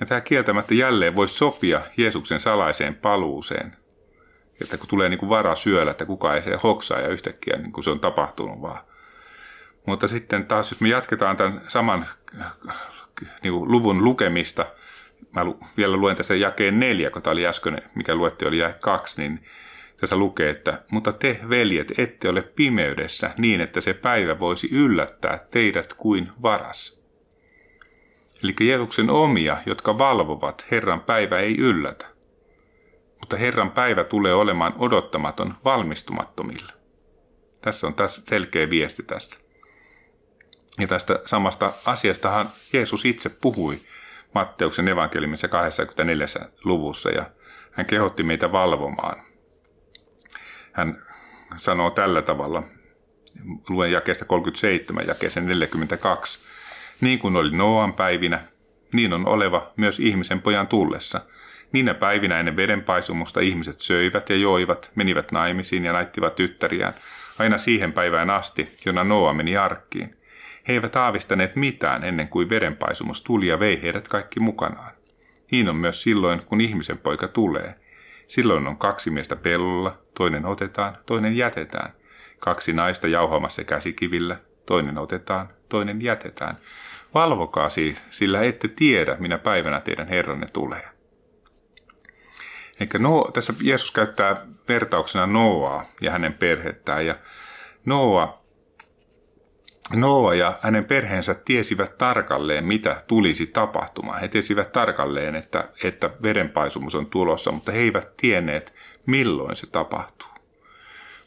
Ja 0.00 0.06
tämä 0.06 0.20
kieltämättä 0.20 0.74
jälleen 0.74 1.16
voisi 1.16 1.34
sopia 1.34 1.80
Jeesuksen 1.96 2.40
salaiseen 2.40 2.94
paluuseen. 2.94 3.76
Että 4.60 4.76
kun 4.76 4.88
tulee 4.88 5.08
niin 5.08 5.18
kuin 5.18 5.30
varas 5.30 5.66
yöllä, 5.66 5.90
että 5.90 6.06
kuka 6.06 6.34
ei 6.34 6.42
se 6.42 6.58
hoksaa 6.62 7.00
ja 7.00 7.08
yhtäkkiä 7.08 7.56
niin 7.56 7.72
kuin 7.72 7.84
se 7.84 7.90
on 7.90 8.00
tapahtunut 8.00 8.62
vaan. 8.62 8.78
Mutta 9.86 10.08
sitten 10.08 10.46
taas, 10.46 10.70
jos 10.70 10.80
me 10.80 10.88
jatketaan 10.88 11.36
tämän 11.36 11.60
saman 11.68 12.06
niin 13.42 13.54
luvun 13.54 14.04
lukemista, 14.04 14.66
mä 15.32 15.44
lu, 15.44 15.58
vielä 15.76 15.96
luen 15.96 16.16
tässä 16.16 16.34
jakeen 16.34 16.80
neljä, 16.80 17.10
kun 17.10 17.22
tämä 17.22 17.32
oli 17.32 17.46
äsken, 17.46 17.82
mikä 17.94 18.14
luetti 18.14 18.46
oli 18.46 18.58
jae 18.58 18.74
kaksi, 18.80 19.22
niin 19.22 19.44
tässä 20.00 20.16
lukee, 20.16 20.50
että 20.50 20.82
mutta 20.90 21.12
te 21.12 21.40
veljet 21.48 21.92
ette 21.98 22.28
ole 22.28 22.42
pimeydessä 22.42 23.30
niin, 23.38 23.60
että 23.60 23.80
se 23.80 23.94
päivä 23.94 24.38
voisi 24.38 24.68
yllättää 24.72 25.46
teidät 25.50 25.94
kuin 25.94 26.28
varas. 26.42 27.02
Eli 28.44 28.54
Jeesuksen 28.60 29.10
omia, 29.10 29.58
jotka 29.66 29.98
valvovat, 29.98 30.66
Herran 30.70 31.00
päivä 31.00 31.38
ei 31.38 31.56
yllätä. 31.58 32.06
Mutta 33.20 33.36
Herran 33.36 33.70
päivä 33.70 34.04
tulee 34.04 34.34
olemaan 34.34 34.74
odottamaton 34.78 35.54
valmistumattomilla. 35.64 36.72
Tässä 37.62 37.86
on 37.86 37.94
tässä 37.94 38.22
selkeä 38.24 38.70
viesti 38.70 39.02
tästä. 39.02 39.45
Ja 40.78 40.86
tästä 40.86 41.20
samasta 41.24 41.72
asiastahan 41.84 42.50
Jeesus 42.72 43.04
itse 43.04 43.28
puhui 43.28 43.80
Matteuksen 44.34 44.88
evankeliumissa 44.88 45.48
24. 45.48 46.26
luvussa 46.64 47.10
ja 47.10 47.30
hän 47.72 47.86
kehotti 47.86 48.22
meitä 48.22 48.52
valvomaan. 48.52 49.22
Hän 50.72 51.02
sanoo 51.56 51.90
tällä 51.90 52.22
tavalla, 52.22 52.62
luen 53.68 53.92
jakeesta 53.92 54.24
37 54.24 55.06
jakeeseen 55.06 55.46
42. 55.46 56.40
Niin 57.00 57.18
kuin 57.18 57.36
oli 57.36 57.50
Noan 57.50 57.92
päivinä, 57.92 58.44
niin 58.92 59.12
on 59.12 59.28
oleva 59.28 59.72
myös 59.76 60.00
ihmisen 60.00 60.42
pojan 60.42 60.66
tullessa. 60.66 61.20
Niinä 61.72 61.94
päivinä 61.94 62.38
ennen 62.38 62.56
vedenpaisumusta 62.56 63.40
ihmiset 63.40 63.80
söivät 63.80 64.30
ja 64.30 64.36
joivat, 64.36 64.90
menivät 64.94 65.32
naimisiin 65.32 65.84
ja 65.84 65.92
naittivat 65.92 66.36
tyttäriään, 66.36 66.94
aina 67.38 67.58
siihen 67.58 67.92
päivään 67.92 68.30
asti, 68.30 68.76
jona 68.86 69.04
Noa 69.04 69.32
meni 69.32 69.56
arkkiin. 69.56 70.16
He 70.68 70.72
eivät 70.72 70.96
aavistaneet 70.96 71.56
mitään 71.56 72.04
ennen 72.04 72.28
kuin 72.28 72.50
verenpaisumus 72.50 73.22
tuli 73.22 73.46
ja 73.46 73.60
vei 73.60 73.82
heidät 73.82 74.08
kaikki 74.08 74.40
mukanaan. 74.40 74.92
Niin 75.50 75.68
on 75.68 75.76
myös 75.76 76.02
silloin, 76.02 76.42
kun 76.46 76.60
ihmisen 76.60 76.98
poika 76.98 77.28
tulee. 77.28 77.74
Silloin 78.28 78.66
on 78.66 78.76
kaksi 78.76 79.10
miestä 79.10 79.36
pellolla, 79.36 79.98
toinen 80.14 80.46
otetaan, 80.46 80.98
toinen 81.06 81.36
jätetään. 81.36 81.92
Kaksi 82.38 82.72
naista 82.72 83.08
jauhamassa 83.08 83.64
käsikivillä, 83.64 84.36
toinen 84.66 84.98
otetaan, 84.98 85.48
toinen 85.68 86.02
jätetään. 86.02 86.56
Valvokaa 87.14 87.68
siis, 87.68 88.02
sillä 88.10 88.42
ette 88.42 88.68
tiedä, 88.68 89.16
minä 89.18 89.38
päivänä 89.38 89.80
teidän 89.80 90.08
Herranne 90.08 90.46
tulee. 90.52 90.88
Eikä 92.80 92.98
no, 92.98 93.30
tässä 93.32 93.54
Jeesus 93.62 93.90
käyttää 93.90 94.46
vertauksena 94.68 95.26
Noaa 95.26 95.84
ja 96.00 96.10
hänen 96.10 96.32
perhettään. 96.34 97.06
Ja 97.06 97.14
Noa 97.84 98.45
Noa 99.94 100.34
ja 100.34 100.58
hänen 100.62 100.84
perheensä 100.84 101.34
tiesivät 101.34 101.98
tarkalleen, 101.98 102.64
mitä 102.64 103.02
tulisi 103.06 103.46
tapahtumaan. 103.46 104.20
He 104.20 104.28
tiesivät 104.28 104.72
tarkalleen, 104.72 105.36
että, 105.36 105.68
että 105.84 106.10
verenpaisumus 106.22 106.94
on 106.94 107.06
tulossa, 107.06 107.52
mutta 107.52 107.72
he 107.72 107.78
eivät 107.78 108.16
tienneet, 108.16 108.74
milloin 109.06 109.56
se 109.56 109.66
tapahtuu. 109.66 110.28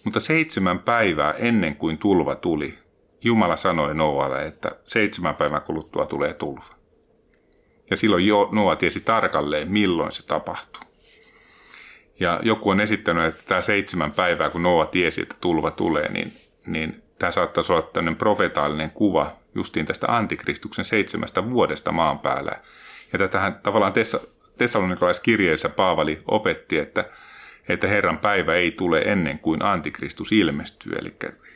Mutta 0.03 0.19
seitsemän 0.19 0.79
päivää 0.79 1.31
ennen 1.31 1.75
kuin 1.75 1.97
tulva 1.97 2.35
tuli, 2.35 2.79
Jumala 3.21 3.55
sanoi 3.55 3.95
Noalle, 3.95 4.45
että 4.45 4.71
seitsemän 4.87 5.35
päivän 5.35 5.61
kuluttua 5.61 6.05
tulee 6.05 6.33
tulva. 6.33 6.75
Ja 7.89 7.97
silloin 7.97 8.27
jo 8.27 8.49
Noa 8.51 8.75
tiesi 8.75 8.99
tarkalleen, 8.99 9.71
milloin 9.71 10.11
se 10.11 10.25
tapahtuu. 10.25 10.83
Ja 12.19 12.39
joku 12.43 12.69
on 12.69 12.79
esittänyt, 12.79 13.25
että 13.25 13.43
tämä 13.47 13.61
seitsemän 13.61 14.11
päivää, 14.11 14.49
kun 14.49 14.63
Noa 14.63 14.85
tiesi, 14.85 15.21
että 15.21 15.35
tulva 15.41 15.71
tulee, 15.71 16.11
niin, 16.11 16.33
niin 16.65 17.03
tämä 17.19 17.31
saattaisi 17.31 17.73
olla 17.73 17.81
tämmöinen 17.81 18.17
profetaalinen 18.17 18.91
kuva 18.91 19.31
justiin 19.55 19.85
tästä 19.85 20.15
antikristuksen 20.15 20.85
seitsemästä 20.85 21.49
vuodesta 21.49 21.91
maan 21.91 22.19
päällä. 22.19 22.51
Ja 23.13 23.19
tätähän 23.19 23.59
tavallaan 23.63 23.93
Tessa, 23.93 24.19
Tessalonikalaiskirjeessä 24.57 25.69
Paavali 25.69 26.21
opetti, 26.27 26.77
että, 26.77 27.05
että 27.69 27.87
Herran 27.87 28.17
päivä 28.17 28.55
ei 28.55 28.71
tule 28.71 29.01
ennen 29.01 29.39
kuin 29.39 29.63
antikristus 29.63 30.31
ilmestyy. 30.31 30.93
Eli 31.01 31.15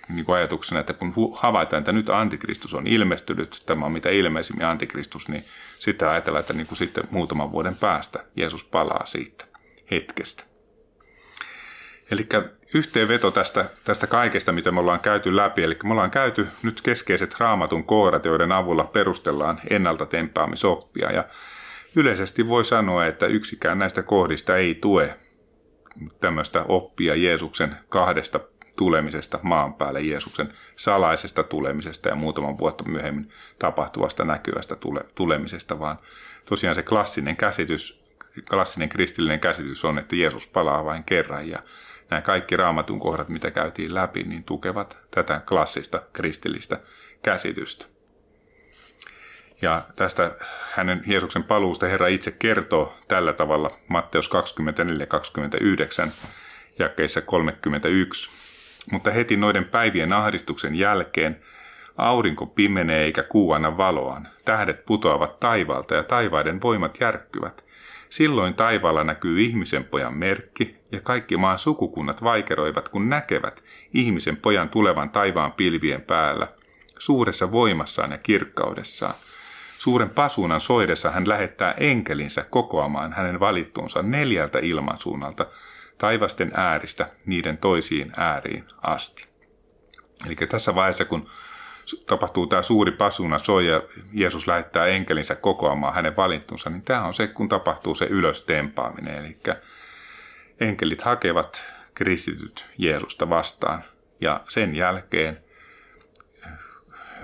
niin 0.09 0.25
kuin 0.25 0.35
ajatuksena, 0.35 0.79
että 0.79 0.93
kun 0.93 1.13
havaitaan, 1.35 1.81
että 1.81 1.91
nyt 1.91 2.09
antikristus 2.09 2.73
on 2.73 2.87
ilmestynyt, 2.87 3.63
tämä 3.65 3.85
on 3.85 3.91
mitä 3.91 4.09
ilmeisimmin 4.09 4.65
antikristus, 4.65 5.29
niin 5.29 5.45
sitä 5.79 6.11
ajatellaan, 6.11 6.39
että 6.39 6.53
niin 6.53 6.67
kuin 6.67 6.77
sitten 6.77 7.03
muutaman 7.11 7.51
vuoden 7.51 7.75
päästä 7.75 8.23
Jeesus 8.35 8.65
palaa 8.65 9.05
siitä 9.05 9.45
hetkestä. 9.91 10.43
Eli 12.11 12.27
yhteenveto 12.73 13.31
tästä, 13.31 13.65
tästä 13.83 14.07
kaikesta, 14.07 14.51
mitä 14.51 14.71
me 14.71 14.79
ollaan 14.79 14.99
käyty 14.99 15.35
läpi. 15.35 15.63
Eli 15.63 15.77
me 15.83 15.91
ollaan 15.91 16.11
käyty 16.11 16.47
nyt 16.63 16.81
keskeiset 16.81 17.35
raamatun 17.39 17.83
koorat, 17.83 18.25
joiden 18.25 18.51
avulla 18.51 18.83
perustellaan 18.83 19.61
ennalta 19.69 20.05
tempaamisoppia. 20.05 21.11
Ja 21.11 21.25
yleisesti 21.95 22.47
voi 22.47 22.65
sanoa, 22.65 23.05
että 23.05 23.25
yksikään 23.25 23.79
näistä 23.79 24.03
kohdista 24.03 24.57
ei 24.57 24.75
tue 24.75 25.17
tämmöistä 26.19 26.65
oppia 26.67 27.15
Jeesuksen 27.15 27.77
kahdesta 27.89 28.39
tulemisesta 28.77 29.39
maan 29.43 29.73
päälle, 29.73 30.01
Jeesuksen 30.01 30.53
salaisesta 30.75 31.43
tulemisesta 31.43 32.09
ja 32.09 32.15
muutaman 32.15 32.59
vuotta 32.59 32.83
myöhemmin 32.83 33.29
tapahtuvasta 33.59 34.25
näkyvästä 34.25 34.75
tule- 34.75 35.05
tulemisesta, 35.15 35.79
vaan 35.79 35.97
tosiaan 36.45 36.75
se 36.75 36.83
klassinen 36.83 37.35
käsitys, 37.35 38.03
klassinen 38.49 38.89
kristillinen 38.89 39.39
käsitys 39.39 39.85
on, 39.85 39.99
että 39.99 40.15
Jeesus 40.15 40.47
palaa 40.47 40.85
vain 40.85 41.03
kerran 41.03 41.49
ja 41.49 41.59
nämä 42.13 42.21
kaikki 42.21 42.55
raamatun 42.55 42.99
kohdat, 42.99 43.29
mitä 43.29 43.51
käytiin 43.51 43.95
läpi, 43.95 44.23
niin 44.23 44.43
tukevat 44.43 44.97
tätä 45.11 45.41
klassista 45.47 46.01
kristillistä 46.13 46.79
käsitystä. 47.23 47.85
Ja 49.61 49.81
tästä 49.95 50.31
hänen 50.71 51.03
Jeesuksen 51.07 51.43
paluusta 51.43 51.87
Herra 51.87 52.07
itse 52.07 52.31
kertoo 52.31 52.97
tällä 53.07 53.33
tavalla 53.33 53.71
Matteus 53.87 54.29
24-29 56.07 56.09
jakeissa 56.79 57.21
31. 57.21 58.29
Mutta 58.91 59.11
heti 59.11 59.37
noiden 59.37 59.65
päivien 59.65 60.13
ahdistuksen 60.13 60.75
jälkeen 60.75 61.39
aurinko 61.97 62.45
pimenee 62.45 63.03
eikä 63.03 63.23
kuu 63.23 63.51
anna 63.51 63.77
valoaan. 63.77 64.27
Tähdet 64.45 64.85
putoavat 64.85 65.39
taivaalta 65.39 65.95
ja 65.95 66.03
taivaiden 66.03 66.61
voimat 66.61 66.97
järkkyvät. 66.99 67.72
Silloin 68.13 68.53
taivaalla 68.53 69.03
näkyy 69.03 69.41
ihmisen 69.41 69.83
pojan 69.83 70.17
merkki 70.17 70.75
ja 70.91 71.01
kaikki 71.01 71.37
maan 71.37 71.59
sukukunnat 71.59 72.23
vaikeroivat, 72.23 72.89
kun 72.89 73.09
näkevät 73.09 73.63
ihmisen 73.93 74.37
pojan 74.37 74.69
tulevan 74.69 75.09
taivaan 75.09 75.51
pilvien 75.51 76.01
päällä, 76.01 76.47
suuressa 76.99 77.51
voimassaan 77.51 78.11
ja 78.11 78.17
kirkkaudessaan. 78.17 79.13
Suuren 79.77 80.09
pasuunan 80.09 80.61
soidessa 80.61 81.11
hän 81.11 81.29
lähettää 81.29 81.71
enkelinsä 81.77 82.45
kokoamaan 82.49 83.13
hänen 83.13 83.39
valittuunsa 83.39 84.01
neljältä 84.01 84.59
ilmansuunnalta, 84.59 85.45
taivasten 85.97 86.51
ääristä 86.55 87.09
niiden 87.25 87.57
toisiin 87.57 88.11
ääriin 88.17 88.63
asti. 88.81 89.27
Eli 90.25 90.35
tässä 90.35 90.75
vaiheessa, 90.75 91.05
kun 91.05 91.27
tapahtuu 92.05 92.47
tämä 92.47 92.61
suuri 92.61 92.91
pasuna 92.91 93.37
soi 93.37 93.67
ja 93.67 93.81
Jeesus 94.13 94.47
lähettää 94.47 94.85
enkelinsä 94.85 95.35
kokoamaan 95.35 95.93
hänen 95.93 96.15
valittunsa, 96.15 96.69
niin 96.69 96.83
tämä 96.83 97.03
on 97.03 97.13
se, 97.13 97.27
kun 97.27 97.49
tapahtuu 97.49 97.95
se 97.95 98.05
ylöstempaaminen. 98.05 99.17
Eli 99.17 99.37
enkelit 100.59 101.01
hakevat 101.01 101.65
kristityt 101.93 102.67
Jeesusta 102.77 103.29
vastaan 103.29 103.83
ja 104.21 104.41
sen 104.49 104.75
jälkeen 104.75 105.43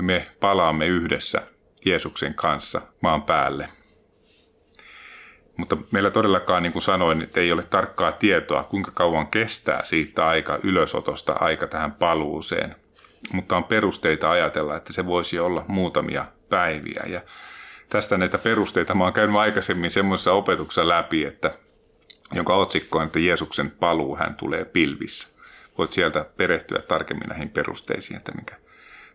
me 0.02 0.28
palaamme 0.40 0.88
yhdessä 0.88 1.42
Jeesuksen 1.86 2.34
kanssa 2.34 2.82
maan 3.02 3.24
päälle. 3.24 3.70
Mutta 5.58 5.78
meillä 5.92 6.12
todellakaan, 6.12 6.64
niin 6.64 6.74
kuin 6.74 6.84
sanoin, 6.84 7.22
että 7.22 7.40
ei 7.40 7.52
ole 7.52 7.64
tarkkaa 7.64 8.12
tietoa, 8.12 8.64
kuinka 8.64 8.92
kauan 8.92 9.28
kestää 9.28 9.86
siitä 9.86 10.28
aika 10.28 10.60
ylösotosta 10.64 11.34
aika 11.40 11.68
tähän 11.68 11.92
paluuseen. 11.92 12.76
Mutta 13.34 13.58
on 13.58 13.64
perusteita 13.64 14.32
ajatella, 14.32 14.78
että 14.78 14.94
se 14.94 15.06
voisi 15.06 15.40
olla 15.40 15.66
muutamia 15.68 16.26
päiviä. 16.50 17.04
Ja 17.08 17.22
tästä 17.90 18.18
näitä 18.18 18.38
perusteita 18.38 18.96
mä 18.96 19.04
oon 19.04 19.14
käynyt 19.14 19.36
aikaisemmin 19.36 19.92
semmoisessa 19.92 20.34
opetuksessa 20.34 20.88
läpi, 20.88 21.26
että 21.26 21.58
jonka 22.34 22.56
otsikko 22.56 23.00
on, 23.00 23.06
että 23.06 23.20
Jeesuksen 23.20 23.72
paluu 23.72 24.16
hän 24.16 24.36
tulee 24.36 24.66
pilvissä. 24.66 25.28
Voit 25.78 25.92
sieltä 25.92 26.26
perehtyä 26.38 26.82
tarkemmin 26.82 27.30
näihin 27.30 27.50
perusteisiin, 27.50 28.18
että 28.18 28.32
minkä 28.32 28.56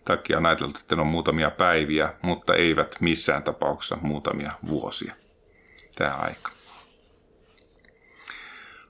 takia 0.04 0.38
on 0.38 0.46
ajateltu, 0.46 0.80
että 0.80 0.94
ne 0.96 1.00
on 1.00 1.06
muutamia 1.06 1.50
päiviä, 1.50 2.14
mutta 2.22 2.54
eivät 2.54 2.96
missään 3.00 3.42
tapauksessa 3.42 3.98
muutamia 4.02 4.52
vuosia. 4.68 5.14
Tämä 5.94 6.14
aika. 6.14 6.53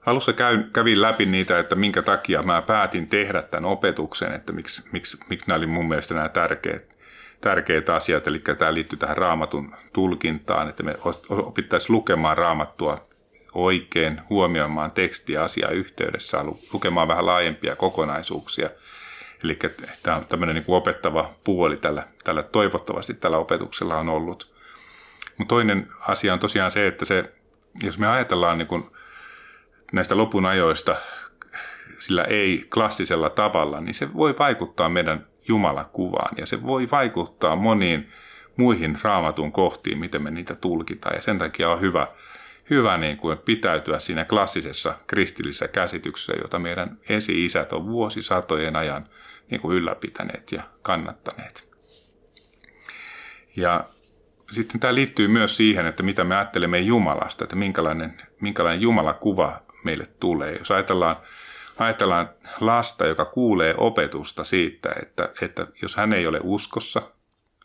Alussa 0.05 0.33
kävin 0.73 1.01
läpi 1.01 1.25
niitä, 1.25 1.59
että 1.59 1.75
minkä 1.75 2.01
takia 2.01 2.43
mä 2.43 2.61
päätin 2.61 3.07
tehdä 3.07 3.41
tämän 3.41 3.65
opetuksen, 3.65 4.31
että 4.31 4.53
miksi, 4.53 4.83
miksi, 4.91 5.17
miksi 5.29 5.47
nämä 5.47 5.57
oli 5.57 5.65
mun 5.67 5.87
mielestä 5.87 6.13
nämä 6.13 6.29
tärkeät, 6.29 6.95
tärkeät 7.41 7.89
asiat. 7.89 8.27
Eli 8.27 8.39
tämä 8.39 8.73
liittyy 8.73 8.99
tähän 8.99 9.17
raamatun 9.17 9.75
tulkintaan, 9.93 10.69
että 10.69 10.83
me 10.83 10.95
opittaisiin 11.29 11.95
lukemaan 11.95 12.37
raamattua 12.37 13.07
oikein, 13.53 14.21
huomioimaan 14.29 14.91
tekstiä 14.91 15.43
asiaa 15.43 15.71
yhteydessä, 15.71 16.45
lukemaan 16.73 17.07
vähän 17.07 17.25
laajempia 17.25 17.75
kokonaisuuksia– 17.75 18.69
Eli 19.45 19.59
tämä 20.03 20.17
on 20.17 20.25
tämmöinen 20.25 20.55
niin 20.55 20.65
kuin 20.65 20.75
opettava 20.75 21.33
puoli 21.43 21.77
tällä, 21.77 22.03
tällä, 22.23 22.43
toivottavasti 22.43 23.13
tällä 23.13 23.37
opetuksella 23.37 23.97
on 23.97 24.09
ollut. 24.09 24.53
Mutta 25.37 25.55
toinen 25.55 25.87
asia 25.99 26.33
on 26.33 26.39
tosiaan 26.39 26.71
se, 26.71 26.87
että 26.87 27.05
se, 27.05 27.33
jos 27.83 27.99
me 27.99 28.07
ajatellaan 28.07 28.57
niin 28.57 28.67
kuin 28.67 28.91
näistä 29.91 30.17
lopun 30.17 30.45
ajoista 30.45 30.95
sillä 31.99 32.23
ei 32.23 32.65
klassisella 32.73 33.29
tavalla, 33.29 33.81
niin 33.81 33.93
se 33.93 34.13
voi 34.13 34.35
vaikuttaa 34.39 34.89
meidän 34.89 35.27
Jumalakuvaan 35.47 36.35
ja 36.37 36.45
se 36.45 36.63
voi 36.63 36.87
vaikuttaa 36.91 37.55
moniin 37.55 38.09
muihin 38.57 38.97
raamatun 39.01 39.51
kohtiin, 39.51 39.97
miten 39.97 40.23
me 40.23 40.31
niitä 40.31 40.55
tulkitaan. 40.55 41.15
Ja 41.15 41.21
sen 41.21 41.37
takia 41.37 41.69
on 41.69 41.81
hyvä, 41.81 42.07
hyvä 42.69 42.97
niin 42.97 43.17
kuin 43.17 43.37
pitäytyä 43.37 43.99
siinä 43.99 44.25
klassisessa 44.25 44.95
kristillisessä 45.07 45.67
käsityksessä, 45.67 46.33
jota 46.41 46.59
meidän 46.59 46.97
esi-isät 47.09 47.73
on 47.73 47.87
vuosisatojen 47.87 48.75
ajan 48.75 49.07
niin 49.51 49.61
kuin 49.61 49.77
ylläpitäneet 49.77 50.51
ja 50.51 50.63
kannattaneet. 50.81 51.75
Ja 53.55 53.83
sitten 54.51 54.79
tämä 54.79 54.95
liittyy 54.95 55.27
myös 55.27 55.57
siihen, 55.57 55.85
että 55.85 56.03
mitä 56.03 56.23
me 56.23 56.35
ajattelemme 56.35 56.79
Jumalasta, 56.79 57.43
että 57.43 57.55
minkälainen, 57.55 58.21
minkälainen 58.41 58.81
Jumalakuva 58.81 59.59
meille 59.85 60.05
tulee. 60.05 60.55
Jos 60.55 60.71
ajatellaan, 60.71 61.15
ajatellaan 61.77 62.29
lasta, 62.59 63.05
joka 63.05 63.25
kuulee 63.25 63.75
opetusta 63.77 64.43
siitä, 64.43 64.89
että, 65.01 65.29
että 65.41 65.67
jos 65.81 65.95
hän 65.95 66.13
ei 66.13 66.27
ole 66.27 66.39
uskossa 66.43 67.01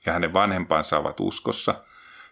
ja 0.06 0.12
hänen 0.12 0.32
vanhempansa 0.32 0.98
ovat 0.98 1.20
uskossa, 1.20 1.74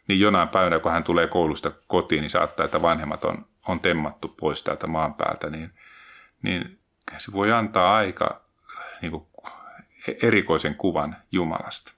niin 0.09 0.21
jonain 0.21 0.49
päivänä, 0.49 0.79
kun 0.79 0.93
hän 0.93 1.05
tulee 1.05 1.27
koulusta 1.27 1.73
kotiin, 1.87 2.21
niin 2.21 2.31
saattaa, 2.31 2.65
että 2.65 2.83
vanhemmat 2.83 3.25
on, 3.25 3.47
on 3.69 3.81
temmattu 3.81 4.29
pois 4.41 4.63
täältä 4.63 4.87
maan 4.87 5.15
päältä, 5.15 5.51
niin, 5.51 5.71
niin 6.43 6.79
se 7.19 7.33
voi 7.33 7.53
antaa 7.53 7.97
aika 7.97 8.41
niin 9.03 9.11
kuin 9.11 9.27
erikoisen 10.23 10.75
kuvan 10.75 11.17
Jumalasta. 11.33 11.93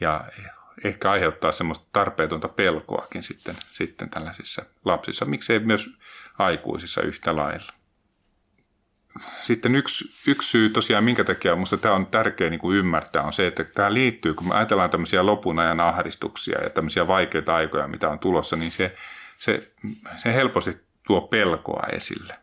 Ja 0.00 0.24
ehkä 0.84 1.10
aiheuttaa 1.10 1.52
semmoista 1.52 1.86
tarpeetonta 1.92 2.48
pelkoakin 2.48 3.22
sitten, 3.22 3.54
sitten 3.72 4.10
tällaisissa 4.10 4.62
lapsissa, 4.84 5.24
miksei 5.24 5.58
myös 5.58 5.90
aikuisissa 6.38 7.02
yhtä 7.02 7.36
lailla. 7.36 7.72
Sitten 9.42 9.74
yksi, 9.74 10.04
yksi 10.26 10.50
syy 10.50 10.70
tosiaan, 10.70 11.04
minkä 11.04 11.24
takia 11.24 11.54
minusta 11.54 11.76
tämä 11.76 11.94
on 11.94 12.06
tärkeää 12.06 12.50
niin 12.50 12.60
kuin 12.60 12.78
ymmärtää, 12.78 13.22
on 13.22 13.32
se, 13.32 13.46
että 13.46 13.64
tämä 13.64 13.94
liittyy, 13.94 14.34
kun 14.34 14.48
me 14.48 14.54
ajatellaan 14.54 14.90
tämmöisiä 14.90 15.26
lopun 15.26 15.58
ajan 15.58 15.80
ahdistuksia 15.80 16.62
ja 16.62 16.70
tämmöisiä 16.70 17.06
vaikeita 17.06 17.54
aikoja, 17.54 17.88
mitä 17.88 18.08
on 18.08 18.18
tulossa, 18.18 18.56
niin 18.56 18.72
se, 18.72 18.94
se, 19.38 19.72
se 20.16 20.34
helposti 20.34 20.78
tuo 21.06 21.20
pelkoa 21.20 21.82
esille. 21.92 22.34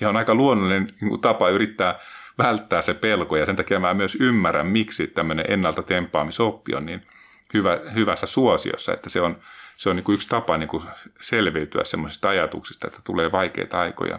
Ja 0.00 0.08
on 0.08 0.16
aika 0.16 0.34
luonnollinen 0.34 0.94
niin 1.00 1.08
kuin 1.08 1.20
tapa 1.20 1.50
yrittää 1.50 1.98
välttää 2.38 2.82
se 2.82 2.94
pelko 2.94 3.36
ja 3.36 3.46
sen 3.46 3.56
takia 3.56 3.80
mä 3.80 3.94
myös 3.94 4.16
ymmärrän, 4.20 4.66
miksi 4.66 5.06
tämmöinen 5.06 5.46
ennalta 5.48 5.82
tempaamisoppi 5.82 6.74
on 6.74 6.86
niin 6.86 7.06
hyvä, 7.54 7.80
hyvässä 7.94 8.26
suosiossa, 8.26 8.92
että 8.92 9.10
se 9.10 9.20
on, 9.20 9.38
se 9.76 9.90
on 9.90 9.96
niin 9.96 10.04
kuin 10.04 10.14
yksi 10.14 10.28
tapa 10.28 10.56
niin 10.56 10.68
kuin 10.68 10.84
selviytyä 11.20 11.84
semmoisista 11.84 12.28
ajatuksista, 12.28 12.86
että 12.86 13.00
tulee 13.04 13.32
vaikeita 13.32 13.80
aikoja 13.80 14.18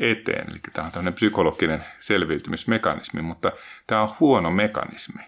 eteen. 0.00 0.50
Eli 0.50 0.58
tämä 0.72 0.86
on 0.86 0.92
tämmöinen 0.92 1.14
psykologinen 1.14 1.84
selviytymismekanismi, 2.00 3.22
mutta 3.22 3.52
tämä 3.86 4.02
on 4.02 4.14
huono 4.20 4.50
mekanismi, 4.50 5.22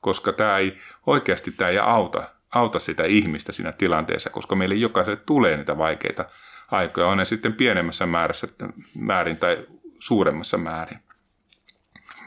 koska 0.00 0.32
tämä 0.32 0.58
ei 0.58 0.78
oikeasti 1.06 1.52
tämä 1.52 1.70
ei 1.70 1.78
auta, 1.78 2.30
auta 2.54 2.78
sitä 2.78 3.04
ihmistä 3.04 3.52
siinä 3.52 3.72
tilanteessa, 3.72 4.30
koska 4.30 4.56
meille 4.56 4.74
jokaiselle 4.74 5.20
tulee 5.26 5.56
niitä 5.56 5.78
vaikeita 5.78 6.24
aikoja, 6.70 7.06
on 7.06 7.18
ne 7.18 7.24
sitten 7.24 7.52
pienemmässä 7.52 8.06
määrässä, 8.06 8.46
määrin 8.94 9.36
tai 9.36 9.66
suuremmassa 9.98 10.58
määrin. 10.58 10.98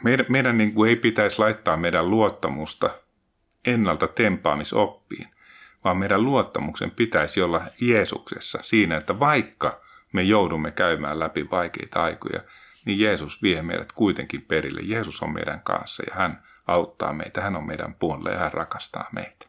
Meidän, 0.03 0.25
meidän 0.29 0.57
niin 0.57 0.73
kuin 0.73 0.89
ei 0.89 0.95
pitäisi 0.95 1.39
laittaa 1.39 1.77
meidän 1.77 2.09
luottamusta 2.09 2.89
ennalta 3.65 4.07
tempaamisoppiin, 4.07 5.27
vaan 5.83 5.97
meidän 5.97 6.23
luottamuksen 6.23 6.91
pitäisi 6.91 7.41
olla 7.41 7.61
Jeesuksessa 7.81 8.59
siinä, 8.61 8.97
että 8.97 9.19
vaikka 9.19 9.81
me 10.13 10.21
joudumme 10.23 10.71
käymään 10.71 11.19
läpi 11.19 11.47
vaikeita 11.51 12.03
aikoja, 12.03 12.41
niin 12.85 12.99
Jeesus 12.99 13.41
vie 13.41 13.61
meidät 13.61 13.91
kuitenkin 13.91 14.41
perille. 14.41 14.81
Jeesus 14.83 15.21
on 15.23 15.33
meidän 15.33 15.61
kanssa 15.61 16.03
ja 16.07 16.15
hän 16.15 16.43
auttaa 16.67 17.13
meitä, 17.13 17.41
hän 17.41 17.55
on 17.55 17.67
meidän 17.67 17.93
puolella 17.93 18.29
ja 18.29 18.39
hän 18.39 18.53
rakastaa 18.53 19.09
meitä. 19.11 19.45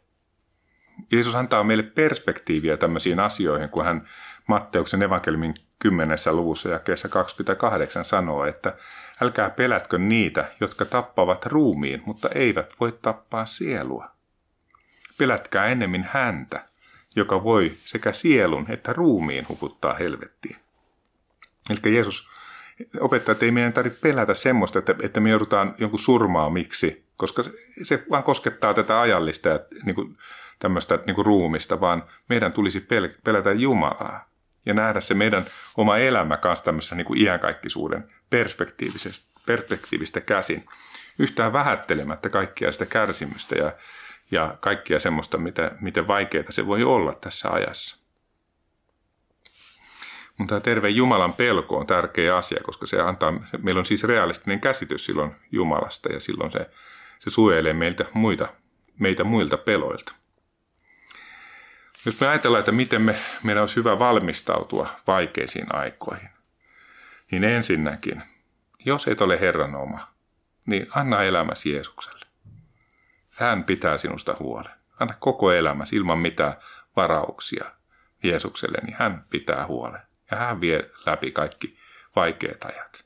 Jeesus 1.12 1.34
antaa 1.34 1.64
meille 1.64 1.82
perspektiiviä 1.82 2.76
tämmöisiin 2.76 3.20
asioihin, 3.20 3.68
kun 3.68 3.84
hän 3.84 4.04
Matteuksen 4.46 5.02
evankeliumin 5.02 5.54
10. 5.78 6.18
luvussa 6.30 6.68
jakeessa 6.68 7.08
28 7.08 8.04
sanoo, 8.04 8.44
että 8.44 8.76
älkää 9.20 9.50
pelätkö 9.50 9.98
niitä, 9.98 10.52
jotka 10.60 10.84
tappavat 10.84 11.46
ruumiin, 11.46 12.02
mutta 12.06 12.28
eivät 12.34 12.74
voi 12.80 12.98
tappaa 13.02 13.46
sielua. 13.46 14.10
Pelätkää 15.18 15.66
ennemmin 15.66 16.08
häntä, 16.10 16.64
joka 17.16 17.44
voi 17.44 17.72
sekä 17.84 18.12
sielun 18.12 18.66
että 18.68 18.92
ruumiin 18.92 19.48
hukuttaa 19.48 19.94
helvettiin. 19.94 20.56
Eli 21.70 21.94
Jeesus 21.94 22.28
opettaa, 23.00 23.32
että 23.32 23.44
ei 23.44 23.50
meidän 23.50 23.72
tarvitse 23.72 23.98
pelätä 24.00 24.34
semmoista, 24.34 24.78
että, 24.78 24.94
että 25.02 25.20
me 25.20 25.30
joudutaan 25.30 25.74
jonkun 25.78 25.98
surmaa 25.98 26.50
miksi, 26.50 27.04
koska 27.16 27.44
se 27.82 28.04
vaan 28.10 28.22
koskettaa 28.22 28.74
tätä 28.74 29.00
ajallista 29.00 29.48
ja 29.48 29.58
niin 29.84 29.94
kuin, 29.94 30.16
tämmöistä 30.58 30.98
niin 31.06 31.14
kuin 31.14 31.26
ruumista, 31.26 31.80
vaan 31.80 32.04
meidän 32.28 32.52
tulisi 32.52 32.86
pelätä 33.24 33.52
Jumalaa 33.52 34.29
ja 34.66 34.74
nähdä 34.74 35.00
se 35.00 35.14
meidän 35.14 35.46
oma 35.76 35.98
elämä 35.98 36.36
kanssa 36.36 36.64
tämmöisessä 36.64 36.94
niin 36.96 37.04
kuin 37.04 37.20
iänkaikkisuuden 37.22 38.12
perspektiivistä, 38.30 39.10
perspektiivistä 39.46 40.20
käsin. 40.20 40.66
yhtään 41.18 41.52
vähättelemättä 41.52 42.28
kaikkia 42.28 42.72
sitä 42.72 42.86
kärsimystä 42.86 43.54
ja, 43.54 43.72
ja 44.30 44.56
kaikkia 44.60 45.00
semmoista, 45.00 45.38
mitä, 45.38 45.70
miten 45.80 46.06
vaikeaa 46.06 46.44
se 46.50 46.66
voi 46.66 46.84
olla 46.84 47.14
tässä 47.14 47.50
ajassa. 47.50 48.00
Mutta 50.38 50.50
tämä 50.50 50.60
terve 50.60 50.88
Jumalan 50.88 51.32
pelko 51.32 51.78
on 51.78 51.86
tärkeä 51.86 52.36
asia, 52.36 52.60
koska 52.62 52.86
se 52.86 53.00
antaa, 53.00 53.32
meillä 53.62 53.78
on 53.78 53.84
siis 53.84 54.04
realistinen 54.04 54.60
käsitys 54.60 55.04
silloin 55.04 55.36
Jumalasta 55.52 56.12
ja 56.12 56.20
silloin 56.20 56.52
se, 56.52 56.70
se 57.18 57.30
suojelee 57.30 57.72
meiltä 57.72 58.04
muita, 58.12 58.48
meitä 58.98 59.24
muilta 59.24 59.56
peloilta. 59.56 60.12
Jos 62.06 62.20
me 62.20 62.28
ajatellaan, 62.28 62.60
että 62.60 62.72
miten 62.72 63.02
me, 63.02 63.16
meidän 63.42 63.60
olisi 63.60 63.76
hyvä 63.76 63.98
valmistautua 63.98 64.88
vaikeisiin 65.06 65.74
aikoihin, 65.74 66.28
niin 67.30 67.44
ensinnäkin, 67.44 68.22
jos 68.84 69.08
et 69.08 69.20
ole 69.20 69.40
Herran 69.40 69.74
oma, 69.74 70.14
niin 70.66 70.86
anna 70.94 71.22
elämäsi 71.22 71.72
Jeesukselle. 71.72 72.26
Hän 73.30 73.64
pitää 73.64 73.98
sinusta 73.98 74.36
huolen. 74.38 74.72
Anna 75.00 75.14
koko 75.18 75.52
elämäsi 75.52 75.96
ilman 75.96 76.18
mitään 76.18 76.54
varauksia 76.96 77.64
Jeesukselle, 78.22 78.78
niin 78.82 78.96
hän 79.00 79.24
pitää 79.30 79.66
huolen. 79.66 80.00
Ja 80.30 80.36
hän 80.36 80.60
vie 80.60 80.90
läpi 81.06 81.30
kaikki 81.30 81.78
vaikeat 82.16 82.64
ajat. 82.64 83.04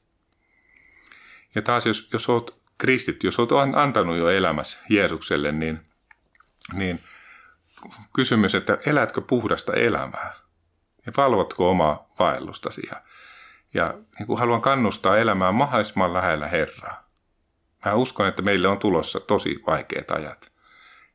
Ja 1.54 1.62
taas 1.62 1.86
jos, 1.86 2.08
jos 2.12 2.28
olet 2.28 2.54
kristit, 2.78 3.24
jos 3.24 3.38
olet 3.38 3.74
antanut 3.76 4.16
jo 4.16 4.28
elämässä 4.28 4.78
Jeesukselle, 4.88 5.52
niin, 5.52 5.80
niin 6.72 7.00
kysymys, 8.14 8.54
että 8.54 8.78
elätkö 8.86 9.20
puhdasta 9.20 9.72
elämää? 9.72 10.32
Ja 11.06 11.12
valvotko 11.16 11.70
omaa 11.70 12.08
vaellustasi? 12.18 12.82
Ja, 12.90 13.02
ja 13.74 13.94
niin 14.18 14.26
kuin 14.26 14.38
haluan 14.38 14.60
kannustaa 14.60 15.16
elämään 15.18 15.54
mahdollisimman 15.54 16.14
lähellä 16.14 16.48
Herraa. 16.48 17.04
Mä 17.84 17.94
uskon, 17.94 18.28
että 18.28 18.42
meille 18.42 18.68
on 18.68 18.78
tulossa 18.78 19.20
tosi 19.20 19.62
vaikeat 19.66 20.10
ajat. 20.10 20.52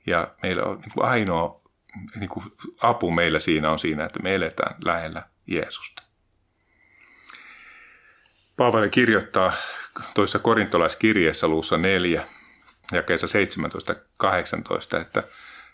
Ja 0.07 0.27
meillä 0.43 0.63
on 0.63 0.79
niin 0.79 0.91
kuin 0.93 1.05
ainoa 1.05 1.61
niin 2.15 2.29
kuin 2.29 2.45
apu 2.81 3.11
meillä 3.11 3.39
siinä 3.39 3.71
on 3.71 3.79
siinä, 3.79 4.05
että 4.05 4.19
me 4.19 4.35
eletään 4.35 4.75
lähellä 4.85 5.23
Jeesusta. 5.47 6.03
Paavali 8.57 8.89
kirjoittaa 8.89 9.53
toisessa 10.13 10.39
korintolaiskirjeessä 10.39 11.47
luussa 11.47 11.77
4 11.77 12.27
ja 12.91 13.03
kesä 13.03 13.27
17-18, 14.97 15.01
että 15.01 15.23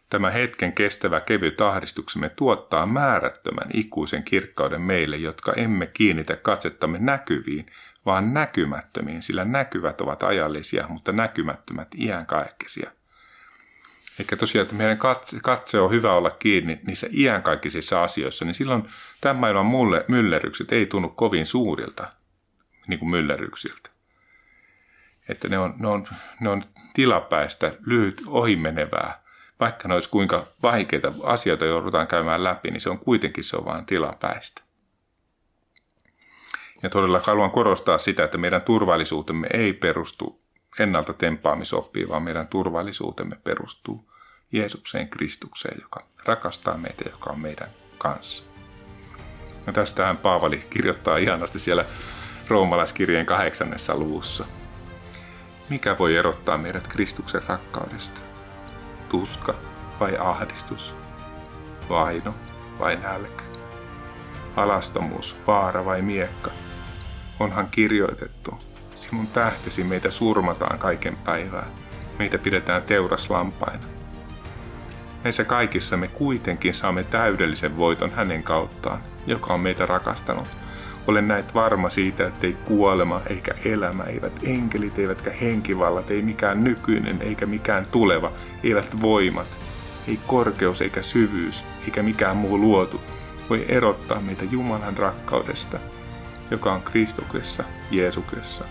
tämä 0.09 0.29
hetken 0.29 0.73
kestävä 0.73 1.19
kevyt 1.19 1.61
ahdistuksemme 1.61 2.29
tuottaa 2.29 2.85
määrättömän 2.85 3.69
ikuisen 3.73 4.23
kirkkauden 4.23 4.81
meille, 4.81 5.17
jotka 5.17 5.53
emme 5.53 5.87
kiinnitä 5.87 6.35
katsettamme 6.35 6.97
näkyviin, 6.99 7.65
vaan 8.05 8.33
näkymättömiin, 8.33 9.21
sillä 9.21 9.45
näkyvät 9.45 10.01
ovat 10.01 10.23
ajallisia, 10.23 10.85
mutta 10.89 11.11
näkymättömät 11.11 11.87
iänkaikkeisia– 11.97 12.91
Eikä 14.19 14.35
tosiaan, 14.35 14.63
että 14.63 14.75
meidän 14.75 14.97
katse, 14.97 15.39
katse 15.43 15.79
on 15.79 15.91
hyvä 15.91 16.13
olla 16.13 16.29
kiinni 16.29 16.79
niissä 16.87 17.07
iänkaikkeisissa 17.11 18.03
asioissa, 18.03 18.45
niin 18.45 18.55
silloin 18.55 18.89
tämän 19.21 19.35
maailman 19.35 19.65
mulle, 19.65 20.05
myllerrykset 20.07 20.71
ei 20.71 20.85
tunnu 20.85 21.09
kovin 21.09 21.45
suurilta, 21.45 22.07
niin 22.87 22.99
kuin 22.99 23.09
myllerryksiltä. 23.09 23.89
Että 25.29 25.47
ne 25.47 25.59
on, 25.59 25.73
ne 25.79 25.87
on, 25.87 26.07
ne 26.39 26.49
on 26.49 26.63
tilapäistä, 26.93 27.73
lyhyt, 27.85 28.21
ohimenevää. 28.27 29.24
Vaikka 29.59 29.87
ne 29.87 29.93
olisi 29.93 30.09
kuinka 30.09 30.45
vaikeita 30.63 31.13
asioita 31.23 31.65
joudutaan 31.65 32.07
käymään 32.07 32.43
läpi, 32.43 32.71
niin 32.71 32.81
se 32.81 32.89
on 32.89 32.99
kuitenkin 32.99 33.43
se 33.43 33.57
on 33.57 33.65
vain 33.65 33.85
tilapäistä. 33.85 34.61
Ja 36.83 36.89
todella 36.89 37.21
haluan 37.23 37.51
korostaa 37.51 37.97
sitä, 37.97 38.23
että 38.23 38.37
meidän 38.37 38.61
turvallisuutemme 38.61 39.47
ei 39.53 39.73
perustu 39.73 40.41
ennalta 40.79 41.13
tempaamisoppiin, 41.13 42.09
vaan 42.09 42.23
meidän 42.23 42.47
turvallisuutemme 42.47 43.35
perustuu 43.43 44.11
Jeesukseen 44.51 45.09
Kristukseen, 45.09 45.77
joka 45.81 46.05
rakastaa 46.25 46.77
meitä, 46.77 47.09
joka 47.09 47.29
on 47.29 47.39
meidän 47.39 47.69
kanssa. 47.97 48.43
Ja 49.67 49.73
tästähän 49.73 50.17
Paavali 50.17 50.67
kirjoittaa 50.69 51.17
ihanasti 51.17 51.59
siellä 51.59 51.85
roomalaiskirjeen 52.47 53.25
kahdeksannessa 53.25 53.95
luvussa. 53.95 54.45
Mikä 55.69 55.97
voi 55.97 56.15
erottaa 56.15 56.57
meidät 56.57 56.87
Kristuksen 56.87 57.41
rakkaudesta? 57.47 58.24
Tuska 59.09 59.55
vai 59.99 60.17
ahdistus? 60.17 60.95
Vaino 61.89 62.33
vai 62.79 62.95
nälkä? 62.95 63.43
Alastomuus, 64.55 65.37
vaara 65.47 65.85
vai 65.85 66.01
miekka? 66.01 66.51
Onhan 67.39 67.67
kirjoitettu, 67.71 68.59
Sinun 68.95 69.27
tähtesi 69.27 69.83
meitä 69.83 70.11
surmataan 70.11 70.79
kaiken 70.79 71.17
päivää. 71.17 71.67
Meitä 72.19 72.37
pidetään 72.37 72.83
teuraslampaina. 72.83 73.83
Näissä 75.23 75.43
kaikissa 75.43 75.97
me 75.97 76.07
kuitenkin 76.07 76.73
saamme 76.73 77.03
täydellisen 77.03 77.77
voiton 77.77 78.11
hänen 78.11 78.43
kauttaan, 78.43 79.03
joka 79.27 79.53
on 79.53 79.59
meitä 79.59 79.85
rakastanut. 79.85 80.47
Olen 81.07 81.27
näet 81.27 81.53
varma 81.53 81.89
siitä, 81.89 82.27
ettei 82.27 82.53
kuolema 82.53 83.21
eikä 83.29 83.53
elämä, 83.65 84.03
eivät 84.03 84.33
enkelit 84.43 84.99
eivätkä 84.99 85.31
henkivallat, 85.31 86.11
ei 86.11 86.21
mikään 86.21 86.63
nykyinen 86.63 87.21
eikä 87.21 87.45
mikään 87.45 87.85
tuleva, 87.91 88.31
eivät 88.63 89.01
voimat, 89.01 89.57
ei 90.07 90.19
korkeus 90.27 90.81
eikä 90.81 91.01
syvyys 91.01 91.65
eikä 91.85 92.03
mikään 92.03 92.37
muu 92.37 92.57
luotu 92.57 93.01
voi 93.49 93.65
erottaa 93.67 94.21
meitä 94.21 94.45
Jumalan 94.45 94.97
rakkaudesta, 94.97 95.79
joka 96.51 96.73
on 96.73 96.81
Kristuksessa, 96.81 97.63
Jeesuksessa, 97.91 98.63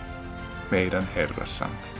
meidän 0.71 1.07
Herrassamme. 1.15 1.94